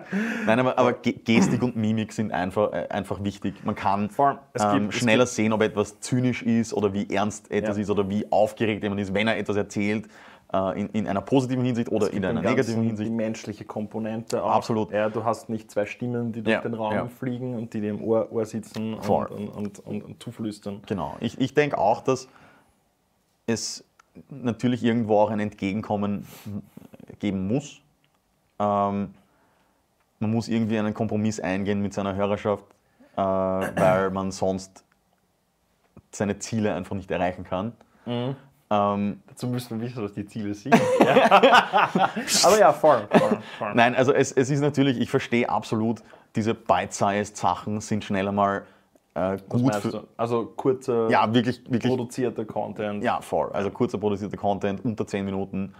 Nein, 0.45 0.59
aber, 0.59 0.77
aber 0.77 0.93
Ge- 0.93 1.13
Gestik 1.13 1.63
und 1.63 1.77
Mimik 1.77 2.11
sind 2.11 2.33
einfach, 2.33 2.73
äh, 2.73 2.87
einfach 2.89 3.23
wichtig. 3.23 3.55
Man 3.63 3.73
kann 3.73 4.09
ähm, 4.19 4.37
gibt- 4.81 4.93
es 4.93 4.99
schneller 4.99 5.25
sehen, 5.25 5.53
ob 5.53 5.61
etwas 5.61 5.99
zynisch 6.01 6.43
ist 6.43 6.73
oder 6.73 6.93
wie 6.93 7.09
ernst 7.09 7.49
etwas 7.51 7.77
Ja. 7.77 7.83
ist 7.83 7.89
oder 7.89 8.09
wie 8.09 8.29
aufgeregt 8.31 8.83
jemand 8.83 8.99
ist, 8.99 9.13
wenn 9.13 9.27
er 9.29 9.37
etwas 9.37 9.55
erzählt, 9.55 10.09
äh, 10.53 10.77
in, 10.81 10.89
in 10.89 11.07
einer 11.07 11.21
positiven 11.21 11.63
Hinsicht 11.63 11.89
oder 11.89 12.11
in 12.11 12.25
einer 12.25 12.41
negativen 12.41 12.81
Die 12.81 12.87
Hinsicht. 12.89 13.11
menschliche 13.13 13.63
Komponente 13.63 14.43
auch. 14.43 14.51
Absolut. 14.51 14.91
Ja, 14.91 15.07
du 15.09 15.23
hast 15.23 15.47
nicht 15.47 15.71
zwei 15.71 15.85
Stimmen, 15.85 16.33
die 16.33 16.41
durch 16.41 16.55
Ja, 16.55 16.59
den 16.61 16.73
Raum 16.73 17.09
fliegen 17.09 17.55
und 17.55 17.73
die 17.73 17.79
dir 17.79 17.91
im 17.91 18.01
Ohr, 18.03 18.29
Ohr 18.33 18.45
sitzen 18.45 18.93
und, 18.95 19.07
und, 19.31 19.79
und, 19.79 20.03
und 20.03 20.21
zuflüstern. 20.21 20.81
Genau. 20.85 21.15
Ich, 21.21 21.39
ich 21.39 21.53
denke 21.53 21.77
auch, 21.77 22.01
dass 22.01 22.27
es 23.47 23.85
natürlich 24.29 24.83
irgendwo 24.83 25.19
auch 25.19 25.29
ein 25.29 25.39
Entgegenkommen 25.39 26.27
geben 27.19 27.47
muss. 27.47 27.81
Ähm, 28.59 29.13
man 30.19 30.31
muss 30.31 30.47
irgendwie 30.47 30.79
einen 30.79 30.93
Kompromiss 30.93 31.39
eingehen 31.39 31.81
mit 31.81 31.93
seiner 31.93 32.15
Hörerschaft, 32.15 32.63
äh, 33.15 33.21
weil 33.21 34.11
man 34.11 34.31
sonst 34.31 34.83
seine 36.11 36.39
Ziele 36.39 36.73
einfach 36.73 36.95
nicht 36.95 37.11
erreichen 37.11 37.43
kann. 37.43 37.73
Mhm. 38.05 38.35
Ähm, 38.69 39.21
Dazu 39.27 39.47
müssen 39.47 39.79
wir 39.79 39.87
wissen, 39.87 40.03
was 40.03 40.13
die 40.13 40.25
Ziele 40.25 40.53
sind. 40.55 40.75
Ja. 40.99 41.29
Aber 42.43 42.59
ja, 42.59 42.73
voll. 42.73 43.07
nein, 43.73 43.95
also 43.95 44.11
es, 44.11 44.31
es 44.31 44.49
ist 44.49 44.61
natürlich, 44.61 44.99
ich 44.99 45.09
verstehe 45.09 45.47
absolut, 45.49 46.01
diese 46.35 46.55
bite-sized 46.55 47.37
Sachen 47.37 47.79
sind 47.79 48.03
schneller 48.03 48.31
mal 48.31 48.65
äh, 49.15 49.19
Was 49.33 49.47
gut 49.49 49.61
meinst 49.63 49.81
für. 49.81 49.89
du? 49.91 49.99
Also 50.17 50.45
kurzer, 50.55 51.09
Ja, 51.09 51.33
wirklich, 51.33 51.63
wirklich 51.69 51.89
produzierter 51.91 52.45
Content. 52.45 53.03
Ja, 53.03 53.21
voll. 53.21 53.49
Also 53.53 53.71
kurzer 53.71 53.97
produzierter 53.97 54.37
Content, 54.37 54.83
unter 54.85 55.07
10 55.07 55.25
Minuten 55.25 55.73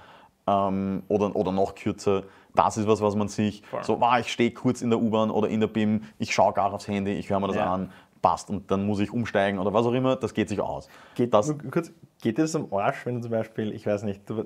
ähm, 0.48 1.04
oder, 1.08 1.36
oder 1.36 1.52
noch 1.52 1.76
kürzer. 1.76 2.24
Das 2.56 2.78
ist 2.78 2.88
was, 2.88 3.02
was 3.02 3.15
man 3.15 3.28
sich 3.28 3.62
Voll. 3.63 3.84
so, 3.84 3.98
ah, 4.02 4.19
ich 4.19 4.32
stehe 4.32 4.52
kurz 4.52 4.82
in 4.82 4.89
der 4.89 5.00
U-Bahn 5.02 5.30
oder 5.30 5.50
in 5.50 5.60
der 5.60 5.67
BIM, 5.67 6.04
ich 6.17 6.34
schaue 6.34 6.54
gar 6.54 6.74
aufs 6.74 6.88
Handy, 6.88 7.12
ich 7.13 7.30
höre 7.30 7.39
mir 7.39 7.48
das 7.48 7.58
Ja. 7.58 7.74
an, 7.74 7.91
passt 8.21 8.50
und 8.50 8.71
dann 8.71 8.86
muss 8.86 9.00
ich 9.02 9.12
umsteigen 9.12 9.60
oder 9.60 9.74
was 9.74 9.86
auch 9.86 9.91
immer, 9.93 10.15
das 10.15 10.34
geht 10.34 10.50
sich 10.50 10.60
aus. 10.62 10.88
Geht, 11.15 11.34
das, 11.34 11.54
kurz, 11.71 11.91
geht 12.21 12.38
dir 12.38 12.43
das 12.43 12.56
am 12.56 12.74
Arsch, 12.74 13.06
wenn 13.06 13.15
du 13.15 13.21
zum 13.21 13.32
Beispiel, 13.32 13.71
ich 13.74 13.86
weiß 13.86 14.04
nicht, 14.04 14.28
du, 14.30 14.45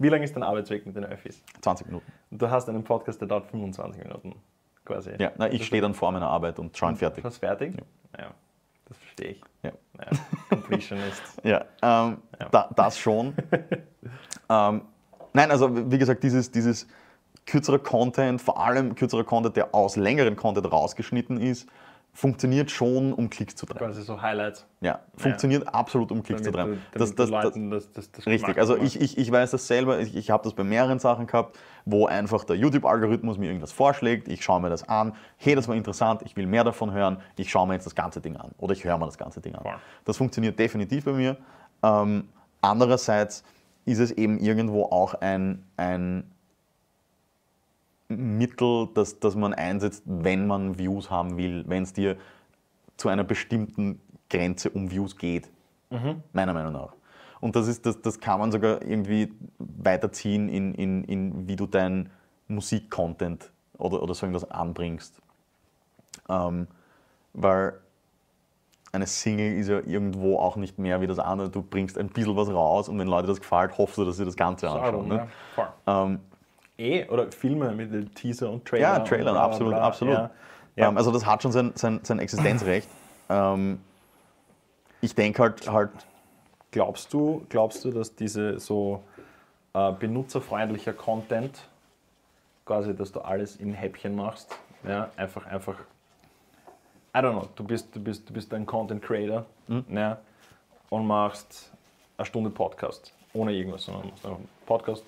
wie 0.00 0.08
lang 0.08 0.22
ist 0.22 0.34
dein 0.34 0.42
Arbeitsweg 0.42 0.84
mit 0.84 0.96
den 0.96 1.04
Öffis? 1.04 1.42
20 1.62 1.86
Minuten. 1.86 2.04
Und 2.30 2.42
du 2.42 2.50
hast 2.50 2.68
einen 2.68 2.82
Podcast, 2.84 3.20
der 3.20 3.28
dauert 3.28 3.46
25 3.46 4.02
Minuten 4.02 4.34
quasi. 4.84 5.12
Ja, 5.18 5.30
na, 5.38 5.50
ich 5.52 5.64
stehe 5.66 5.80
dann 5.82 5.94
vor 5.94 6.10
meiner 6.12 6.28
Arbeit 6.28 6.58
und 6.58 6.76
schaue 6.76 6.90
ihn 6.90 6.96
fertig. 6.96 7.22
Fast 7.22 7.38
fertig? 7.38 7.74
Ja. 7.76 7.82
Das 8.12 8.96
verstehe 8.98 9.30
ich. 9.32 9.42
Ja. 9.62 9.72
Ja. 9.98 10.10
Completionist. 10.48 11.22
Ja, 11.44 11.64
ähm, 11.82 12.18
Ja. 12.40 12.48
Da, 12.50 12.70
das 12.74 12.98
schon. 12.98 13.34
ähm, 14.48 14.82
nein, 15.32 15.50
also 15.50 15.90
wie 15.90 15.98
gesagt, 15.98 16.22
dieses, 16.22 16.50
dieses 16.50 16.86
kürzere 17.46 17.78
Content, 17.78 18.40
vor 18.40 18.62
allem 18.62 18.94
kürzerer 18.94 19.24
Content, 19.24 19.56
der 19.56 19.74
aus 19.74 19.96
längeren 19.96 20.36
Content 20.36 20.70
rausgeschnitten 20.70 21.40
ist, 21.40 21.68
funktioniert 22.18 22.68
schon, 22.68 23.12
um 23.12 23.30
Klicks 23.30 23.54
zu 23.54 23.64
treiben. 23.64 23.78
Quasi 23.78 24.02
so 24.02 24.20
Highlights. 24.20 24.66
Ja, 24.80 25.02
funktioniert 25.16 25.72
absolut, 25.72 26.10
um 26.10 26.24
Klicks 26.24 26.42
Damit, 26.42 26.46
zu 26.46 26.50
du, 26.50 26.56
treiben. 26.56 26.82
damit 26.92 27.00
Das, 27.00 27.14
das, 27.14 27.26
du 27.26 27.32
Leuten 27.32 27.70
das, 27.70 27.92
das, 27.92 28.10
das 28.10 28.26
Richtig, 28.26 28.58
also 28.58 28.76
ich, 28.76 29.00
ich, 29.00 29.16
ich 29.18 29.30
weiß 29.30 29.52
das 29.52 29.68
selber, 29.68 30.00
ich, 30.00 30.16
ich 30.16 30.28
habe 30.30 30.42
das 30.42 30.52
bei 30.52 30.64
mehreren 30.64 30.98
Sachen 30.98 31.28
gehabt, 31.28 31.56
wo 31.84 32.06
einfach 32.06 32.42
der 32.42 32.56
YouTube-Algorithmus 32.56 33.38
mir 33.38 33.46
irgendwas 33.46 33.70
vorschlägt, 33.70 34.26
ich 34.26 34.42
schaue 34.42 34.60
mir 34.60 34.68
das 34.68 34.88
an, 34.88 35.14
hey, 35.36 35.54
das 35.54 35.68
war 35.68 35.76
interessant, 35.76 36.22
ich 36.24 36.34
will 36.34 36.46
mehr 36.46 36.64
davon 36.64 36.90
hören, 36.90 37.18
ich 37.36 37.50
schaue 37.50 37.68
mir 37.68 37.74
jetzt 37.74 37.86
das 37.86 37.94
ganze 37.94 38.20
Ding 38.20 38.36
an 38.36 38.50
oder 38.58 38.72
ich 38.72 38.82
höre 38.82 38.98
mir 38.98 39.06
das 39.06 39.16
ganze 39.16 39.40
Ding 39.40 39.54
an. 39.54 39.62
Voll. 39.62 39.76
Das 40.04 40.16
funktioniert 40.16 40.58
definitiv 40.58 41.04
bei 41.04 41.12
mir. 41.12 41.36
Ähm, 41.84 42.30
andererseits 42.60 43.44
ist 43.84 44.00
es 44.00 44.10
eben 44.10 44.38
irgendwo 44.38 44.86
auch 44.86 45.14
ein, 45.14 45.64
ein 45.76 46.28
Mittel, 48.08 48.88
das, 48.94 49.20
das 49.20 49.34
man 49.34 49.52
einsetzt, 49.54 50.02
wenn 50.06 50.46
man 50.46 50.78
Views 50.78 51.10
haben 51.10 51.36
will, 51.36 51.64
wenn 51.68 51.82
es 51.82 51.92
dir 51.92 52.16
zu 52.96 53.08
einer 53.08 53.24
bestimmten 53.24 54.00
Grenze 54.30 54.70
um 54.70 54.90
Views 54.90 55.16
geht. 55.16 55.50
Meiner 56.32 56.52
Meinung 56.54 56.72
nach. 56.72 56.92
Und 57.40 57.54
das, 57.54 57.68
ist, 57.68 57.86
das, 57.86 58.00
das 58.02 58.18
kann 58.18 58.40
man 58.40 58.50
sogar 58.50 58.82
irgendwie 58.82 59.32
weiterziehen 59.58 60.48
in, 60.48 60.74
in, 60.74 61.04
in 61.04 61.48
wie 61.48 61.56
du 61.56 61.66
dein 61.66 62.10
Musikcontent 62.48 63.50
oder, 63.76 64.02
oder 64.02 64.14
so 64.14 64.26
irgendwas 64.26 64.50
anbringst. 64.50 65.20
Ähm, 66.28 66.66
weil 67.32 67.74
eine 68.90 69.06
Single 69.06 69.52
ist 69.58 69.68
ja 69.68 69.80
irgendwo 69.80 70.38
auch 70.38 70.56
nicht 70.56 70.78
mehr 70.78 71.00
wie 71.00 71.06
das 71.06 71.18
andere. 71.18 71.50
Du 71.50 71.62
bringst 71.62 71.98
ein 71.98 72.08
bisschen 72.08 72.36
was 72.36 72.48
raus 72.48 72.88
und 72.88 72.98
wenn 72.98 73.06
Leute 73.06 73.28
das 73.28 73.38
gefällt, 73.40 73.76
hoffst 73.78 73.98
du, 73.98 74.04
dass 74.04 74.16
sie 74.16 74.24
das 74.24 74.36
Ganze 74.36 74.68
anschauen. 74.68 75.08
ja, 75.10 75.16
Ne? 75.16 75.28
Ähm, 75.86 76.20
Eh, 76.78 77.06
oder 77.08 77.30
Filme 77.32 77.72
mit 77.72 77.92
dem 77.92 78.14
Teaser 78.14 78.50
und 78.50 78.64
Trailer. 78.64 78.82
ja, 78.82 78.98
Trailern, 79.00 79.24
bla, 79.24 79.32
bla, 79.32 79.44
absolut, 79.44 79.72
bla. 79.72 79.82
absolut. 79.82 80.14
Ja. 80.14 80.30
Ja. 80.76 80.88
Ähm, 80.88 80.96
also 80.96 81.10
das 81.10 81.26
hat 81.26 81.42
schon 81.42 81.50
sein, 81.52 81.72
sein, 81.74 82.00
sein 82.04 82.20
Existenzrecht. 82.20 82.88
ähm, 83.28 83.80
ich 85.00 85.14
denke 85.14 85.42
halt, 85.42 85.70
halt, 85.70 85.90
Glaubst 86.70 87.12
du, 87.14 87.46
glaubst 87.48 87.82
du, 87.84 87.90
dass 87.90 88.14
diese 88.14 88.58
so 88.60 89.02
äh, 89.72 89.90
benutzerfreundlicher 89.92 90.92
Content, 90.92 91.58
quasi, 92.66 92.94
dass 92.94 93.10
du 93.10 93.20
alles 93.20 93.56
in 93.56 93.72
Häppchen 93.72 94.14
machst, 94.14 94.54
ja, 94.86 95.08
einfach, 95.16 95.46
einfach, 95.46 95.76
I 97.16 97.18
don't 97.20 97.32
know, 97.32 97.48
du 97.56 97.64
bist, 97.64 97.96
du 97.96 98.00
bist, 98.00 98.28
du 98.28 98.34
bist 98.34 98.52
ein 98.52 98.66
Content 98.66 99.02
Creator 99.02 99.46
Mhm. 99.66 99.84
ja, 99.90 100.18
und 100.90 101.06
machst 101.06 101.72
eine 102.18 102.26
Stunde 102.26 102.50
Podcast, 102.50 103.14
ohne 103.32 103.52
irgendwas, 103.52 103.84
sondern 103.84 104.08
machst 104.08 104.24
einfach 104.26 104.38
einen 104.38 104.48
Podcast, 104.66 105.04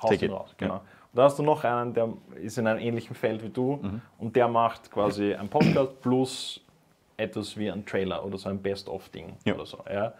haust 0.00 0.12
Take 0.14 0.26
ihn 0.26 0.32
raus. 0.32 0.54
Genau. 0.56 0.74
ja. 0.74 0.80
Und 0.80 1.18
da 1.18 1.22
hast 1.24 1.38
du 1.38 1.42
noch 1.42 1.62
einen, 1.64 1.94
der 1.94 2.12
ist 2.42 2.58
in 2.58 2.66
einem 2.66 2.80
ähnlichen 2.80 3.14
Feld 3.14 3.42
wie 3.42 3.48
du 3.48 3.78
Mhm. 3.82 4.00
und 4.18 4.34
der 4.36 4.48
macht 4.48 4.90
quasi 4.90 5.34
einen 5.34 5.48
Podcast 5.48 6.00
plus 6.02 6.60
etwas 7.16 7.56
wie 7.56 7.70
ein 7.70 7.86
Trailer 7.86 8.24
oder 8.24 8.36
so 8.38 8.48
ein 8.48 8.60
Best-of-Ding 8.60 9.36
Ja. 9.44 9.54
oder 9.54 9.66
so. 9.66 9.78
Ja 9.90 10.12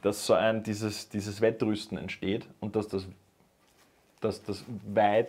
dass 0.00 0.24
so 0.26 0.34
ein 0.34 0.62
dieses, 0.62 1.08
dieses 1.08 1.40
Wettrüsten 1.40 1.98
entsteht 1.98 2.46
und 2.60 2.76
dass 2.76 2.86
das, 2.86 3.04
dass 4.20 4.40
das 4.44 4.64
weit, 4.94 5.28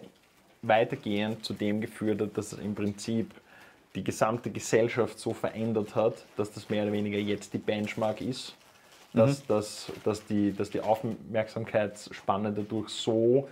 weitergehend 0.62 1.44
zu 1.44 1.54
dem 1.54 1.82
geführt 1.82 2.22
hat, 2.22 2.38
dass 2.38 2.54
es 2.54 2.60
im 2.60 2.76
Prinzip 2.76 3.32
die 3.96 4.04
gesamte 4.04 4.52
Gesellschaft 4.52 5.18
so 5.18 5.34
verändert 5.34 5.96
hat, 5.96 6.26
dass 6.38 6.52
das 6.54 6.70
mehr 6.70 6.84
oder 6.84 6.92
weniger 6.92 7.18
jetzt 7.18 7.54
die 7.54 7.58
Benchmark 7.58 8.22
ist, 8.22 8.56
dass, 9.14 9.40
Mhm. 9.40 9.44
dass, 9.48 9.92
dass, 10.04 10.26
die, 10.26 10.54
dass 10.54 10.70
die 10.70 10.82
Aufmerksamkeitsspanne 10.82 12.52
dadurch 12.52 12.90
so 12.90 13.48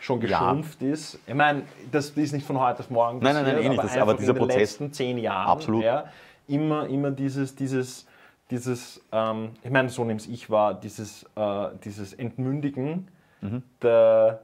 schon 0.00 0.20
Ja. 0.20 0.26
geschrumpft 0.28 0.82
ist. 0.82 1.18
Ich 1.26 1.34
meine, 1.34 1.62
das 1.92 2.10
ist 2.10 2.32
nicht 2.32 2.46
von 2.46 2.58
heute 2.60 2.80
auf 2.80 2.90
morgen 2.90 3.20
Nein, 3.20 3.34
nein, 3.34 3.44
nein, 3.44 3.62
eh 3.62 3.68
nicht. 3.68 3.82
Das- 3.82 3.96
aber 3.96 4.14
dieser 4.14 4.30
in 4.30 4.34
den 4.34 4.40
Prozess- 4.42 4.56
letzten 4.58 4.92
zehn 4.92 5.18
Jahren 5.18 5.48
Absolut. 5.48 5.84
Ja, 5.84 6.06
immer, 6.48 6.86
immer 6.88 7.10
dieses, 7.10 7.54
dieses, 7.54 8.06
dieses 8.50 9.00
ähm, 9.12 9.50
ich 9.62 9.70
meine, 9.70 9.88
so 9.88 10.04
nehme 10.04 10.20
ich 10.20 10.50
wahr, 10.50 10.74
dieses, 10.74 11.24
äh, 11.36 11.68
dieses 11.84 12.12
Entmündigen 12.14 13.08
Mhm. 13.40 13.62
der, 13.82 14.40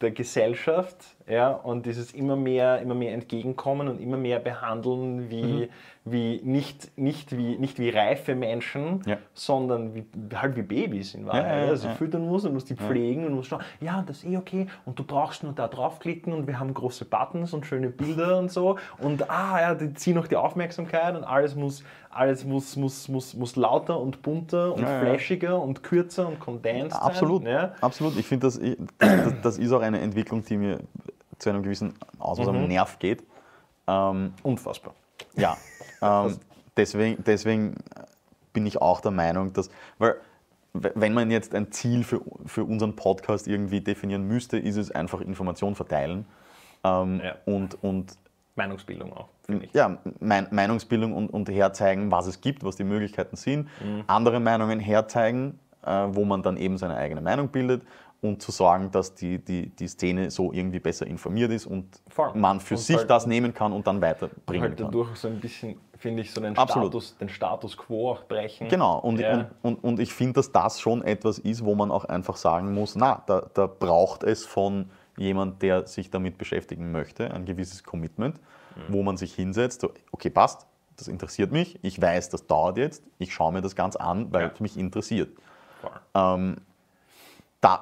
der 0.00 0.10
Gesellschaft 0.12 0.96
ja, 1.28 1.50
und 1.50 1.86
dieses 1.86 2.12
immer 2.12 2.36
mehr, 2.36 2.80
immer 2.80 2.94
mehr 2.94 3.12
Entgegenkommen 3.14 3.88
und 3.88 4.00
immer 4.00 4.16
mehr 4.16 4.38
behandeln 4.38 5.30
wie, 5.30 5.68
wie 6.04 6.40
nicht, 6.42 6.96
nicht 6.96 7.36
wie 7.36 7.58
nicht 7.58 7.78
wie 7.78 7.90
reife 7.90 8.34
Menschen, 8.34 9.02
Ja. 9.06 9.18
sondern 9.34 9.94
wie, 9.94 10.04
halt 10.34 10.56
wie 10.56 10.62
Babys 10.62 11.14
in 11.14 11.26
Wahrheit. 11.26 11.44
Ja, 11.44 11.56
ja, 11.58 11.64
ja, 11.64 11.70
also 11.70 11.88
ja. 11.88 11.94
füttern 11.94 12.26
muss 12.26 12.44
und 12.44 12.54
musst 12.54 12.70
die 12.70 12.76
pflegen 12.76 13.26
und 13.26 13.34
musst 13.34 13.48
schauen, 13.48 13.62
ja, 13.80 14.02
das 14.06 14.18
ist 14.18 14.30
eh 14.30 14.36
okay 14.38 14.66
und 14.86 14.98
du 14.98 15.04
brauchst 15.04 15.42
nur 15.42 15.52
da 15.52 15.68
draufklicken 15.68 16.32
und 16.32 16.46
wir 16.46 16.58
haben 16.58 16.72
große 16.72 17.04
Buttons 17.04 17.52
und 17.52 17.66
schöne 17.66 17.90
Bilder 17.90 18.38
und 18.38 18.50
so 18.50 18.78
und 18.98 19.28
ah 19.30 19.60
ja, 19.60 19.74
die 19.74 19.92
ziehen 19.94 20.14
noch 20.14 20.28
die 20.28 20.36
Aufmerksamkeit 20.36 21.14
und 21.14 21.24
alles 21.24 21.54
muss, 21.54 21.84
alles 22.10 22.44
muss, 22.44 22.74
muss, 22.76 23.06
muss, 23.08 23.34
muss 23.34 23.56
lauter 23.56 24.00
und 24.00 24.22
bunter 24.22 24.74
und 24.74 24.82
Ja, 24.82 24.92
ja. 24.94 25.00
flashiger 25.00 25.60
und 25.60 25.82
kürzer 25.82 26.26
und 26.26 26.40
condensed 26.40 26.98
absolut, 27.00 27.42
sein. 27.44 27.52
Ja? 27.52 27.72
absolut. 27.82 28.16
Ich 28.16 28.26
finde, 28.26 28.46
das, 28.46 28.58
das, 28.98 29.34
das 29.42 29.58
ist 29.58 29.72
auch 29.72 29.82
eine 29.82 30.00
Entwicklung, 30.00 30.42
die 30.42 30.56
mir 30.56 30.78
zu 31.38 31.50
einem 31.50 31.62
gewissen 31.62 31.94
Ausmaß 32.18 32.48
Mhm. 32.48 32.54
am 32.56 32.68
Nerv 32.68 32.98
geht. 32.98 33.22
Ähm, 33.86 34.32
Unfassbar. 34.42 34.94
Ja, 35.36 35.56
ähm, 36.02 36.38
deswegen, 36.76 37.22
deswegen 37.24 37.74
bin 38.52 38.66
ich 38.66 38.80
auch 38.80 39.00
der 39.00 39.10
Meinung, 39.12 39.52
dass, 39.52 39.70
weil 39.98 40.16
wenn 40.74 41.14
man 41.14 41.30
jetzt 41.30 41.54
ein 41.54 41.72
Ziel 41.72 42.04
für, 42.04 42.20
für 42.46 42.64
unseren 42.64 42.94
Podcast 42.94 43.48
irgendwie 43.48 43.80
definieren 43.80 44.24
müsste, 44.24 44.58
ist 44.58 44.76
es 44.76 44.90
einfach 44.90 45.20
Information 45.20 45.74
verteilen 45.74 46.26
ähm, 46.84 47.20
Ja. 47.24 47.34
und, 47.46 47.82
und 47.82 48.16
Meinungsbildung 48.54 49.12
auch, 49.12 49.28
finde 49.44 49.66
ich. 49.66 49.72
ja, 49.72 49.98
mein, 50.20 50.46
Meinungsbildung 50.50 51.14
und, 51.14 51.28
und 51.30 51.48
herzeigen, 51.48 52.10
was 52.10 52.26
es 52.26 52.40
gibt, 52.40 52.64
was 52.64 52.76
die 52.76 52.84
Möglichkeiten 52.84 53.36
sind, 53.36 53.68
Mhm. 53.82 54.04
andere 54.08 54.40
Meinungen 54.40 54.78
herzeigen, 54.80 55.58
äh, 55.84 56.06
wo 56.10 56.24
man 56.24 56.42
dann 56.42 56.56
eben 56.56 56.76
seine 56.76 56.96
eigene 56.96 57.20
Meinung 57.20 57.48
bildet 57.48 57.82
und 58.20 58.42
zu 58.42 58.50
sorgen, 58.50 58.90
dass 58.90 59.14
die, 59.14 59.38
die, 59.38 59.68
die 59.70 59.86
Szene 59.86 60.30
so 60.30 60.52
irgendwie 60.52 60.80
besser 60.80 61.06
informiert 61.06 61.52
ist 61.52 61.66
und 61.66 62.00
Voll. 62.08 62.32
man 62.34 62.58
für 62.58 62.74
Und 62.74 62.80
sich 62.80 62.96
halt- 62.96 63.10
das 63.10 63.26
nehmen 63.26 63.54
kann 63.54 63.72
und 63.72 63.86
dann 63.86 64.00
weiterbringen 64.00 64.62
Halt 64.70 64.76
kann. 64.78 64.86
dadurch 64.86 65.14
so 65.16 65.28
ein 65.28 65.38
bisschen, 65.38 65.78
finde 65.96 66.22
ich, 66.22 66.32
so 66.32 66.40
den 66.40 66.56
Absolut. 66.56 66.88
Status, 66.88 67.16
den 67.18 67.28
Status 67.28 67.76
quo 67.76 68.10
auch 68.10 68.24
brechen. 68.24 68.68
Genau, 68.68 68.98
und, 68.98 69.20
Ja. 69.20 69.34
und, 69.34 69.46
und, 69.62 69.84
und 69.84 70.00
ich 70.00 70.12
finde, 70.12 70.34
dass 70.34 70.50
das 70.50 70.80
schon 70.80 71.02
etwas 71.02 71.38
ist, 71.38 71.64
wo 71.64 71.76
man 71.76 71.92
auch 71.92 72.04
einfach 72.06 72.36
sagen 72.36 72.74
muss, 72.74 72.96
na, 72.96 73.22
da, 73.26 73.48
da 73.54 73.66
braucht 73.68 74.24
es 74.24 74.44
von 74.44 74.90
jemand, 75.16 75.62
der 75.62 75.86
sich 75.86 76.10
damit 76.10 76.38
beschäftigen 76.38 76.90
möchte, 76.90 77.32
ein 77.32 77.44
gewisses 77.44 77.84
Commitment, 77.84 78.36
Mhm. 78.76 78.92
wo 78.92 79.02
man 79.02 79.16
sich 79.16 79.34
hinsetzt, 79.34 79.80
so, 79.80 79.92
okay, 80.12 80.30
passt, 80.30 80.66
das 80.96 81.06
interessiert 81.08 81.52
mich, 81.52 81.78
ich 81.82 82.00
weiß, 82.02 82.28
das 82.30 82.46
dauert 82.48 82.78
jetzt, 82.78 83.04
ich 83.18 83.32
schaue 83.32 83.52
mir 83.52 83.60
das 83.60 83.76
ganz 83.76 83.94
an, 83.94 84.32
weil 84.32 84.42
Ja. 84.46 84.50
es 84.52 84.58
mich 84.60 84.76
interessiert. 84.76 85.30
Ähm, 86.14 86.56
da, 87.60 87.80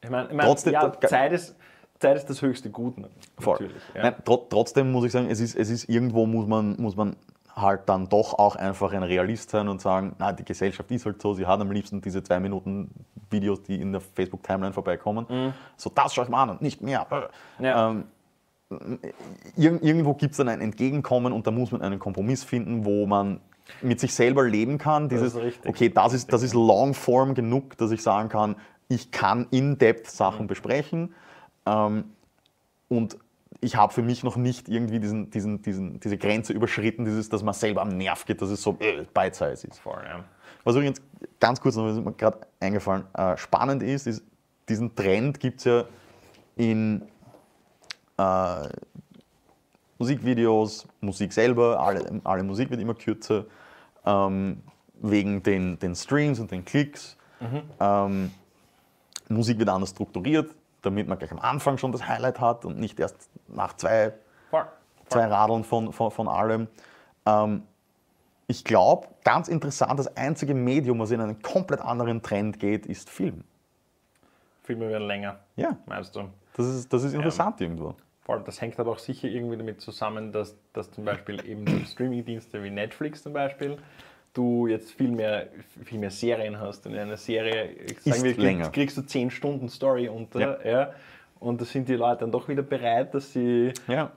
Ich 0.00 0.10
meine, 0.10 0.28
ich 0.28 0.34
mein, 0.34 0.46
Trotzdem- 0.46 0.72
ja, 0.72 0.92
Zeit, 1.00 1.32
ist, 1.32 1.56
Zeit 1.98 2.16
ist 2.16 2.30
das 2.30 2.40
höchste 2.42 2.70
Gut, 2.70 2.94
Voll. 3.38 3.70
Ja. 3.94 4.02
Nein, 4.02 4.14
tro 4.24 4.46
trotzdem 4.48 4.92
muss 4.92 5.04
ich 5.04 5.12
sagen, 5.12 5.28
es 5.30 5.40
ist, 5.40 5.56
es 5.56 5.70
ist 5.70 5.88
irgendwo 5.88 6.26
muss 6.26 6.46
man, 6.46 6.76
muss 6.78 6.96
man 6.96 7.16
halt 7.54 7.88
dann 7.88 8.08
doch 8.08 8.38
auch 8.38 8.54
einfach 8.56 8.92
ein 8.92 9.02
Realist 9.02 9.50
sein 9.50 9.68
und 9.68 9.80
sagen, 9.80 10.14
na, 10.18 10.32
die 10.32 10.44
Gesellschaft 10.44 10.90
ist 10.92 11.06
halt 11.06 11.20
so, 11.20 11.34
sie 11.34 11.44
hat 11.46 11.60
am 11.60 11.72
liebsten 11.72 12.00
diese 12.00 12.22
zwei 12.22 12.38
Minuten 12.38 12.90
Videos, 13.30 13.62
die 13.64 13.80
in 13.80 13.92
der 13.92 14.00
Facebook-Timeline 14.00 14.72
vorbeikommen. 14.72 15.52
So, 15.76 15.90
das 15.92 16.14
schaue 16.14 16.24
ich 16.24 16.30
mal 16.30 16.44
an 16.44 16.50
und 16.50 16.62
nicht 16.62 16.80
mehr. 16.80 17.06
Mhm. 17.58 17.64
Ja. 17.64 17.90
Ähm, 17.90 18.04
irg 19.56 19.82
irgendwo 19.82 20.14
gibt 20.14 20.32
es 20.32 20.36
dann 20.38 20.48
ein 20.48 20.60
Entgegenkommen 20.60 21.32
und 21.32 21.46
da 21.46 21.50
muss 21.50 21.72
man 21.72 21.82
einen 21.82 21.98
Kompromiss 21.98 22.44
finden, 22.44 22.84
wo 22.84 23.06
man 23.06 23.40
mit 23.82 24.00
sich 24.00 24.14
selber 24.14 24.44
leben 24.44 24.78
kann. 24.78 25.08
Dieses, 25.08 25.34
ist 25.34 25.40
richtig. 25.42 25.68
okay, 25.68 25.88
das 25.88 26.12
ist, 26.12 26.32
das 26.32 26.42
ist 26.42 26.54
Longform 26.54 27.34
genug, 27.34 27.76
dass 27.76 27.90
ich 27.90 28.02
sagen 28.02 28.28
kann, 28.28 28.56
ich 28.88 29.10
kann 29.10 29.46
in-depth 29.50 30.10
Sachen 30.10 30.42
Mhm. 30.44 30.48
besprechen. 30.48 31.14
Ähm, 31.66 32.04
und 32.88 33.18
ich 33.60 33.76
habe 33.76 33.92
für 33.92 34.02
mich 34.02 34.22
noch 34.22 34.36
nicht 34.36 34.68
irgendwie 34.68 35.00
diesen, 35.00 35.30
diesen, 35.30 35.62
diesen, 35.62 36.00
diese 36.00 36.16
Grenze 36.16 36.52
überschritten, 36.52 37.04
dieses, 37.04 37.28
dass 37.28 37.42
man 37.42 37.54
selber 37.54 37.82
am 37.82 37.88
Nerv 37.88 38.24
geht, 38.24 38.40
dass 38.40 38.50
es 38.50 38.62
so 38.62 38.76
äh, 38.80 39.04
bite-size 39.12 39.66
ist. 39.66 39.78
Voll, 39.80 40.00
ja. 40.08 40.24
Was 40.64 40.74
übrigens 40.76 41.00
ganz 41.40 41.60
kurz 41.60 41.76
noch, 41.76 41.84
was 41.84 41.98
mir 41.98 42.12
gerade 42.12 42.40
eingefallen, 42.60 43.04
äh, 43.14 43.36
spannend 43.36 43.82
ist, 43.82 44.06
ist, 44.06 44.22
diesen 44.68 44.94
Trend 44.94 45.40
gibt 45.40 45.58
es 45.60 45.64
ja 45.64 45.84
in 46.56 47.02
äh, 48.18 48.68
Musikvideos, 49.98 50.86
Musik 51.00 51.32
selber, 51.32 51.80
alle, 51.80 52.20
alle 52.24 52.42
Musik 52.42 52.70
wird 52.70 52.80
immer 52.80 52.94
kürzer, 52.94 53.44
ähm, 54.04 54.62
wegen 55.00 55.42
den, 55.42 55.78
den 55.78 55.94
Streams 55.94 56.40
und 56.40 56.50
den 56.50 56.64
Klicks. 56.64 57.16
Ähm, 57.78 58.30
Musik 59.28 59.58
wird 59.58 59.68
anders 59.68 59.90
strukturiert, 59.90 60.54
damit 60.82 61.06
man 61.06 61.18
gleich 61.18 61.30
am 61.30 61.38
Anfang 61.38 61.78
schon 61.78 61.92
das 61.92 62.06
Highlight 62.08 62.40
hat 62.40 62.64
und 62.64 62.78
nicht 62.78 62.98
erst 62.98 63.28
nach 63.48 63.74
zwei, 63.76 64.12
Voll. 64.50 64.64
zwei 65.08 65.26
Radeln 65.26 65.62
von, 65.64 65.92
von, 65.92 66.10
von 66.10 66.26
allem. 66.28 66.66
Ähm, 67.26 67.62
ich 68.46 68.64
glaube, 68.64 69.06
ganz 69.24 69.48
interessant, 69.48 69.98
das 69.98 70.16
einzige 70.16 70.54
Medium, 70.54 70.98
was 71.00 71.10
in 71.10 71.20
einen 71.20 71.42
komplett 71.42 71.80
anderen 71.80 72.22
Trend 72.22 72.58
geht, 72.58 72.86
ist 72.86 73.10
Film. 73.10 73.44
Filme 74.62 74.88
werden 74.88 75.06
länger, 75.06 75.38
Ja, 75.56 75.76
meinst 75.86 76.16
du? 76.16 76.24
das 76.54 76.66
ist, 76.66 76.92
das 76.92 77.04
ist 77.04 77.12
interessant 77.14 77.60
irgendwo. 77.60 77.94
Vor 78.28 78.34
allem, 78.34 78.44
das 78.44 78.60
hängt 78.60 78.78
aber 78.78 78.90
auch 78.90 78.98
sicher 78.98 79.26
irgendwie 79.26 79.56
damit 79.56 79.80
zusammen, 79.80 80.32
dass, 80.32 80.54
dass 80.74 80.90
zum 80.90 81.06
Beispiel 81.06 81.42
eben 81.48 81.64
Streamingdienste 81.86 82.62
wie 82.62 82.68
Netflix 82.68 83.22
zum 83.22 83.32
Beispiel, 83.32 83.78
du 84.34 84.66
jetzt 84.66 84.92
viel 84.92 85.10
mehr, 85.10 85.48
viel 85.82 85.98
mehr 85.98 86.10
Serien 86.10 86.60
hast. 86.60 86.84
In 86.84 86.94
einer 86.94 87.16
Serie 87.16 87.70
sagen 88.04 88.22
wir, 88.24 88.34
kriegst, 88.34 88.72
kriegst 88.74 88.96
du 88.98 89.00
10 89.00 89.30
Stunden 89.30 89.70
Story 89.70 90.10
unter. 90.10 90.62
Ja. 90.68 90.92
Und 91.40 91.58
da 91.62 91.64
sind 91.64 91.88
die 91.88 91.94
Leute 91.94 92.20
dann 92.20 92.30
doch 92.30 92.48
wieder 92.48 92.60
bereit, 92.60 93.14
dass 93.14 93.32
sie, 93.32 93.72
Ja. 93.86 94.12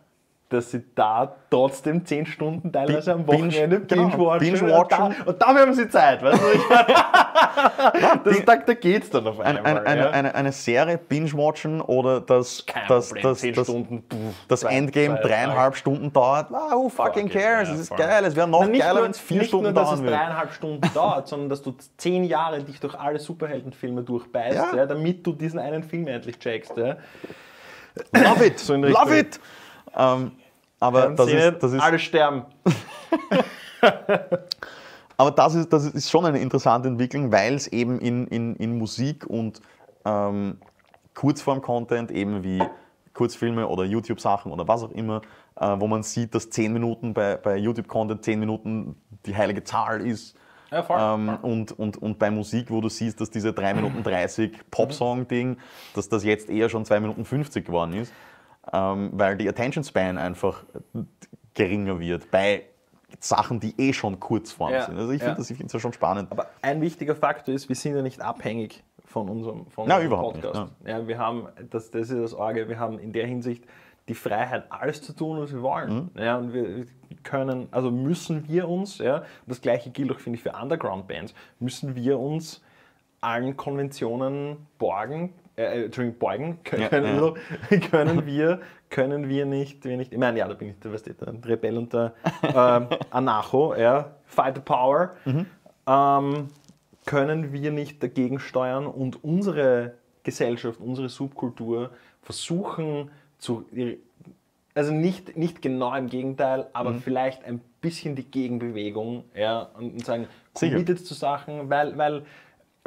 Dass 0.52 0.72
sie 0.72 0.84
da 0.96 1.36
trotzdem 1.50 2.06
10 2.06 2.26
Stunden 2.26 2.72
teilweise 2.72 3.14
am 3.14 3.26
Binge- 3.26 3.48
Wochenende 3.48 3.82
genau, 3.82 4.10
binge-watchen. 4.10 4.40
binge-watchen. 4.54 5.04
Und, 5.04 5.18
da, 5.18 5.24
und 5.32 5.42
dafür 5.42 5.62
haben 5.62 5.74
sie 5.74 5.90
Zeit. 5.90 6.22
Weißt 6.22 6.42
du? 6.42 6.48
Das, 8.24 8.46
da, 8.46 8.56
da 8.56 8.74
geht's 8.74 9.10
dann 9.10 9.28
auf 9.28 9.40
Ein, 9.40 9.58
einmal. 9.58 9.78
eine, 9.80 9.86
eine, 9.88 10.02
ja. 10.02 10.10
eine, 10.12 10.36
eine 10.36 10.52
Serie 10.52 10.98
binge-watchen 10.98 11.82
oder 11.82 12.22
das, 12.22 12.66
Kein 12.66 12.84
das, 12.88 13.08
Problem, 13.10 13.24
das, 13.24 13.40
10 13.40 13.54
das, 13.54 13.68
Stunden. 13.68 14.04
pff, 14.10 14.18
das 14.48 14.60
zwei- 14.62 14.74
Endgame 14.76 15.16
zwei 15.20 15.28
dreieinhalb 15.28 15.76
Stunden 15.76 16.14
dauert. 16.14 16.48
Ah, 16.54 16.72
who 16.74 16.90
fucking 16.90 17.28
Fuck 17.30 17.36
it, 17.36 17.42
cares? 17.42 17.70
Es 17.70 17.80
ist 17.82 17.96
geil. 17.98 18.24
Es 18.26 18.36
wäre 18.36 18.48
noch 18.48 18.62
Na, 18.62 18.68
nicht 18.68 18.82
geiler, 18.82 19.04
wenn 19.04 19.12
es 19.12 19.20
vier 19.20 19.40
nicht 19.40 19.48
Stunden 19.50 19.66
nur, 19.66 19.74
dass 19.74 19.90
dauern 19.90 20.06
es 20.06 20.12
dreieinhalb 20.12 20.54
Stunden 20.54 20.90
dauert, 20.94 21.28
sondern 21.28 21.50
dass 21.50 21.62
du 21.62 21.76
zehn 21.98 22.24
Jahre 22.24 22.64
dich 22.64 22.80
durch 22.80 22.98
alle 22.98 23.20
Superheldenfilme 23.20 24.04
durchbeißt, 24.04 24.56
Ja. 24.56 24.76
ja. 24.76 24.86
damit 24.86 25.26
du 25.26 25.34
diesen 25.34 25.60
einen 25.60 25.84
Film 25.84 26.08
endlich 26.08 26.40
checkst. 26.40 26.78
Ja. 26.78 26.98
Love 28.14 28.46
it! 28.46 28.60
So 28.60 28.76
Love 28.76 29.18
it! 29.20 29.40
Ähm, 29.98 30.32
aber 30.82 31.12
das 31.12 31.32
ist, 31.32 31.64
das 31.64 31.74
ist 31.74 31.82
alle 31.82 32.00
sterben. 32.00 32.46
Aber 35.22 35.30
das 35.30 35.54
ist, 35.54 35.72
das 35.72 35.86
ist 35.86 36.10
schon 36.10 36.26
eine 36.26 36.40
interessante 36.40 36.88
Entwicklung, 36.88 37.32
weil 37.32 37.54
es 37.54 37.68
eben 37.68 38.00
in, 38.00 38.26
in, 38.26 38.56
in 38.56 38.80
Musik 38.80 39.24
und 39.28 39.62
ähm, 40.04 40.58
Kurzform-Content, 41.14 42.10
eben 42.10 42.44
wie 42.44 42.64
Kurzfilme 43.14 43.68
oder 43.68 43.84
YouTube-Sachen 43.84 44.52
oder 44.52 44.68
was 44.68 44.82
auch 44.82 44.90
immer, 44.90 45.22
äh, 45.60 45.76
wo 45.78 45.86
man 45.86 46.02
sieht, 46.02 46.34
dass 46.34 46.50
10 46.50 46.74
Minuten 46.74 47.14
bei, 47.14 47.36
bei 47.36 47.58
YouTube-Content 47.58 48.26
10 48.26 48.40
Minuten 48.40 48.96
die 49.28 49.36
heilige 49.36 49.64
Zahl 49.64 50.02
ist. 50.02 50.36
Ja, 50.72 50.82
voll. 50.82 50.98
Ähm, 51.00 51.38
und, 51.44 51.78
und, 51.78 52.02
und 52.02 52.18
bei 52.18 52.32
Musik, 52.32 52.72
wo 52.72 52.82
du 52.82 52.90
siehst, 52.90 53.22
dass 53.22 53.30
diese 53.30 53.54
3 53.54 53.76
Minuten 53.76 54.02
30 54.02 54.54
Popsong-Ding, 54.72 55.58
dass 55.94 56.10
das 56.10 56.24
jetzt 56.24 56.50
eher 56.50 56.68
schon 56.68 56.84
2 56.84 57.00
Minuten 57.00 57.26
50 57.26 57.64
geworden 57.64 57.94
ist, 57.94 58.12
weil 58.64 59.38
die 59.38 59.50
Attention 59.50 59.84
Span 59.84 60.18
einfach 60.18 60.64
geringer 61.54 62.00
wird 62.00 62.32
bei 62.32 62.64
Sachen, 63.20 63.60
die 63.60 63.74
eh 63.78 63.94
schon 63.94 64.20
Kurzform 64.20 64.72
Ja, 64.72 64.86
sind. 64.86 64.98
Also 64.98 65.12
ich 65.12 65.22
ja. 65.22 65.28
finde 65.28 65.40
das, 65.40 65.50
ich 65.50 65.58
das 65.60 65.82
schon 65.82 65.94
spannend. 65.94 66.32
Aber 66.32 66.48
ein 66.62 66.82
wichtiger 66.82 67.16
Faktor 67.16 67.54
ist, 67.54 67.68
wir 67.70 67.76
sind 67.76 67.96
ja 67.96 68.02
nicht 68.02 68.22
abhängig 68.22 68.84
von 69.06 69.30
unserem, 69.30 69.68
von 69.68 69.88
Na, 69.88 69.96
unserem 69.96 70.08
überhaupt 70.08 70.36
nicht, 70.38 70.46
Podcast. 70.46 70.74
Ja, 70.86 71.08
wir 71.08 71.18
haben, 71.18 71.48
das, 71.70 71.92
das 71.92 72.10
ist 72.10 72.22
das 72.22 72.34
Orge, 72.34 72.70
wir 72.70 72.80
haben 72.80 73.00
in 73.00 73.12
der 73.12 73.28
Hinsicht 73.28 73.66
die 74.08 74.16
Freiheit, 74.16 74.66
alles 74.70 75.02
zu 75.02 75.14
tun, 75.14 75.40
was 75.40 75.54
wir 75.54 75.62
wollen. 75.62 76.10
Mhm. 76.14 76.22
Ja, 76.22 76.38
und 76.38 76.54
wir 76.54 76.86
können, 77.24 77.68
also 77.72 77.92
müssen 77.92 78.48
wir 78.48 78.68
uns, 78.68 78.98
ja, 78.98 79.24
das 79.46 79.62
gleiche 79.62 79.90
gilt 79.92 80.12
auch, 80.12 80.20
finde 80.20 80.38
ich, 80.38 80.44
für 80.44 80.54
Underground-Bands, 80.54 81.34
müssen 81.60 81.96
wir 81.96 82.18
uns 82.20 82.64
allen 83.20 83.56
Konventionen 83.56 84.66
borgen, 84.80 85.34
äh, 85.62 85.82
äh, 85.82 85.86
Entschuldigung, 85.86 86.20
beugen, 86.20 86.60
können, 86.64 86.82
Ja, 86.84 86.98
ja. 87.00 87.34
wir- 87.70 87.80
können 87.92 88.26
wir, 88.26 88.62
können 88.90 89.30
wir 89.30 89.46
nicht, 89.46 89.84
wir 89.86 89.98
nicht, 89.98 90.12
ich 90.12 90.18
meine, 90.18 90.40
ja, 90.40 90.48
da 90.48 90.54
bin 90.54 90.70
ich 90.70 90.80
der, 90.80 90.92
du, 90.92 91.14
der 91.40 91.50
Rebell 91.50 91.78
und 91.78 91.94
der 91.94 92.14
ähm, 92.44 92.88
Anarcho, 93.12 93.76
ja, 93.76 94.12
Fight 94.26 94.56
the 94.56 94.62
Power, 94.62 95.12
ähm, 95.88 96.48
können 97.06 97.52
wir 97.54 97.72
nicht 97.72 98.02
dagegen 98.04 98.40
steuern 98.40 98.86
und 98.86 99.24
unsere 99.24 99.94
Gesellschaft, 100.24 100.80
unsere 100.80 101.10
Subkultur 101.10 101.90
versuchen 102.22 103.10
zu, 103.40 103.66
also 104.76 104.94
nicht, 104.94 105.36
nicht 105.36 105.62
genau 105.62 105.94
im 105.96 106.08
Gegenteil, 106.08 106.68
aber 106.74 106.94
vielleicht 106.94 107.44
ein 107.44 107.60
bisschen 107.82 108.16
die 108.16 108.24
Gegenbewegung 108.30 109.24
ja, 109.36 109.64
und, 109.78 110.06
sagen, 110.06 110.28
committed 110.54 111.00
zu 111.06 111.14
Sachen, 111.16 111.70
weil, 111.70 111.98
weil 111.98 112.22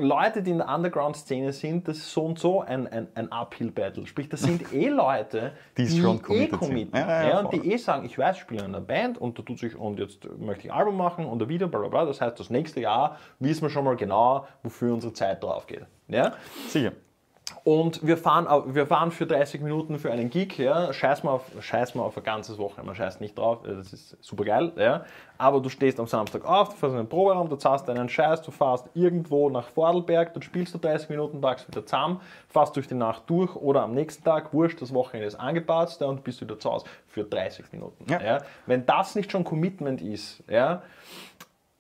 Leute, 0.01 0.43
die 0.43 0.51
in 0.51 0.59
der 0.59 0.69
Underground-Szene 0.69 1.53
sind, 1.53 1.87
das 1.87 1.99
ist 1.99 2.11
so 2.11 2.25
und 2.25 2.39
so 2.39 2.63
ein, 2.63 2.89
ein, 2.89 3.07
ein 3.15 3.31
Uphill-Battle. 3.31 4.07
Sprich, 4.07 4.29
das 4.29 4.41
sind 4.43 4.73
eh 4.73 4.89
Leute, 4.89 5.53
Die 5.77 5.87
die, 5.87 6.01
schon 6.01 6.21
eh 6.31 6.49
committen. 6.49 6.97
Ja, 6.97 7.07
ja, 7.07 7.29
ja, 7.29 7.41
und 7.41 7.53
die 7.53 7.71
eh 7.71 7.77
sagen, 7.77 8.05
ich 8.05 8.19
weiß, 8.19 8.35
ich 8.37 8.43
spiele 8.43 8.65
in 8.65 8.75
einer 8.75 8.81
Band 8.81 9.19
und 9.19 9.39
da 9.39 9.43
tut 9.43 9.61
sich, 9.61 9.77
und 9.77 10.01
jetzt 10.01 10.29
möchte 10.39 10.67
ich 10.67 10.73
ein 10.73 10.79
Album 10.79 10.97
machen 10.97 11.27
und 11.27 11.41
ein 11.41 11.49
Video, 11.49 11.69
bla 11.69 11.79
bla 11.79 11.89
bla. 11.89 12.05
Das 12.07 12.21
heißt, 12.21 12.41
das 12.41 12.51
nächste 12.51 12.81
Jahr 12.81 13.19
wissen 13.39 13.63
wir 13.63 13.71
schon 13.71 13.85
mal 13.85 13.95
genau, 13.95 14.49
wofür 14.65 14.93
unsere 14.93 15.13
Zeit 15.13 15.45
drauf 15.45 15.69
geht. 15.69 15.87
Ja? 16.09 16.33
Sicher. 16.69 16.93
Und 17.65 18.07
wir 18.07 18.19
fahren, 18.19 18.47
wir 18.75 18.87
fahren 18.87 19.11
für 19.11 19.27
30 19.27 19.63
Minuten 19.63 19.99
für 19.99 20.13
einen 20.13 20.29
Gig, 20.29 20.59
ja, 20.59 20.93
scheiß 20.93 21.23
mal 21.23 21.31
auf, 21.31 21.51
scheiß 21.59 21.95
mal 21.95 22.03
auf 22.03 22.15
ein 22.15 22.23
ganzes 22.23 22.59
Wochenende, 22.59 22.89
man 22.89 22.95
scheißt 22.95 23.23
nicht 23.23 23.39
drauf, 23.39 23.63
das 23.65 23.91
ist 23.91 24.23
super 24.23 24.45
geil, 24.45 24.73
ja. 24.77 25.07
Aber 25.39 25.61
du 25.61 25.71
stehst 25.71 25.99
am 25.99 26.07
Samstag 26.07 26.45
auf, 26.45 26.69
du 26.69 26.77
fährst 26.77 26.93
in 26.93 27.01
den 27.01 27.09
Proberaum, 27.09 27.49
du 27.49 27.57
zahlst 27.57 27.89
deinen 27.89 28.11
Scheiß, 28.11 28.43
du 28.43 28.51
fährst 28.51 28.91
irgendwo 28.93 29.49
nach 29.49 29.67
Vordelberg, 29.69 30.35
dann 30.35 30.43
spielst 30.43 30.75
du 30.75 30.79
30 30.79 31.09
Minuten, 31.09 31.41
packst 31.41 31.67
wieder 31.67 31.87
zusammen, 31.87 32.21
fährst 32.51 32.77
durch 32.77 32.87
die 32.87 32.95
Nacht 32.95 33.23
durch 33.29 33.57
oder 33.57 33.83
am 33.83 33.95
nächsten 33.95 34.23
Tag, 34.23 34.53
wurscht, 34.53 34.83
das 34.83 34.93
Wochenende 34.93 35.27
ist 35.27 35.37
angepasst 35.37 36.03
ja, 36.03 36.07
und 36.07 36.23
bist 36.23 36.43
wieder 36.43 36.59
zu 36.59 36.71
Hause 36.71 36.85
für 37.07 37.25
30 37.25 37.73
Minuten. 37.73 38.05
Ja. 38.11 38.21
Ja. 38.21 38.39
Wenn 38.67 38.85
das 38.85 39.15
nicht 39.15 39.33
schon 39.33 39.43
Commitment 39.43 40.03
ist, 40.03 40.45
ja, 40.51 40.83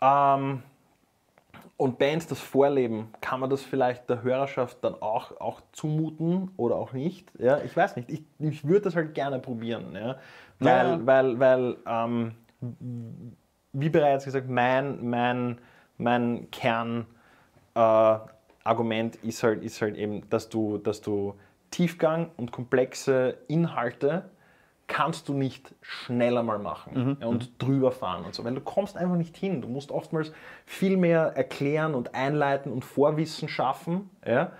ähm, 0.00 0.62
und 1.76 1.98
Bands 1.98 2.26
das 2.26 2.40
vorleben, 2.40 3.08
kann 3.20 3.40
man 3.40 3.50
das 3.50 3.62
vielleicht 3.62 4.08
der 4.08 4.22
Hörerschaft 4.22 4.78
dann 4.82 4.94
auch, 5.02 5.40
auch 5.40 5.60
zumuten 5.72 6.50
oder 6.56 6.76
auch 6.76 6.92
nicht? 6.92 7.32
Ja, 7.38 7.58
ich 7.58 7.76
weiß 7.76 7.96
nicht. 7.96 8.10
Ich, 8.10 8.22
ich 8.38 8.64
würde 8.66 8.82
das 8.82 8.96
halt 8.96 9.14
gerne 9.14 9.40
probieren. 9.40 9.92
Ja? 9.94 10.16
Weil, 10.60 10.86
Ja. 10.86 11.06
weil, 11.06 11.40
weil 11.40 11.76
ähm, 11.86 12.34
wie 13.72 13.88
bereits 13.88 14.24
gesagt, 14.24 14.48
mein, 14.48 15.04
mein, 15.08 15.58
mein 15.98 16.48
Kernargument 16.50 17.08
äh, 17.74 18.34
Argument 18.66 19.16
ist, 19.16 19.42
halt, 19.42 19.62
ist 19.62 19.82
halt 19.82 19.96
eben, 19.96 20.28
dass 20.30 20.48
du, 20.48 20.78
dass 20.78 21.00
du 21.00 21.34
Tiefgang 21.70 22.30
und 22.36 22.52
komplexe 22.52 23.36
Inhalte 23.48 24.30
kannst 24.86 25.28
du 25.28 25.34
nicht 25.34 25.74
schneller 25.80 26.42
mal 26.42 26.58
machen 26.58 27.16
ja, 27.20 27.26
und 27.26 27.62
drüber 27.62 27.90
fahren 27.90 28.24
und 28.24 28.34
so, 28.34 28.44
weil 28.44 28.54
du 28.54 28.60
kommst 28.60 28.96
einfach 28.96 29.16
nicht 29.16 29.36
hin. 29.36 29.62
Du 29.62 29.68
musst 29.68 29.90
oftmals 29.90 30.32
viel 30.66 30.96
mehr 30.96 31.32
erklären 31.36 31.94
und 31.94 32.14
einleiten 32.14 32.70
und 32.70 32.84
Vorwissen 32.84 33.48
schaffen, 33.48 34.10
ja, 34.26 34.52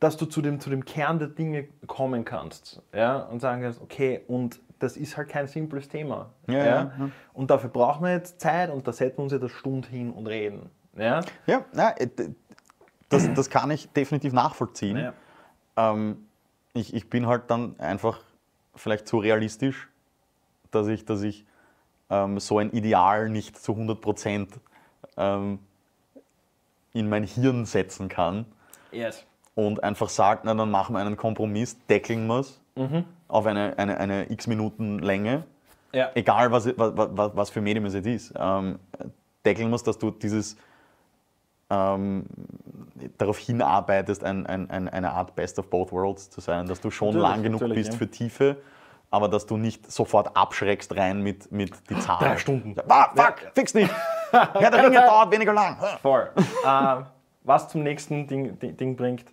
dass 0.00 0.16
du 0.16 0.26
zu 0.26 0.42
dem, 0.42 0.60
zu 0.60 0.70
dem 0.70 0.84
Kern 0.84 1.18
der 1.18 1.28
Dinge 1.28 1.68
kommen 1.86 2.24
kannst 2.24 2.82
ja, 2.94 3.18
und 3.18 3.40
sagen 3.40 3.62
kannst, 3.62 3.80
okay, 3.80 4.22
und 4.28 4.60
das 4.78 4.96
ist 4.96 5.16
halt 5.16 5.28
kein 5.28 5.46
simples 5.46 5.88
Thema. 5.88 6.30
Ja, 6.48 6.66
ja. 6.66 6.92
Und 7.32 7.50
dafür 7.50 7.70
brauchen 7.70 8.04
wir 8.04 8.12
jetzt 8.12 8.40
Zeit 8.40 8.70
und 8.70 8.86
da 8.86 8.92
setzen 8.92 9.18
wir 9.18 9.24
uns 9.24 9.32
jetzt 9.32 9.42
eine 9.42 9.48
Stunde 9.48 9.88
hin 9.88 10.12
und 10.12 10.26
reden. 10.26 10.70
Ja? 10.96 11.22
Ja, 11.46 11.64
äh, 11.96 12.08
das, 13.08 13.32
das 13.34 13.50
kann 13.50 13.70
ich 13.70 13.88
definitiv 13.92 14.32
nachvollziehen. 14.32 15.12
Ähm, 15.76 16.26
ich, 16.74 16.94
ich 16.94 17.08
bin 17.08 17.26
halt 17.26 17.44
dann 17.48 17.78
einfach 17.80 18.20
vielleicht 18.76 19.08
zu 19.08 19.18
realistisch, 19.18 19.88
dass 20.70 20.86
ich, 20.88 21.04
dass 21.04 21.22
ich 21.22 21.44
ähm, 22.10 22.38
so 22.38 22.58
ein 22.58 22.70
Ideal 22.70 23.28
nicht 23.28 23.58
zu 23.58 23.72
100% 23.72 24.48
ähm, 25.16 25.58
in 26.92 27.08
mein 27.08 27.24
Hirn 27.24 27.64
setzen 27.66 28.08
kann 28.08 28.46
Yes. 28.92 29.24
und 29.54 29.82
einfach 29.82 30.08
sage, 30.08 30.40
na 30.44 30.54
dann 30.54 30.70
machen 30.70 30.94
wir 30.94 31.00
einen 31.00 31.16
Kompromiss, 31.16 31.76
deckeln 31.88 32.26
wir 32.26 32.40
es 32.40 32.60
auf 33.28 33.46
eine, 33.46 33.78
eine, 33.78 33.98
eine 33.98 34.30
x 34.30 34.46
Minuten 34.46 34.98
Länge, 34.98 35.44
Ja. 35.92 36.10
egal 36.14 36.52
was, 36.52 36.66
was, 36.78 36.92
was, 36.94 37.36
was 37.36 37.50
für 37.50 37.60
Medium 37.60 37.86
es 37.86 37.94
jetzt 37.94 38.06
ist. 38.06 38.34
Ähm, 38.38 38.78
deckeln 39.44 39.68
wir 39.70 39.76
es, 39.76 39.82
dass 39.82 39.98
du 39.98 40.10
dieses 40.10 40.56
ähm, 41.70 42.26
darauf 43.18 43.38
hinarbeitest, 43.38 44.24
ein, 44.24 44.46
ein, 44.46 44.70
ein, 44.70 44.88
eine 44.88 45.12
Art 45.12 45.34
Best 45.34 45.58
of 45.58 45.68
Both 45.68 45.92
Worlds 45.92 46.30
zu 46.30 46.40
sein, 46.40 46.66
dass 46.66 46.80
du 46.80 46.90
schon 46.90 47.08
Natürlich, 47.08 47.28
lang 47.28 47.42
genug 47.42 47.74
bist 47.74 47.92
ja. 47.92 47.98
für 47.98 48.10
Tiefe, 48.10 48.56
aber 49.10 49.28
dass 49.28 49.46
du 49.46 49.56
nicht 49.56 49.90
sofort 49.90 50.36
abschreckst 50.36 50.96
rein 50.96 51.22
mit, 51.22 51.50
mit 51.52 51.72
die 51.90 51.98
Zahl. 51.98 52.18
Drei 52.18 52.36
Stunden. 52.36 52.74
Ah, 52.88 53.10
fuck, 53.14 53.52
fix 53.54 53.74
nicht! 53.74 53.90
Ja, 54.32 54.70
der 54.70 54.84
Ringe 54.84 54.96
dauert 54.96 55.30
weniger 55.30 55.52
lang. 55.52 55.76
Voll. 56.02 56.28
äh, 56.64 56.96
was 57.44 57.68
zum 57.68 57.84
nächsten 57.84 58.26
Ding, 58.26 58.58
Ding, 58.58 58.76
Ding 58.76 58.96
bringt, 58.96 59.24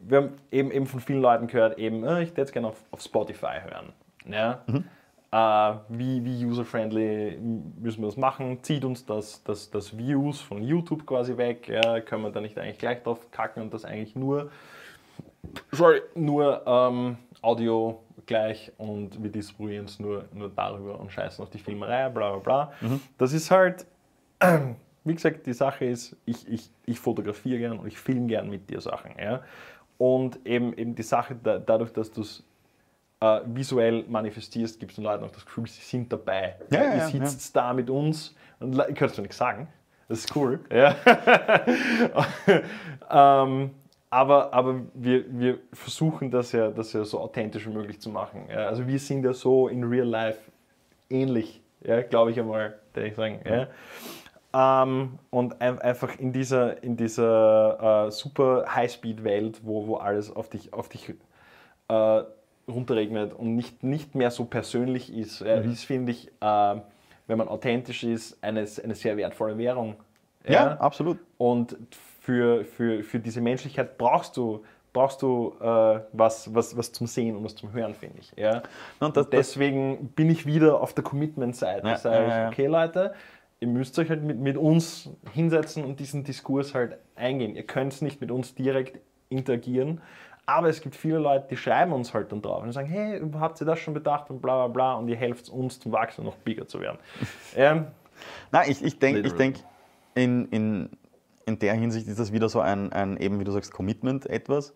wir 0.00 0.18
haben 0.18 0.32
eben, 0.50 0.70
eben 0.72 0.86
von 0.86 1.00
vielen 1.00 1.22
Leuten 1.22 1.46
gehört, 1.46 1.78
eben, 1.78 2.04
äh, 2.04 2.22
ich 2.22 2.30
würde 2.30 2.42
jetzt 2.42 2.52
gerne 2.52 2.68
auf, 2.68 2.76
auf 2.90 3.00
Spotify 3.00 3.60
hören. 3.62 3.92
Ja? 4.26 4.60
Äh, 4.66 4.80
wie 5.88 6.24
wie 6.24 6.44
user-friendly 6.44 7.38
müssen 7.80 8.00
wir 8.00 8.06
das 8.06 8.16
machen? 8.16 8.62
Zieht 8.62 8.84
uns 8.84 9.04
das, 9.04 9.42
das, 9.44 9.70
das 9.70 9.96
Views 9.96 10.40
von 10.40 10.62
YouTube 10.62 11.06
quasi 11.06 11.36
weg? 11.36 11.68
Ja? 11.68 12.00
Können 12.00 12.22
wir 12.22 12.30
da 12.30 12.40
nicht 12.40 12.58
eigentlich 12.58 12.78
gleich 12.78 13.02
drauf 13.02 13.30
kacken 13.30 13.62
und 13.62 13.74
das 13.74 13.84
eigentlich 13.84 14.14
nur, 14.14 14.50
sorry, 15.72 16.00
nur 16.14 16.62
ähm, 16.66 17.18
Audio 17.42 18.02
gleich 18.24 18.72
und 18.78 19.22
wir 19.22 19.30
distribuieren 19.30 19.86
es 19.86 19.98
nur, 19.98 20.24
nur 20.32 20.48
darüber 20.48 20.98
und 20.98 21.12
scheißen 21.12 21.42
auf 21.42 21.50
die 21.50 21.58
Filmerei, 21.58 22.08
bla 22.08 22.36
bla 22.36 22.38
bla. 22.38 22.72
Das 23.18 23.32
ist 23.32 23.50
halt, 23.50 23.86
wie 25.04 25.14
gesagt, 25.14 25.46
die 25.46 25.52
Sache 25.52 25.84
ist, 25.84 26.16
ich, 26.24 26.48
ich, 26.48 26.70
ich 26.86 26.98
fotografiere 26.98 27.58
gern 27.58 27.78
und 27.78 27.86
ich 27.86 27.98
filme 27.98 28.26
gern 28.26 28.48
mit 28.48 28.70
dir 28.70 28.80
Sachen. 28.80 29.12
Ja? 29.18 29.42
Und 29.98 30.38
eben, 30.46 30.72
eben 30.76 30.94
die 30.94 31.02
Sache, 31.02 31.36
da, 31.42 31.58
dadurch, 31.58 31.92
dass 31.92 32.10
du 32.10 32.22
es 32.22 32.44
äh, 33.20 33.40
visuell 33.46 34.04
manifestierst, 34.08 34.78
gibst 34.78 34.98
den 34.98 35.04
Leuten 35.04 35.24
auch 35.24 35.30
das 35.30 35.44
Gefühl, 35.44 35.66
sie 35.66 35.80
sind 35.80 36.12
dabei. 36.12 36.56
Ja, 36.70 36.82
ja, 36.82 37.08
ihr 37.08 37.26
sitzt 37.26 37.54
da 37.56 37.72
mit 37.72 37.90
uns 37.90 38.34
und 38.60 38.76
kannst 38.94 39.18
du 39.18 39.22
nichts 39.22 39.36
sagen. 39.36 39.68
Das 40.08 40.20
ist 40.20 40.36
cool. 40.36 40.60
Ja. 40.70 40.94
ähm, 43.44 43.70
aber 44.08 44.54
aber 44.54 44.82
wir, 44.94 45.24
wir 45.28 45.58
versuchen 45.72 46.30
das 46.30 46.52
ja, 46.52 46.70
das 46.70 46.92
ja 46.92 47.04
so 47.04 47.20
authentisch 47.20 47.66
wie 47.66 47.72
möglich 47.72 48.00
zu 48.00 48.10
machen. 48.10 48.46
Ja. 48.48 48.66
Also 48.66 48.86
wir 48.86 48.98
sind 48.98 49.24
ja 49.24 49.32
so 49.32 49.68
in 49.68 49.82
real 49.84 50.06
life 50.06 50.38
ähnlich, 51.10 51.60
ja, 51.82 52.02
glaube 52.02 52.30
ich 52.30 52.38
einmal, 52.38 52.78
würde 52.94 53.08
ich 53.08 53.14
sagen. 53.16 53.40
Ja. 53.44 53.66
Ähm, 54.82 55.18
und 55.30 55.60
ein, 55.60 55.78
einfach 55.80 56.18
in 56.18 56.32
dieser, 56.32 56.82
in 56.82 56.96
dieser 56.96 58.06
äh, 58.06 58.10
super 58.10 58.64
Highspeed-Welt, 58.74 59.60
wo, 59.64 59.86
wo 59.86 59.96
alles 59.96 60.34
auf 60.34 60.48
dich, 60.48 60.72
auf 60.72 60.88
dich 60.88 61.12
äh, 61.88 62.22
runterregnet 62.68 63.32
und 63.32 63.54
nicht, 63.56 63.82
nicht 63.84 64.14
mehr 64.14 64.30
so 64.30 64.44
persönlich 64.44 65.12
ist, 65.14 65.40
äh, 65.40 65.64
ist 65.64 65.84
finde 65.84 66.12
ich, 66.12 66.28
äh, 66.40 66.76
wenn 67.26 67.38
man 67.38 67.48
authentisch 67.48 68.04
ist, 68.04 68.42
eine, 68.42 68.66
eine 68.82 68.94
sehr 68.94 69.16
wertvolle 69.16 69.56
Währung. 69.58 69.96
Ja, 70.48 70.76
absolut. 70.78 71.18
Und 71.38 71.76
für, 72.20 72.64
für, 72.64 73.02
für 73.02 73.18
diese 73.18 73.40
Menschlichkeit 73.40 73.98
brauchst 73.98 74.36
du, 74.36 74.64
brauchst 74.92 75.22
du 75.22 75.54
äh, 75.60 76.00
was, 76.12 76.54
was, 76.54 76.76
was 76.76 76.92
zum 76.92 77.06
Sehen 77.06 77.36
und 77.36 77.44
was 77.44 77.54
zum 77.56 77.72
Hören, 77.72 77.94
finde 77.94 78.18
ich. 78.20 78.32
Ja? 78.36 78.62
Und 79.00 79.16
das- 79.16 79.26
und 79.26 79.32
deswegen 79.32 80.08
bin 80.14 80.30
ich 80.30 80.46
wieder 80.46 80.80
auf 80.80 80.94
der 80.94 81.04
Commitment-Seite. 81.04 81.86
Ja, 81.86 81.94
Ich 81.94 81.98
sage, 82.00 82.28
ja, 82.28 82.38
ja. 82.42 82.48
okay 82.48 82.66
Leute, 82.66 83.14
ihr 83.60 83.68
müsst 83.68 83.98
euch 83.98 84.08
halt 84.08 84.22
mit, 84.22 84.38
mit 84.38 84.56
uns 84.56 85.10
hinsetzen 85.32 85.84
und 85.84 85.98
diesen 86.00 86.24
Diskurs 86.24 86.74
halt 86.74 86.96
eingehen. 87.16 87.56
Ihr 87.56 87.64
könnt 87.64 88.00
nicht 88.02 88.20
mit 88.20 88.30
uns 88.30 88.54
direkt 88.54 89.00
interagieren, 89.28 90.00
aber 90.46 90.68
es 90.68 90.80
gibt 90.80 90.94
viele 90.94 91.18
Leute, 91.18 91.48
die 91.50 91.56
schreiben 91.56 91.92
uns 91.92 92.14
halt 92.14 92.30
dann 92.30 92.40
drauf 92.40 92.62
und 92.62 92.72
sagen, 92.72 92.88
hey, 92.88 93.20
habt 93.38 93.60
ihr 93.60 93.66
das 93.66 93.80
schon 93.80 93.94
bedacht 93.94 94.30
und 94.30 94.40
bla 94.40 94.66
bla 94.66 94.68
bla 94.68 94.94
und 94.94 95.08
ihr 95.08 95.16
helft 95.16 95.48
uns 95.48 95.80
zum 95.80 95.90
Wachsen 95.92 96.20
und 96.20 96.26
noch 96.28 96.36
bigger 96.36 96.66
zu 96.68 96.80
werden. 96.80 96.98
ähm, 97.56 97.88
Nein, 98.52 98.70
ich, 98.70 98.82
ich 98.82 98.98
denke, 98.98 99.20
ich 99.20 99.32
denk, 99.34 99.56
in, 100.14 100.46
in, 100.46 100.90
in 101.44 101.58
der 101.58 101.74
Hinsicht 101.74 102.06
ist 102.06 102.18
das 102.18 102.32
wieder 102.32 102.48
so 102.48 102.60
ein, 102.60 102.92
ein 102.92 103.16
eben 103.18 103.38
wie 103.40 103.44
du 103.44 103.50
sagst, 103.50 103.72
Commitment 103.72 104.24
etwas, 104.26 104.72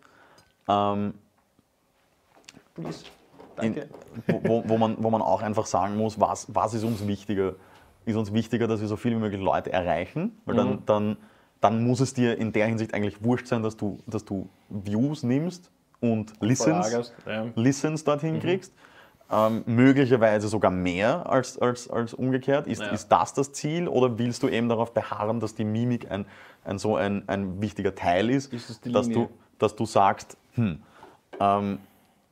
ähm, 0.67 1.13
please. 2.75 3.05
in, 3.61 3.75
Danke. 3.75 3.89
wo, 4.27 4.41
wo, 4.43 4.63
wo, 4.69 4.77
man, 4.77 4.97
wo 4.99 5.09
man 5.09 5.21
auch 5.21 5.41
einfach 5.41 5.65
sagen 5.65 5.97
muss, 5.97 6.19
was, 6.19 6.53
was 6.53 6.73
ist 6.73 6.83
uns 6.83 7.07
wichtiger? 7.07 7.55
Ist 8.05 8.15
uns 8.15 8.33
wichtiger, 8.33 8.67
dass 8.67 8.81
wir 8.81 8.87
so 8.87 8.95
viel 8.97 9.11
wie 9.11 9.19
möglich 9.19 9.41
Leute 9.41 9.71
erreichen? 9.71 10.39
Weil 10.45 10.55
dann, 10.55 10.69
Mhm. 10.69 10.85
dann, 10.85 11.17
dann 11.61 11.83
muss 11.85 11.99
es 11.99 12.13
dir 12.13 12.37
in 12.37 12.51
der 12.51 12.67
Hinsicht 12.67 12.93
eigentlich 12.93 13.23
wurscht 13.23 13.47
sein, 13.47 13.63
dass 13.63 13.77
du, 13.77 13.99
dass 14.07 14.25
du 14.25 14.49
Views 14.69 15.23
nimmst 15.23 15.71
und 15.99 16.33
Listens, 16.41 17.13
ja. 17.25 17.45
Listens 17.55 18.03
dorthin 18.03 18.35
Mhm. 18.35 18.39
kriegst. 18.39 18.73
Ähm, 19.33 19.63
möglicherweise 19.65 20.49
sogar 20.49 20.71
mehr 20.71 21.29
als, 21.29 21.57
als, 21.57 21.89
als 21.89 22.13
umgekehrt. 22.13 22.67
Ist, 22.67 22.81
Ja. 22.81 22.87
ist 22.87 23.07
das 23.07 23.33
das 23.33 23.53
Ziel 23.53 23.87
oder 23.87 24.17
willst 24.19 24.43
du 24.43 24.49
eben 24.49 24.67
darauf 24.67 24.93
beharren, 24.93 25.39
dass 25.39 25.55
die 25.55 25.63
Mimik 25.63 26.11
ein, 26.11 26.25
ein 26.65 26.77
so 26.79 26.97
ein, 26.97 27.23
ein 27.27 27.61
wichtiger 27.61 27.95
Teil 27.95 28.29
ist, 28.29 28.51
Ist 28.51 28.85
dass, 28.93 29.07
du, 29.07 29.29
dass 29.57 29.73
du 29.75 29.85
sagst, 29.85 30.35
hm, 30.55 30.81
ähm, 31.39 31.79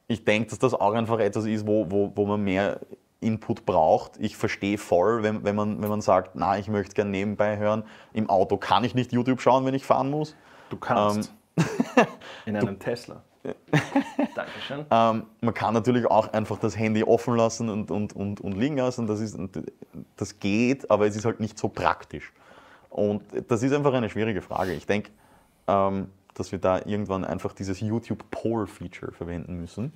ich 0.08 0.26
denke, 0.26 0.50
dass 0.50 0.60
das 0.60 0.74
auch 0.74 0.94
einfach 0.94 1.20
etwas 1.20 1.46
ist, 1.46 1.66
wo, 1.66 1.90
wo, 1.90 2.12
wo 2.16 2.26
man 2.26 2.44
mehr 2.44 2.82
Input 3.22 3.66
braucht. 3.66 4.14
Ich 4.20 4.38
verstehe 4.38 4.78
voll, 4.78 5.24
wenn, 5.24 5.44
wenn, 5.44 5.56
man, 5.56 5.82
wenn 5.82 5.90
man 5.90 6.02
sagt, 6.02 6.36
na, 6.36 6.58
ich 6.58 6.68
möchte 6.68 6.96
gerne 6.96 7.12
nebenbei 7.12 7.58
hören. 7.58 7.84
Im 8.14 8.30
Auto 8.30 8.58
kann 8.58 8.84
ich 8.84 8.96
nicht 8.96 9.12
YouTube 9.12 9.42
schauen, 9.42 9.66
wenn 9.66 9.74
ich 9.74 9.86
fahren 9.86 10.10
muss. 10.10 10.36
Du 10.70 10.78
kannst. 10.78 11.34
in 12.46 12.56
einem 12.56 12.80
Tesla. 12.80 13.22
Dankeschön. 14.36 14.86
Ähm, 14.92 15.24
man 15.42 15.54
kann 15.54 15.74
natürlich 15.74 16.06
auch 16.06 16.32
einfach 16.34 16.58
das 16.60 16.78
Handy 16.78 17.04
offen 17.04 17.36
lassen 17.36 17.70
und, 17.70 17.92
und, 17.92 18.14
und, 18.14 18.42
und 18.42 18.58
liegen 18.58 18.78
lassen. 18.78 19.08
Das, 19.08 19.20
ist, 19.20 19.38
das 20.16 20.40
geht, 20.40 20.90
aber 20.90 21.08
es 21.08 21.16
ist 21.16 21.26
halt 21.26 21.40
nicht 21.40 21.58
so 21.58 21.70
praktisch. 21.70 22.32
Und 22.90 23.24
das 23.48 23.64
ist 23.64 23.74
einfach 23.74 23.94
eine 23.94 24.10
schwierige 24.10 24.42
Frage. 24.42 24.74
Ich 24.74 24.86
denke, 24.86 25.12
ähm, 25.68 26.10
dass 26.34 26.52
wir 26.52 26.60
da 26.60 26.80
irgendwann 26.86 27.26
einfach 27.26 27.54
dieses 27.54 27.80
YouTube 27.82 28.24
Poll 28.32 28.68
Feature 28.68 29.12
verwenden 29.12 29.60
müssen. 29.60 29.94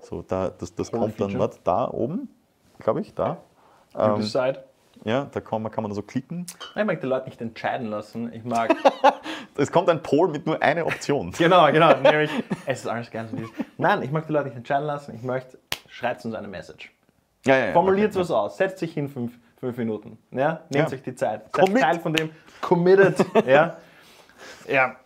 So, 0.00 0.22
da, 0.22 0.50
das 0.50 0.74
das 0.74 0.90
kommt 0.90 1.20
dann 1.20 1.38
was 1.38 1.62
da 1.62 1.88
oben, 1.88 2.28
glaube 2.78 3.00
ich, 3.00 3.14
da. 3.14 3.38
You 3.94 4.00
Ähm, 4.00 4.16
decide. 4.20 4.64
ja, 5.04 5.24
da 5.26 5.40
kann 5.40 5.62
man, 5.62 5.70
kann 5.72 5.82
man 5.82 5.92
so 5.92 6.02
klicken. 6.02 6.46
Ich 6.74 6.84
mag 6.84 7.00
die 7.00 7.06
Leute 7.06 7.26
nicht 7.26 7.40
entscheiden 7.40 7.88
lassen. 7.88 8.32
Ich 8.32 8.44
mag. 8.44 8.74
Es 9.54 9.70
kommt 9.70 9.90
ein 9.90 10.02
Poll 10.02 10.28
mit 10.28 10.46
nur 10.46 10.62
einer 10.62 10.86
Option. 10.86 11.30
genau, 11.38 11.70
genau. 11.70 11.94
Nämlich, 11.98 12.30
es 12.64 12.80
ist 12.80 12.86
alles 12.86 13.10
ganz 13.10 13.32
ist. 13.34 13.52
Nein, 13.76 14.00
ich 14.02 14.10
mag 14.10 14.26
die 14.26 14.32
Leute 14.32 14.46
nicht 14.46 14.56
entscheiden 14.56 14.86
lassen. 14.86 15.14
Ich 15.14 15.22
möchte, 15.22 15.58
schreibt 15.88 16.24
uns 16.24 16.34
eine 16.34 16.48
Message. 16.48 16.90
Ja, 17.44 17.56
ja, 17.58 17.66
ja, 17.66 17.72
Formuliert 17.74 18.12
okay, 18.12 18.20
was 18.20 18.30
aus. 18.30 18.56
Setzt 18.56 18.78
sich 18.78 18.94
hin 18.94 19.10
fünf, 19.10 19.38
fünf 19.60 19.76
Minuten. 19.76 20.16
Ja? 20.30 20.62
Nehmt 20.70 20.88
Ja. 20.90 20.96
euch 20.96 21.02
die 21.02 21.14
Zeit. 21.14 21.42
Seid 21.42 21.52
Commit. 21.52 21.82
Teil 21.82 22.00
von 22.00 22.14
dem. 22.14 22.30
Committed. 22.62 23.16
ja. 23.46 23.76
ja. 24.68 24.96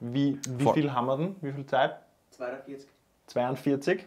Wie, 0.00 0.40
wie 0.48 0.64
Voll. 0.64 0.74
viel 0.74 0.92
haben 0.92 1.06
wir 1.06 1.16
denn? 1.16 1.36
Wie 1.40 1.52
viel 1.52 1.66
Zeit? 1.66 1.94
42. 2.32 2.88
42. 3.28 4.06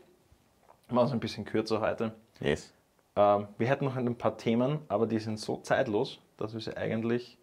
Machen 0.89 0.95
wir 0.97 1.03
es 1.03 1.11
ein 1.13 1.19
bisschen 1.21 1.45
kürzer 1.45 1.79
heute. 1.79 2.11
Yes. 2.41 2.73
Ähm, 3.17 3.47
wir 3.57 3.67
hätten 3.67 3.85
noch 3.85 3.95
ein 3.95 4.15
paar 4.15 4.37
Themen, 4.37 4.79
aber 4.87 5.07
die 5.07 5.17
sind 5.17 5.39
so 5.39 5.57
zeitlos, 5.57 6.19
dass 6.37 6.53
wir 6.53 6.61
sie 6.61 6.77
eigentlich, 6.77 7.37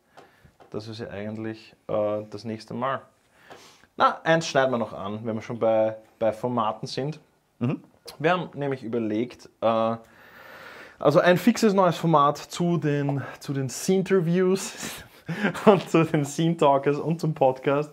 dass 0.71 0.87
wir 0.87 0.95
sie 0.95 1.11
eigentlich 1.11 1.75
äh, 1.89 2.23
das 2.31 2.45
nächste 2.45 2.75
Mal. 2.75 3.03
Na, 3.97 4.21
eins 4.23 4.47
schneiden 4.47 4.71
wir 4.71 4.79
noch 4.79 4.93
an, 4.93 5.21
wenn 5.25 5.35
wir 5.35 5.43
schon 5.43 5.59
bei, 5.59 5.97
bei 6.19 6.33
Formaten 6.33 6.87
sind. 6.87 7.19
Wir 8.19 8.31
haben 8.31 8.51
nämlich 8.55 8.85
überlegt, 8.85 9.49
äh, 9.61 9.97
also 10.99 11.21
ein 11.21 11.39
fixes 11.39 11.75
neues 11.75 11.97
Format 11.97 12.39
zu 12.39 12.77
den, 12.77 13.23
zu 13.41 13.53
den 13.53 13.69
Scene-Interviews 13.69 15.03
und 15.67 15.91
zu 15.91 16.05
den 16.05 16.25
Scene-Talkers 16.25 16.99
und 16.99 17.21
zum 17.21 17.35
Podcast 17.35 17.93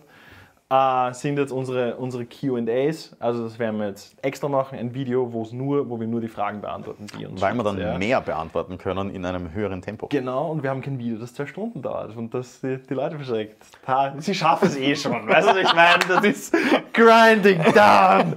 äh, 0.72 1.12
sind 1.12 1.38
jetzt 1.38 1.52
unsere, 1.52 1.96
unsere 1.96 2.24
Q&As. 2.24 3.14
Also 3.20 3.44
das 3.44 3.58
werden 3.58 3.78
wir 3.78 3.88
jetzt 3.88 4.14
extra 4.22 4.48
machen, 4.48 4.78
ein 4.78 4.94
Video, 4.94 5.32
wo 5.32 5.42
es 5.42 5.52
nur, 5.52 5.90
wo 5.90 6.00
wir 6.00 6.06
nur 6.06 6.20
die 6.20 6.28
Fragen 6.28 6.62
beantworten, 6.62 7.06
die 7.18 7.26
uns 7.26 7.40
Weil 7.40 7.54
wir 7.54 7.62
dann 7.62 7.78
ja. 7.78 7.98
mehr 7.98 8.20
beantworten 8.22 8.78
können 8.78 9.10
in 9.10 9.26
einem 9.26 9.52
höheren 9.52 9.82
Tempo. 9.82 10.06
Genau, 10.08 10.50
und 10.50 10.62
wir 10.62 10.70
haben 10.70 10.80
kein 10.80 10.98
Video, 10.98 11.18
das 11.18 11.34
zwei 11.34 11.46
Stunden 11.46 11.82
dauert 11.82 12.16
und 12.16 12.32
das 12.32 12.60
die, 12.60 12.78
die 12.78 12.94
Leute 12.94 13.16
verschreckt. 13.16 13.62
Ha, 13.86 14.14
sie 14.18 14.34
schaffen 14.34 14.68
es 14.68 14.78
eh 14.78 14.96
schon, 14.96 15.28
weißt 15.28 15.48
du, 15.48 15.52
was 15.52 15.58
ich 15.58 15.74
meine? 15.74 15.98
Das 16.08 16.24
ist 16.24 16.56
grinding 16.94 17.62
down. 17.74 18.34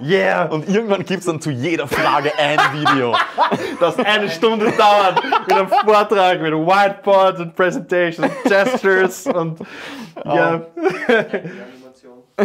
Yeah. 0.00 0.46
Und 0.46 0.68
irgendwann 0.68 1.04
gibt 1.04 1.20
es 1.20 1.26
dann 1.26 1.40
zu 1.40 1.50
jeder 1.50 1.86
Frage 1.86 2.32
ein 2.38 2.58
Video. 2.72 3.14
das 3.80 3.98
eine 3.98 4.28
Stunde 4.28 4.72
dauert 4.72 5.22
mit 5.24 5.56
einem 5.56 5.68
Vortrag, 5.68 6.40
mit 6.42 6.52
Whiteboard 6.52 7.40
und 7.40 7.56
Presentations, 7.56 8.30
Gestures 8.44 9.26
und 9.26 9.60
ja, 10.24 10.58
Animation. 10.58 10.68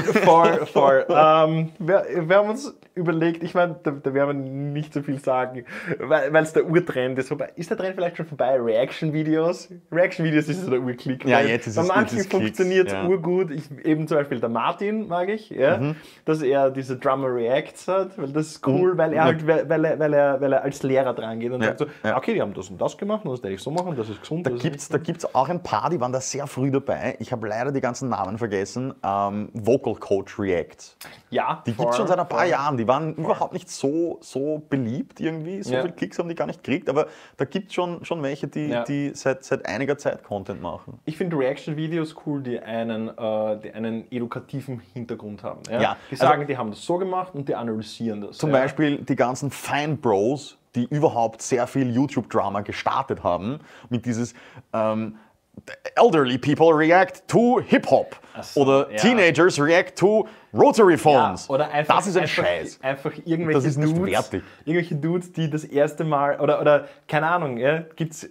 voll, 0.01 0.65
voll. 0.65 1.05
Ähm, 1.09 1.69
wir, 1.79 2.05
wir 2.27 2.35
haben 2.37 2.49
uns 2.49 2.73
überlegt, 2.95 3.43
ich 3.43 3.53
meine, 3.55 3.75
da, 3.83 3.91
da 3.91 4.13
werden 4.13 4.43
wir 4.43 4.49
nicht 4.49 4.93
so 4.93 5.01
viel 5.01 5.19
sagen, 5.19 5.65
weil 5.99 6.35
es 6.43 6.53
der 6.53 6.65
Urtrend 6.69 7.17
ist. 7.19 7.31
Wobei, 7.31 7.49
ist 7.55 7.69
der 7.69 7.77
Trend 7.77 7.95
vielleicht 7.95 8.17
schon 8.17 8.25
vorbei? 8.27 8.59
Reaction-Videos? 8.59 9.69
Reaction-Videos 9.91 10.47
ist 10.49 10.63
so 10.63 10.69
der 10.71 10.79
Urklick. 10.81 11.25
Ja, 11.25 11.39
jetzt 11.41 11.67
ist 11.67 11.75
Bei 11.75 11.81
es- 11.81 11.87
manchen 11.87 12.17
ist 12.19 12.29
Klicks, 12.29 12.43
funktioniert 12.45 12.87
es 12.87 12.93
ja. 12.93 13.05
urgut. 13.07 13.51
Ich, 13.51 13.69
eben 13.83 14.07
zum 14.07 14.17
Beispiel 14.17 14.39
der 14.39 14.49
Martin 14.49 15.07
mag 15.07 15.29
ich, 15.29 15.49
ja, 15.49 15.77
Mhm. 15.77 15.95
dass 16.25 16.41
er 16.41 16.69
diese 16.69 16.97
Drummer 16.97 17.33
Reacts 17.33 17.87
hat, 17.87 18.17
weil 18.17 18.31
das 18.31 18.47
ist 18.47 18.67
cool, 18.67 18.91
Und- 18.91 18.97
weil 18.97 19.13
er 19.13 19.23
halt, 19.23 19.47
weil, 19.47 19.67
weil, 19.67 19.85
er, 19.85 19.99
weil, 19.99 20.13
er, 20.13 20.41
weil 20.41 20.53
er 20.53 20.63
als 20.63 20.83
Lehrer 20.83 21.13
dran 21.13 21.39
geht 21.39 21.51
und 21.51 21.61
Ja, 21.61 21.69
sagt 21.69 21.79
so, 21.79 21.85
ja. 22.03 22.15
okay, 22.17 22.33
die 22.35 22.41
haben 22.41 22.53
das 22.53 22.69
und 22.69 22.79
das 22.79 22.97
gemacht 22.97 23.25
und 23.25 23.31
das 23.31 23.41
werde 23.41 23.55
ich 23.55 23.61
so 23.61 23.71
machen, 23.71 23.95
das 23.95 24.07
ist 24.09 24.21
gesund. 24.21 24.45
Da 24.45 24.51
gibt 24.51 24.75
es 24.77 24.89
da 24.89 24.97
gibt's 24.99 25.33
auch 25.33 25.49
ein 25.49 25.63
paar, 25.63 25.89
die 25.89 25.99
waren 25.99 26.13
da 26.13 26.21
sehr 26.21 26.45
früh 26.47 26.69
dabei. 26.69 27.15
Ich 27.19 27.31
habe 27.31 27.47
leider 27.47 27.71
die 27.71 27.81
ganzen 27.81 28.09
Namen 28.09 28.37
vergessen. 28.37 28.93
Ähm, 29.03 29.49
Vocal 29.53 29.82
Coach 29.83 30.39
Reacts. 30.39 30.95
ja, 31.29 31.61
Die 31.65 31.73
gibt 31.73 31.89
es 31.89 31.97
schon 31.97 32.07
seit 32.07 32.17
ein 32.19 32.27
paar 32.29 32.45
Jahren. 32.45 32.77
Die 32.77 32.87
waren 32.87 33.15
überhaupt 33.15 33.51
nicht 33.53 33.69
so, 33.69 34.17
so 34.21 34.61
beliebt 34.69 35.19
irgendwie. 35.19 35.61
So 35.63 35.73
Ja. 35.73 35.81
viele 35.81 35.93
Klicks 35.93 36.17
haben 36.19 36.29
die 36.29 36.35
gar 36.35 36.47
nicht 36.47 36.63
gekriegt. 36.63 36.89
Aber 36.89 37.07
da 37.37 37.45
gibt 37.45 37.67
es 37.67 37.73
schon, 37.73 38.03
schon 38.05 38.23
welche, 38.23 38.47
die, 38.47 38.67
Ja. 38.67 38.83
die 38.83 39.11
seit, 39.13 39.43
seit 39.43 39.65
einiger 39.65 39.97
Zeit 39.97 40.23
Content 40.23 40.61
machen. 40.61 40.99
Ich 41.05 41.17
finde 41.17 41.37
Reaction-Videos 41.37 42.15
cool, 42.25 42.41
die 42.41 42.59
einen, 42.59 43.09
äh, 43.09 43.59
die 43.61 43.71
einen 43.73 44.09
edukativen 44.11 44.79
Hintergrund 44.93 45.43
haben. 45.43 45.61
Ja? 45.69 45.81
Ja, 45.81 45.97
Die 46.09 46.13
also- 46.13 46.25
sagen, 46.25 46.47
die 46.47 46.57
haben 46.57 46.69
das 46.69 46.83
so 46.85 46.97
gemacht 46.97 47.33
und 47.35 47.49
die 47.49 47.55
analysieren 47.55 48.21
das. 48.21 48.37
Zum? 48.37 48.51
Beispiel 48.51 48.97
die 48.97 49.15
ganzen 49.15 49.51
Fine 49.51 49.95
Bros, 49.97 50.57
die 50.75 50.85
überhaupt 50.85 51.41
sehr 51.41 51.67
viel 51.67 51.91
YouTube-Drama 51.93 52.61
gestartet 52.61 53.23
haben, 53.23 53.59
mit 53.89 54.05
dieses 54.05 54.33
ähm, 54.73 55.17
Elderly 55.95 56.37
people 56.37 56.73
react 56.73 57.27
to 57.27 57.59
Hip-Hop 57.59 58.15
so, 58.41 58.61
oder 58.61 58.91
ja. 58.91 58.97
Teenagers 58.97 59.59
react 59.59 59.97
to 59.97 60.27
Rotary 60.53 60.93
Ja, 60.93 60.97
Phones. 60.97 61.49
oder 61.49 61.69
einfach, 61.71 61.97
das 61.97 62.07
ist 62.07 62.17
ein 62.17 62.23
einfach, 62.23 62.43
Scheiß. 62.43 62.79
Einfach 62.81 63.11
irgendwelche 63.25 63.59
Das 63.59 63.65
ist 63.65 63.77
nicht 63.77 63.95
Dudes, 63.95 64.11
wertig. 64.13 64.43
irgendwelche 64.65 64.95
Dudes, 64.95 65.31
die 65.31 65.49
das 65.49 65.63
erste 65.63 66.03
Mal 66.03 66.39
oder, 66.39 66.59
oder 66.59 66.87
keine 67.07 67.27
Ahnung, 67.27 67.57
ja, 67.57 67.83
gibt's, 67.95 68.27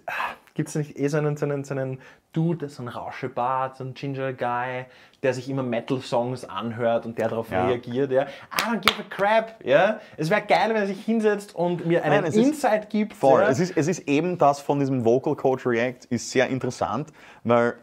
Gibt 0.55 0.69
es 0.69 0.75
nicht 0.75 0.99
eh 0.99 1.07
so 1.07 1.17
einen, 1.17 1.35
so, 1.35 1.45
einen, 1.45 1.63
so 1.63 1.73
einen 1.73 1.99
Dude, 2.33 2.67
so 2.67 2.81
ein 2.83 2.87
Rauschebart, 2.87 3.77
so 3.77 3.83
ein 3.83 3.93
Ginger 3.93 4.33
Guy, 4.33 4.85
der 5.21 5.33
sich 5.35 5.47
immer 5.49 5.63
Metal-Songs 5.63 6.45
anhört 6.45 7.05
und 7.05 7.17
der 7.19 7.29
darauf 7.29 7.51
Ja. 7.51 7.65
reagiert? 7.67 8.11
Ja? 8.11 8.23
I 8.23 8.27
don't 8.65 8.79
give 8.79 8.95
a 8.99 9.05
crap. 9.09 9.63
Ja? 9.63 9.99
Es 10.17 10.29
wäre 10.29 10.41
geil, 10.41 10.69
wenn 10.69 10.77
er 10.77 10.87
sich 10.87 11.05
hinsetzt 11.05 11.53
und 11.55 11.85
mir 11.85 12.03
einen 12.03 12.15
Nein, 12.15 12.23
es 12.25 12.35
ist- 12.35 12.45
Insight 12.47 12.89
gibt. 12.89 13.13
Voll. 13.13 13.41
Ja? 13.41 13.49
Es, 13.49 13.59
ist, 13.59 13.77
es 13.77 13.87
ist 13.87 14.07
eben 14.07 14.37
das 14.37 14.59
von 14.59 14.79
diesem 14.79 15.05
Vocal 15.05 15.35
Coach 15.35 15.65
React, 15.67 16.07
ist 16.09 16.31
sehr 16.31 16.47
interessant, 16.49 17.09
weil 17.43 17.75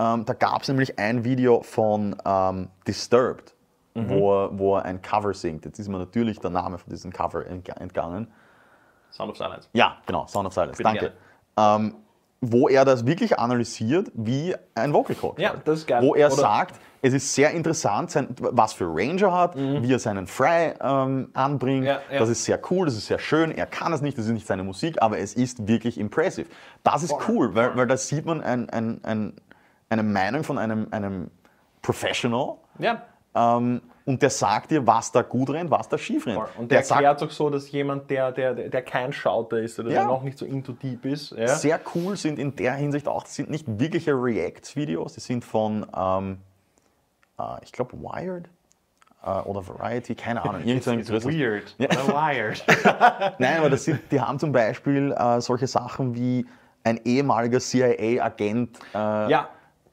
ähm, 0.00 0.24
da 0.24 0.32
gab 0.32 0.62
es 0.62 0.68
nämlich 0.68 0.98
ein 0.98 1.24
Video 1.24 1.60
von 1.62 2.16
ähm, 2.24 2.68
Disturbed, 2.86 3.54
Mhm. 3.94 4.08
wo, 4.10 4.32
er, 4.44 4.58
wo 4.58 4.76
er 4.76 4.84
ein 4.84 5.02
Cover 5.02 5.34
singt. 5.34 5.64
Jetzt 5.64 5.78
ist 5.80 5.88
mir 5.88 5.98
natürlich 5.98 6.38
der 6.38 6.50
Name 6.50 6.78
von 6.78 6.88
diesem 6.88 7.12
Cover 7.12 7.40
entga- 7.40 7.78
entgangen. 7.80 8.30
Sound 9.10 9.30
of 9.32 9.36
Silence. 9.36 9.68
Ja, 9.72 9.96
genau, 10.06 10.26
Sound 10.26 10.46
of 10.46 10.54
Silence, 10.54 10.76
Bitte 10.78 10.88
danke. 10.88 11.12
Wo 12.40 12.68
er 12.68 12.84
das 12.84 13.04
wirklich 13.04 13.38
analysiert 13.38 14.12
wie 14.14 14.54
ein 14.74 14.92
Vocal 14.92 15.16
Coach. 15.16 15.40
Ja, 15.40 15.54
das 15.64 15.80
ist 15.80 15.86
geil. 15.88 16.02
Wo 16.02 16.14
er 16.14 16.28
Oder- 16.28 16.36
sagt, 16.36 16.76
es 17.02 17.12
ist 17.14 17.34
sehr 17.34 17.50
interessant, 17.52 18.10
sein, 18.10 18.28
was 18.38 18.72
für 18.72 18.86
Range 18.86 19.20
er 19.22 19.32
hat, 19.32 19.56
wie 19.56 19.92
er 19.92 19.98
seinen 19.98 20.26
Fry 20.26 20.74
ähm, 20.80 21.30
anbringt. 21.32 21.82
Mhm. 21.82 21.86
Ja, 21.86 22.00
ja. 22.12 22.18
Das 22.18 22.28
ist 22.28 22.44
sehr 22.44 22.60
cool, 22.70 22.86
das 22.86 22.96
ist 22.96 23.06
sehr 23.06 23.18
schön. 23.18 23.52
Er 23.52 23.66
kann 23.66 23.92
es 23.92 24.00
nicht, 24.02 24.18
das 24.18 24.26
ist 24.26 24.32
nicht 24.32 24.46
seine 24.46 24.64
Musik, 24.64 25.00
aber 25.00 25.18
es 25.18 25.34
ist 25.34 25.68
wirklich 25.68 25.98
impressive. 25.98 26.48
Das 26.82 27.02
ist 27.02 27.14
cool, 27.28 27.54
weil, 27.54 27.76
weil 27.76 27.86
da 27.86 27.96
sieht 27.96 28.26
man 28.26 28.40
ein, 28.42 28.68
ein, 28.70 29.00
ein, 29.04 29.32
eine 29.88 30.02
Meinung 30.02 30.42
von 30.44 30.58
einem, 30.58 30.88
einem 30.90 31.30
Professional. 31.82 32.54
Ja. 32.78 33.02
Ähm, 33.34 33.80
und 34.08 34.22
der 34.22 34.30
sagt 34.30 34.70
dir, 34.70 34.86
was 34.86 35.12
da 35.12 35.20
gut 35.20 35.50
rennt, 35.50 35.70
was 35.70 35.86
da 35.88 35.98
schief 35.98 36.26
rennt. 36.26 36.40
Und 36.56 36.70
der, 36.70 36.82
sagt, 36.82 37.02
erklärt 37.02 37.22
auch 37.22 37.30
so, 37.30 37.50
dass 37.50 37.70
jemand, 37.70 38.08
der, 38.08 38.32
der, 38.32 38.54
der 38.54 38.70
der 38.70 38.80
kein 38.82 39.12
Schauter 39.12 39.58
ist 39.58 39.78
oder 39.78 39.90
Ja. 39.90 39.98
der 40.00 40.06
noch 40.06 40.22
nicht 40.22 40.38
so 40.38 40.46
into 40.46 40.72
deep 40.72 41.04
ist. 41.04 41.32
Ja? 41.32 41.48
sehr 41.48 41.78
cool 41.94 42.16
sind 42.16 42.38
in 42.38 42.56
der 42.56 42.72
Hinsicht 42.72 43.06
auch, 43.06 43.22
das 43.22 43.34
sind 43.34 43.50
nicht 43.50 43.66
wirkliche 43.68 44.12
React-Videos, 44.14 45.12
die 45.12 45.20
sind 45.20 45.44
von, 45.44 45.84
ähm, 45.94 46.38
äh, 47.38 47.42
ich 47.62 47.70
glaube, 47.70 47.98
Wired 47.98 48.48
äh, 49.22 49.30
oder 49.42 49.68
Variety, 49.68 50.14
keine 50.14 50.42
Ahnung. 50.42 50.62
Irgend 50.64 50.84
so 50.84 50.90
ein 50.92 51.00
It's 51.00 51.10
größeres- 51.10 51.38
weird. 51.38 51.74
Ja. 51.76 51.88
Wired. 52.08 52.64
Nein, 53.38 53.58
aber 53.58 53.68
das 53.68 53.84
sind, 53.84 54.00
die 54.10 54.20
haben 54.20 54.38
zum 54.38 54.52
Beispiel 54.52 55.12
äh, 55.12 55.40
solche 55.42 55.66
Sachen 55.66 56.14
wie 56.14 56.46
ein 56.82 56.98
ehemaliger 57.04 57.60
CIA-Agent 57.60 58.78
äh, 58.94 59.30
ja, 59.30 59.48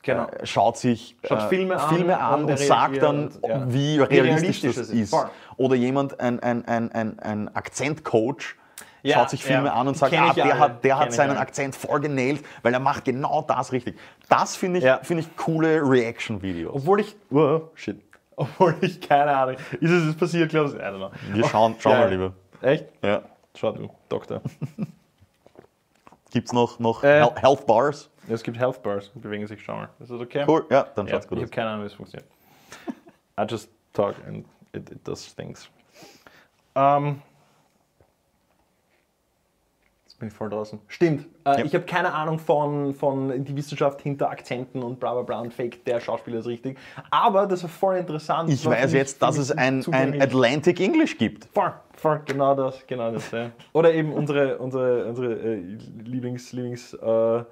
genau. 0.06 0.28
äh, 0.28 0.46
schaut 0.46 0.78
sich 0.78 1.18
Schaut 1.28 1.40
äh, 1.40 1.48
Filme 1.50 1.78
an 1.78 1.96
Filme 1.96 2.18
an 2.20 2.44
und 2.46 2.52
und, 2.52 2.60
sagt 2.60 3.02
dann, 3.02 3.32
ja. 3.46 3.66
wie 3.68 3.98
Wie 3.98 4.02
realistisch, 4.02 4.64
realistisch 4.64 4.76
das 4.76 4.88
ist. 4.90 4.94
ist. 4.94 5.10
Voll. 5.10 5.30
Oder 5.58 5.76
jemand, 5.76 6.20
ein, 6.22 6.40
ein, 6.42 6.66
ein, 6.66 6.92
ein, 6.94 7.20
ein 7.20 7.56
Akzentcoach, 7.56 8.56
Ja, 9.04 9.16
schaut 9.20 9.30
sich 9.32 9.44
Filme 9.44 9.68
ja. 9.68 9.74
an 9.74 9.88
und 9.90 9.98
sagt, 9.98 10.14
ah, 10.14 10.28
ich 10.30 10.34
der 10.34 10.46
alle, 10.46 10.60
hat, 10.60 10.84
der 10.84 10.92
kenn 10.94 11.00
hat 11.02 11.10
ich 11.10 11.16
seinen. 11.16 11.38
Akzent 11.38 11.76
voll 11.76 12.00
genäht, 12.00 12.44
weil 12.64 12.74
er 12.74 12.80
macht 12.80 13.06
genau 13.06 13.42
das 13.42 13.72
richtig. 13.72 13.98
Das 14.30 14.56
finde 14.56 14.80
ich, 14.80 14.86
Ja. 14.86 15.00
finde 15.04 15.24
ich 15.24 15.36
coole 15.38 15.82
Reaction-Videos. 15.82 16.74
Obwohl 16.76 17.02
ich. 17.02 17.16
Oh, 17.32 17.62
shit. 17.76 18.02
Obwohl 18.38 18.76
ich 18.82 19.00
keine 19.00 19.36
Ahnung. 19.36 19.56
Ist 19.80 19.92
es 19.92 20.06
jetzt 20.08 20.20
passiert, 20.20 20.50
glaubst 20.50 20.74
du? 20.74 20.80
I 20.80 20.82
don't 20.82 20.98
know. 20.98 21.12
Wir 21.32 21.48
schauen, 21.48 21.76
schauen 21.80 21.94
Ja. 21.94 22.00
mal 22.00 22.10
lieber. 22.12 22.34
Echt? 22.62 22.86
Ja. 23.04 23.22
Schau 23.58 23.72
du, 23.72 23.90
Doktor. 24.10 24.42
Gibt 26.32 26.48
es 26.48 26.54
noch, 26.54 26.80
noch 26.80 27.04
Äh. 27.04 27.26
Health 27.36 27.66
Bars? 27.66 28.10
Es 28.28 28.42
gibt 28.44 28.58
Health 28.58 28.82
Bars, 28.82 29.10
bewegen 29.10 29.46
sich, 29.48 29.62
schau 29.64 29.76
mal. 29.76 29.90
Ist 30.00 30.10
das 30.12 30.20
okay? 30.20 30.46
Cool, 30.48 30.66
ja, 30.70 30.88
dann 30.96 31.06
Ja, 31.08 31.14
schaut's 31.14 31.26
ich 31.26 31.30
gut 31.30 31.38
habe 31.40 31.46
aus. 31.48 31.52
keine 31.52 31.70
Ahnung, 31.70 31.84
wie 31.84 31.88
es 31.88 31.94
funktioniert. 31.94 32.30
I 33.40 33.44
just 33.48 33.70
talk 33.94 34.16
and 34.28 34.46
it, 34.74 34.90
it 34.90 35.08
does 35.08 35.36
things. 35.36 35.70
Ähm, 36.76 37.22
jetzt 40.06 40.20
bin 40.20 40.28
ich 40.30 40.34
voll 40.34 40.50
draußen. 40.50 40.80
Stimmt. 40.88 41.26
Äh, 41.46 41.60
Ja. 41.60 41.66
Ich 41.66 41.74
habe 41.76 41.86
keine 41.86 42.14
Ahnung 42.14 42.40
von, 42.40 42.94
von 42.96 43.44
die 43.46 43.56
Wissenschaft 43.56 44.02
hinter 44.02 44.30
Akzenten 44.30 44.82
und 44.82 45.00
bla 45.00 45.14
bla 45.14 45.22
bla 45.22 45.40
und 45.42 45.54
Fake, 45.54 45.86
der 45.86 46.00
Schauspieler 46.00 46.40
ist 46.40 46.48
richtig. 46.48 46.78
Aber 47.12 47.46
das 47.48 47.64
war 47.64 47.70
voll 47.70 47.98
interessant. 47.98 48.50
Ich 48.50 48.66
weiß 48.66 48.94
jetzt, 48.94 49.22
dass 49.22 49.38
es 49.38 49.52
ein, 49.52 49.86
ein. 49.94 50.22
Atlantic 50.22 50.80
English 50.80 51.18
gibt. 51.18 51.46
Voll, 51.54 51.74
voll, 51.96 52.22
genau 52.26 52.56
das, 52.56 52.86
genau 52.88 53.12
das. 53.12 53.30
Ja. 53.32 53.52
Oder 53.74 53.94
eben 53.94 54.12
unsere, 54.12 54.58
unsere, 54.58 55.06
unsere 55.06 55.34
äh, 55.34 55.56
Lieblings, 56.04 56.52
Lieblings 56.52 56.94
äh, 56.96 57.44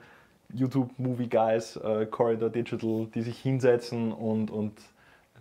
YouTube-Movie-Guys, 0.54 1.78
äh, 1.78 2.06
Corridor 2.06 2.50
Digital, 2.50 3.08
die 3.14 3.22
sich 3.22 3.40
hinsetzen 3.40 4.12
und, 4.12 4.52
und 4.52 4.74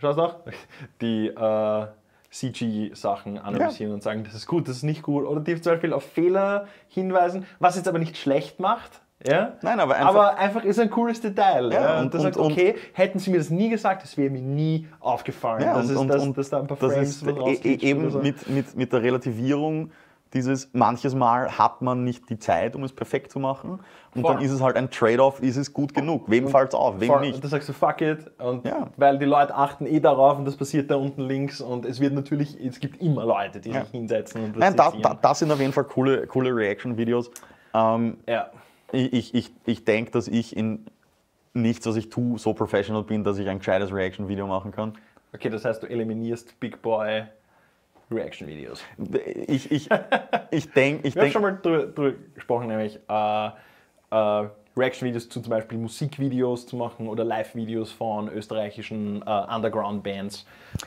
schaust 0.01 0.19
auch, 0.19 0.37
die 1.01 1.29
äh, 1.29 1.87
CG-Sachen 2.31 3.39
analysieren 3.39 3.93
und 3.93 4.03
sagen, 4.03 4.25
das 4.25 4.35
ist 4.35 4.47
gut, 4.47 4.69
das 4.69 4.77
ist 4.77 4.83
nicht 4.85 5.03
gut. 5.03 5.27
Oder 5.27 5.41
die 5.41 5.61
zum 5.61 5.73
Beispiel 5.73 5.93
auf 5.93 6.05
Fehler 6.05 6.67
hinweisen, 6.89 7.47
was 7.59 7.77
jetzt 7.77 7.89
aber 7.89 7.99
nicht 7.99 8.17
schlecht 8.17 8.59
macht. 8.59 9.01
Ja? 9.25 9.53
Nein, 9.63 9.79
aber 9.79 9.95
einfach- 9.95 10.09
aber 10.09 10.39
einfach 10.39 10.65
ist 10.65 10.81
ein 10.81 10.91
cooles 10.91 11.21
Detail. 11.21 11.73
Ja, 11.73 11.81
Ja, 11.83 11.99
und, 11.99 12.07
und- 12.07 12.15
das 12.15 12.23
sagt, 12.23 12.37
und- 12.39 12.53
okay, 12.53 12.75
hätten 12.95 13.19
sie 13.21 13.31
mir 13.31 13.39
das 13.39 13.51
nie 13.51 13.69
gesagt, 13.69 14.03
das 14.03 14.17
wäre 14.17 14.31
mir 14.31 14.43
nie 14.43 14.89
aufgefallen. 14.99 15.63
Ja, 15.63 15.75
das 15.75 15.87
und, 15.87 15.93
ist, 15.93 15.99
und, 16.01 16.09
dass, 16.09 16.23
und 16.23 16.39
dass 16.39 16.51
da 16.51 16.59
ein 16.61 16.67
paar 16.67 16.77
das 16.79 16.93
Frames 16.93 17.23
ist 17.23 17.65
e- 17.65 17.75
e- 17.75 17.79
eben 17.91 18.11
so. 18.11 18.19
mit, 18.19 18.49
mit, 18.49 18.75
mit 18.77 18.93
der 18.93 19.03
Relativierung 19.03 19.91
dieses, 20.35 20.71
manches 20.73 21.15
Mal 21.15 21.59
hat 21.59 21.83
man 21.83 22.05
nicht 22.05 22.29
die 22.31 22.39
Zeit, 22.39 22.75
um 22.75 22.85
es 22.85 22.93
perfekt 22.93 23.31
zu 23.31 23.39
machen 23.39 23.81
und 24.15 24.23
Voll. 24.23 24.35
dann 24.35 24.43
ist 24.45 24.51
es 24.51 24.61
halt 24.63 24.77
ein 24.77 24.91
Trade-off, 24.91 25.43
ist 25.43 25.57
es 25.57 25.73
gut 25.73 25.95
genug. 25.95 26.31
Wem 26.31 26.49
fällt 26.49 26.69
es 26.71 26.75
auf, 26.75 27.01
wem 27.01 27.09
Voll. 27.09 27.21
nicht. 27.21 27.35
Und 27.35 27.45
da 27.45 27.49
sagst 27.49 27.69
du 27.69 27.73
fuck 27.73 28.01
it. 28.01 28.31
Und 28.39 28.65
Ja. 28.67 28.89
weil 28.97 29.19
die 29.19 29.25
Leute 29.27 29.55
achten 29.55 29.87
eh 29.87 30.01
darauf 30.01 30.39
und 30.39 30.45
das 30.45 30.57
passiert 30.57 30.91
da 30.91 30.97
unten 30.97 31.23
links 31.23 31.61
und 31.61 31.85
es 31.85 32.01
wird 32.01 32.15
natürlich, 32.15 32.59
es 32.65 32.81
gibt 32.81 33.01
immer 33.03 33.25
Leute, 33.27 33.61
die 33.61 33.71
Ja. 33.71 33.83
sich 33.83 33.91
hinsetzen 33.91 34.43
und 34.45 34.57
Nein, 34.57 34.75
da, 34.77 34.91
da, 34.91 35.15
das 35.15 35.39
sind 35.39 35.51
auf 35.53 35.61
jeden 35.61 35.73
Fall 35.73 35.85
coole, 35.85 36.27
coole 36.27 36.55
Reaction-Videos. 36.55 37.31
Ähm, 37.75 38.19
Ja. 38.27 38.51
ich 38.93 39.13
ich, 39.13 39.35
ich, 39.35 39.53
ich 39.67 39.85
denke, 39.85 40.11
dass 40.13 40.29
ich 40.29 40.57
in 40.57 40.87
nichts, 41.55 41.87
was 41.87 41.97
ich 41.97 42.09
tue, 42.09 42.39
so 42.39 42.55
professional 42.55 43.03
bin, 43.03 43.25
dass 43.25 43.39
ich 43.39 43.49
ein 43.49 43.59
gescheites 43.59 43.93
Reaction-Video 43.93 44.47
machen 44.47 44.73
kann. 44.73 44.95
Okay, 45.35 45.49
das 45.51 45.65
heißt, 45.65 45.83
du 45.83 45.87
eliminierst 45.87 46.59
Big 46.61 46.81
Boy 46.83 47.25
Reaction 48.13 48.47
Videos. 48.47 48.83
Ich, 49.49 49.71
ich, 49.71 49.89
ich 50.51 50.71
denke, 50.73 51.09
ich 51.09 51.15
Wir 51.15 51.23
haben 51.23 51.27
denk, 51.27 51.33
schon 51.33 51.43
mal 51.43 51.59
drüber, 51.63 51.87
drüber 51.87 52.13
gesprochen, 52.35 52.69
nämlich 52.69 52.99
äh, 53.09 53.47
äh, 54.11 54.49
Reaction-Videos 54.75 55.29
zu 55.29 55.41
zum 55.43 55.51
Beispiel 55.51 55.77
Musikvideos 55.79 56.67
zu 56.67 56.77
machen 56.77 57.07
oder 57.09 57.25
Live-Videos 57.25 57.93
von 57.93 58.29
österreichischen 58.29 59.23
äh, 59.27 59.55
Underground-Bands 59.55 60.47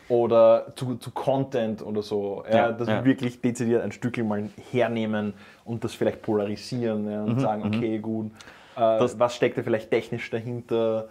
oder 0.10 0.74
zu, 0.76 0.96
zu 0.96 1.12
Content 1.12 1.84
oder 1.84 2.02
so. 2.02 2.44
Ja, 2.50 2.56
Ja, 2.58 2.72
dass 2.72 2.88
ja. 2.88 2.96
wir 2.96 3.06
wirklich 3.06 3.42
dezidiert 3.42 3.84
ein 3.84 3.92
Stück 3.92 4.18
mal 4.24 4.50
hernehmen 4.72 5.34
und 5.66 5.84
das 5.84 5.94
vielleicht 5.94 6.22
polarisieren 6.24 7.10
ja, 7.12 7.24
und 7.24 7.40
sagen, 7.40 7.64
okay, 7.64 8.00
gut, 8.00 8.32
äh, 8.76 8.80
Mhm, 8.80 9.00
Das- 9.00 9.20
was 9.20 9.36
steckt 9.36 9.58
da 9.58 9.64
vielleicht 9.64 9.90
technisch 9.92 10.30
dahinter? 10.32 11.08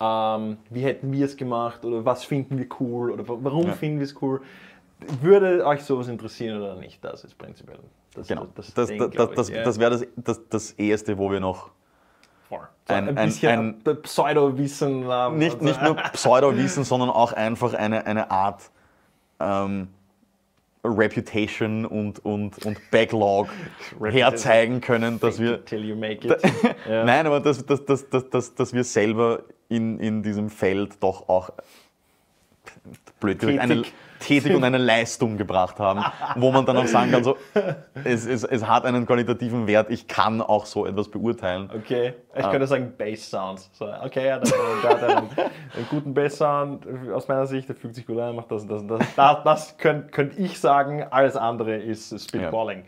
Ähm, 0.00 0.58
wie 0.70 0.82
hätten 0.82 1.10
wir 1.12 1.24
es 1.24 1.36
gemacht 1.36 1.84
oder 1.84 2.04
was 2.04 2.24
finden 2.24 2.56
wir 2.58 2.66
cool 2.78 3.10
oder 3.10 3.26
wa- 3.26 3.38
warum 3.40 3.66
Ja. 3.68 3.72
finden 3.72 3.98
wir 3.98 4.04
es 4.04 4.14
cool? 4.22 4.40
Würde 5.20 5.64
euch 5.66 5.82
sowas 5.82 6.08
interessieren 6.08 6.60
oder 6.60 6.74
nicht? 6.76 7.02
Das 7.04 7.24
ist 7.24 7.36
prinzipiell 7.38 7.78
das, 8.14 8.26
genau, 8.26 8.46
das, 8.54 8.74
das, 8.74 8.88
Ding, 8.88 8.98
das, 8.98 9.10
das, 9.14 9.30
das, 9.34 9.48
ich, 9.48 9.54
ja. 9.56 9.62
das 9.62 9.78
wäre 9.78 9.90
das, 9.92 10.06
das, 10.16 10.48
das 10.48 10.72
Erste, 10.72 11.18
wo 11.18 11.30
wir 11.30 11.40
noch 11.40 11.70
Voll. 12.48 12.60
So 12.88 12.94
ein- 12.94 13.08
ein, 13.10 13.18
ein- 13.18 13.26
bisschen 13.28 13.80
ein- 13.86 14.02
Pseudo-Wissen 14.02 15.04
haben. 15.06 15.38
nicht, 15.38 15.52
Also, 15.54 15.64
nicht 15.64 15.82
nur 15.82 15.94
Pseudo-Wissen, 16.12 16.84
sondern 16.84 17.10
auch 17.10 17.32
einfach 17.32 17.74
eine, 17.74 18.06
eine 18.06 18.30
Art 18.30 18.70
ähm, 19.38 19.88
Reputation 20.84 21.84
und, 21.84 22.24
und, 22.24 22.64
und 22.64 22.78
Backlog 22.90 23.48
herzeigen 24.02 24.80
können, 24.80 25.20
dass 25.20 25.38
wir. 25.38 25.64
Till 25.64 25.84
you 25.84 25.96
make 25.96 26.26
it. 26.26 26.40
Nein, 26.88 27.26
aber 27.26 27.40
dass, 27.40 27.64
dass, 27.66 27.84
dass, 27.84 28.08
dass, 28.08 28.30
dass, 28.30 28.54
dass 28.54 28.72
wir 28.72 28.84
selber 28.84 29.42
in, 29.68 29.98
in 30.00 30.22
diesem 30.22 30.48
Feld 30.50 31.02
doch 31.02 31.28
auch 31.28 31.50
blöd 33.20 33.38
gesagt, 33.38 33.58
eine, 33.58 33.76
Tätig. 33.76 33.94
tätig 34.20 34.54
und 34.54 34.64
eine 34.64 34.78
Leistung 34.78 35.36
gebracht 35.36 35.78
haben, 35.78 36.04
wo 36.36 36.50
man 36.50 36.66
dann 36.66 36.76
auch 36.76 36.86
sagen 36.86 37.10
kann, 37.10 37.24
so, 37.24 37.36
es, 38.04 38.26
es, 38.26 38.44
es 38.44 38.66
hat 38.66 38.84
einen 38.84 39.06
qualitativen 39.06 39.66
Wert, 39.66 39.90
ich 39.90 40.06
kann 40.06 40.40
auch 40.40 40.66
so 40.66 40.86
etwas 40.86 41.08
beurteilen. 41.08 41.70
Okay, 41.74 42.14
ich 42.36 42.50
könnte 42.50 42.66
sagen 42.66 42.92
Bass 42.96 43.30
Sounds. 43.30 43.70
So, 43.72 43.86
okay, 43.86 44.26
ja, 44.26 44.38
der, 44.38 44.52
der 44.82 44.90
hat 44.90 45.02
einen, 45.02 45.28
einen 45.30 45.86
guten 45.90 46.14
Bass 46.14 46.38
Sound 46.38 46.86
aus 47.12 47.28
meiner 47.28 47.46
Sicht, 47.46 47.68
der 47.68 47.76
fügt 47.76 47.94
sich 47.94 48.06
gut 48.06 48.18
an, 48.18 48.36
macht 48.36 48.50
das 48.50 48.62
und 48.62 48.68
das 48.68 48.82
und 48.82 48.88
das. 48.88 49.00
Das, 49.16 49.44
das 49.44 49.78
könnte 49.78 50.08
könnt 50.08 50.38
ich 50.38 50.58
sagen, 50.58 51.04
alles 51.10 51.36
andere 51.36 51.76
ist 51.76 52.18
Spitballing. 52.20 52.84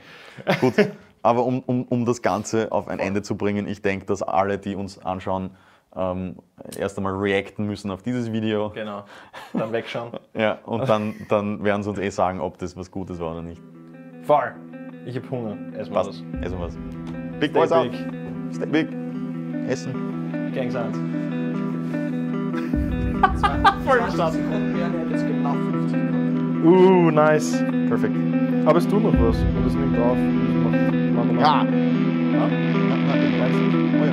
Gut, 0.60 0.74
aber 1.22 1.44
um, 1.44 1.60
um, 1.60 1.84
um 1.84 2.04
das 2.04 2.22
Ganze 2.22 2.72
auf 2.72 2.88
ein 2.88 2.98
Ende 2.98 3.22
zu 3.22 3.36
bringen, 3.36 3.68
ich 3.68 3.82
denke, 3.82 4.06
dass 4.06 4.22
alle, 4.22 4.58
die 4.58 4.74
uns 4.74 4.98
anschauen, 5.04 5.50
ähm, 5.96 6.36
erst 6.78 6.96
einmal 6.98 7.14
reacten 7.16 7.66
müssen 7.66 7.90
auf 7.90 8.02
dieses 8.02 8.30
Video. 8.32 8.70
Genau, 8.74 9.04
dann 9.52 9.72
wegschauen. 9.72 10.10
Ja, 10.34 10.58
und 10.64 10.88
dann, 10.88 11.14
dann 11.28 11.62
werden 11.64 11.82
sie 11.82 11.90
uns 11.90 11.98
eh 11.98 12.10
sagen, 12.10 12.40
ob 12.40 12.56
das 12.58 12.76
was 12.76 12.90
Gutes 12.90 13.18
war 13.20 13.32
oder 13.32 13.42
nicht. 13.42 13.60
Voll. 14.22 14.52
Ich 15.06 15.16
hab 15.16 15.28
Hunger. 15.30 15.56
Essen 15.76 15.92
wir 15.92 15.96
Passt. 16.02 16.10
das. 16.10 16.22
Also 16.44 16.60
was. 16.60 16.76
Big 17.40 17.50
Stay 17.50 17.58
Boys 17.58 17.72
out. 17.72 17.90
big. 17.90 18.00
Stay 18.54 18.66
big. 18.66 18.88
Essen. 19.68 19.92
Gangs 20.54 20.76
eins. 20.76 20.96
Voll 23.84 23.98
verstanden. 23.98 24.44
Und 24.54 24.74
wir 24.76 24.84
haben 24.84 25.10
jetzt 25.10 25.26
genau 25.26 25.52
50 25.52 25.90
Sekunden. 25.90 26.64
Uh, 26.64 27.10
nice. 27.10 27.58
Perfekt. 27.88 28.14
Aber 28.66 28.78
es 28.78 28.86
tut 28.86 29.02
noch 29.02 29.12
was 29.14 29.36
und 29.38 29.66
es 29.66 29.74
nimmt 29.74 29.98
auf. 29.98 30.16
Das 30.16 30.54
macht- 30.62 30.94
machen 31.14 31.28
wir 31.28 31.34
noch. 31.34 31.40
Ja. 31.40 31.64
Ja, 31.64 32.46
nein, 32.46 33.22
ich 33.26 33.40
weiß 33.40 33.56
nicht. 33.56 33.74
Oh 33.94 34.04
ja. 34.04 34.12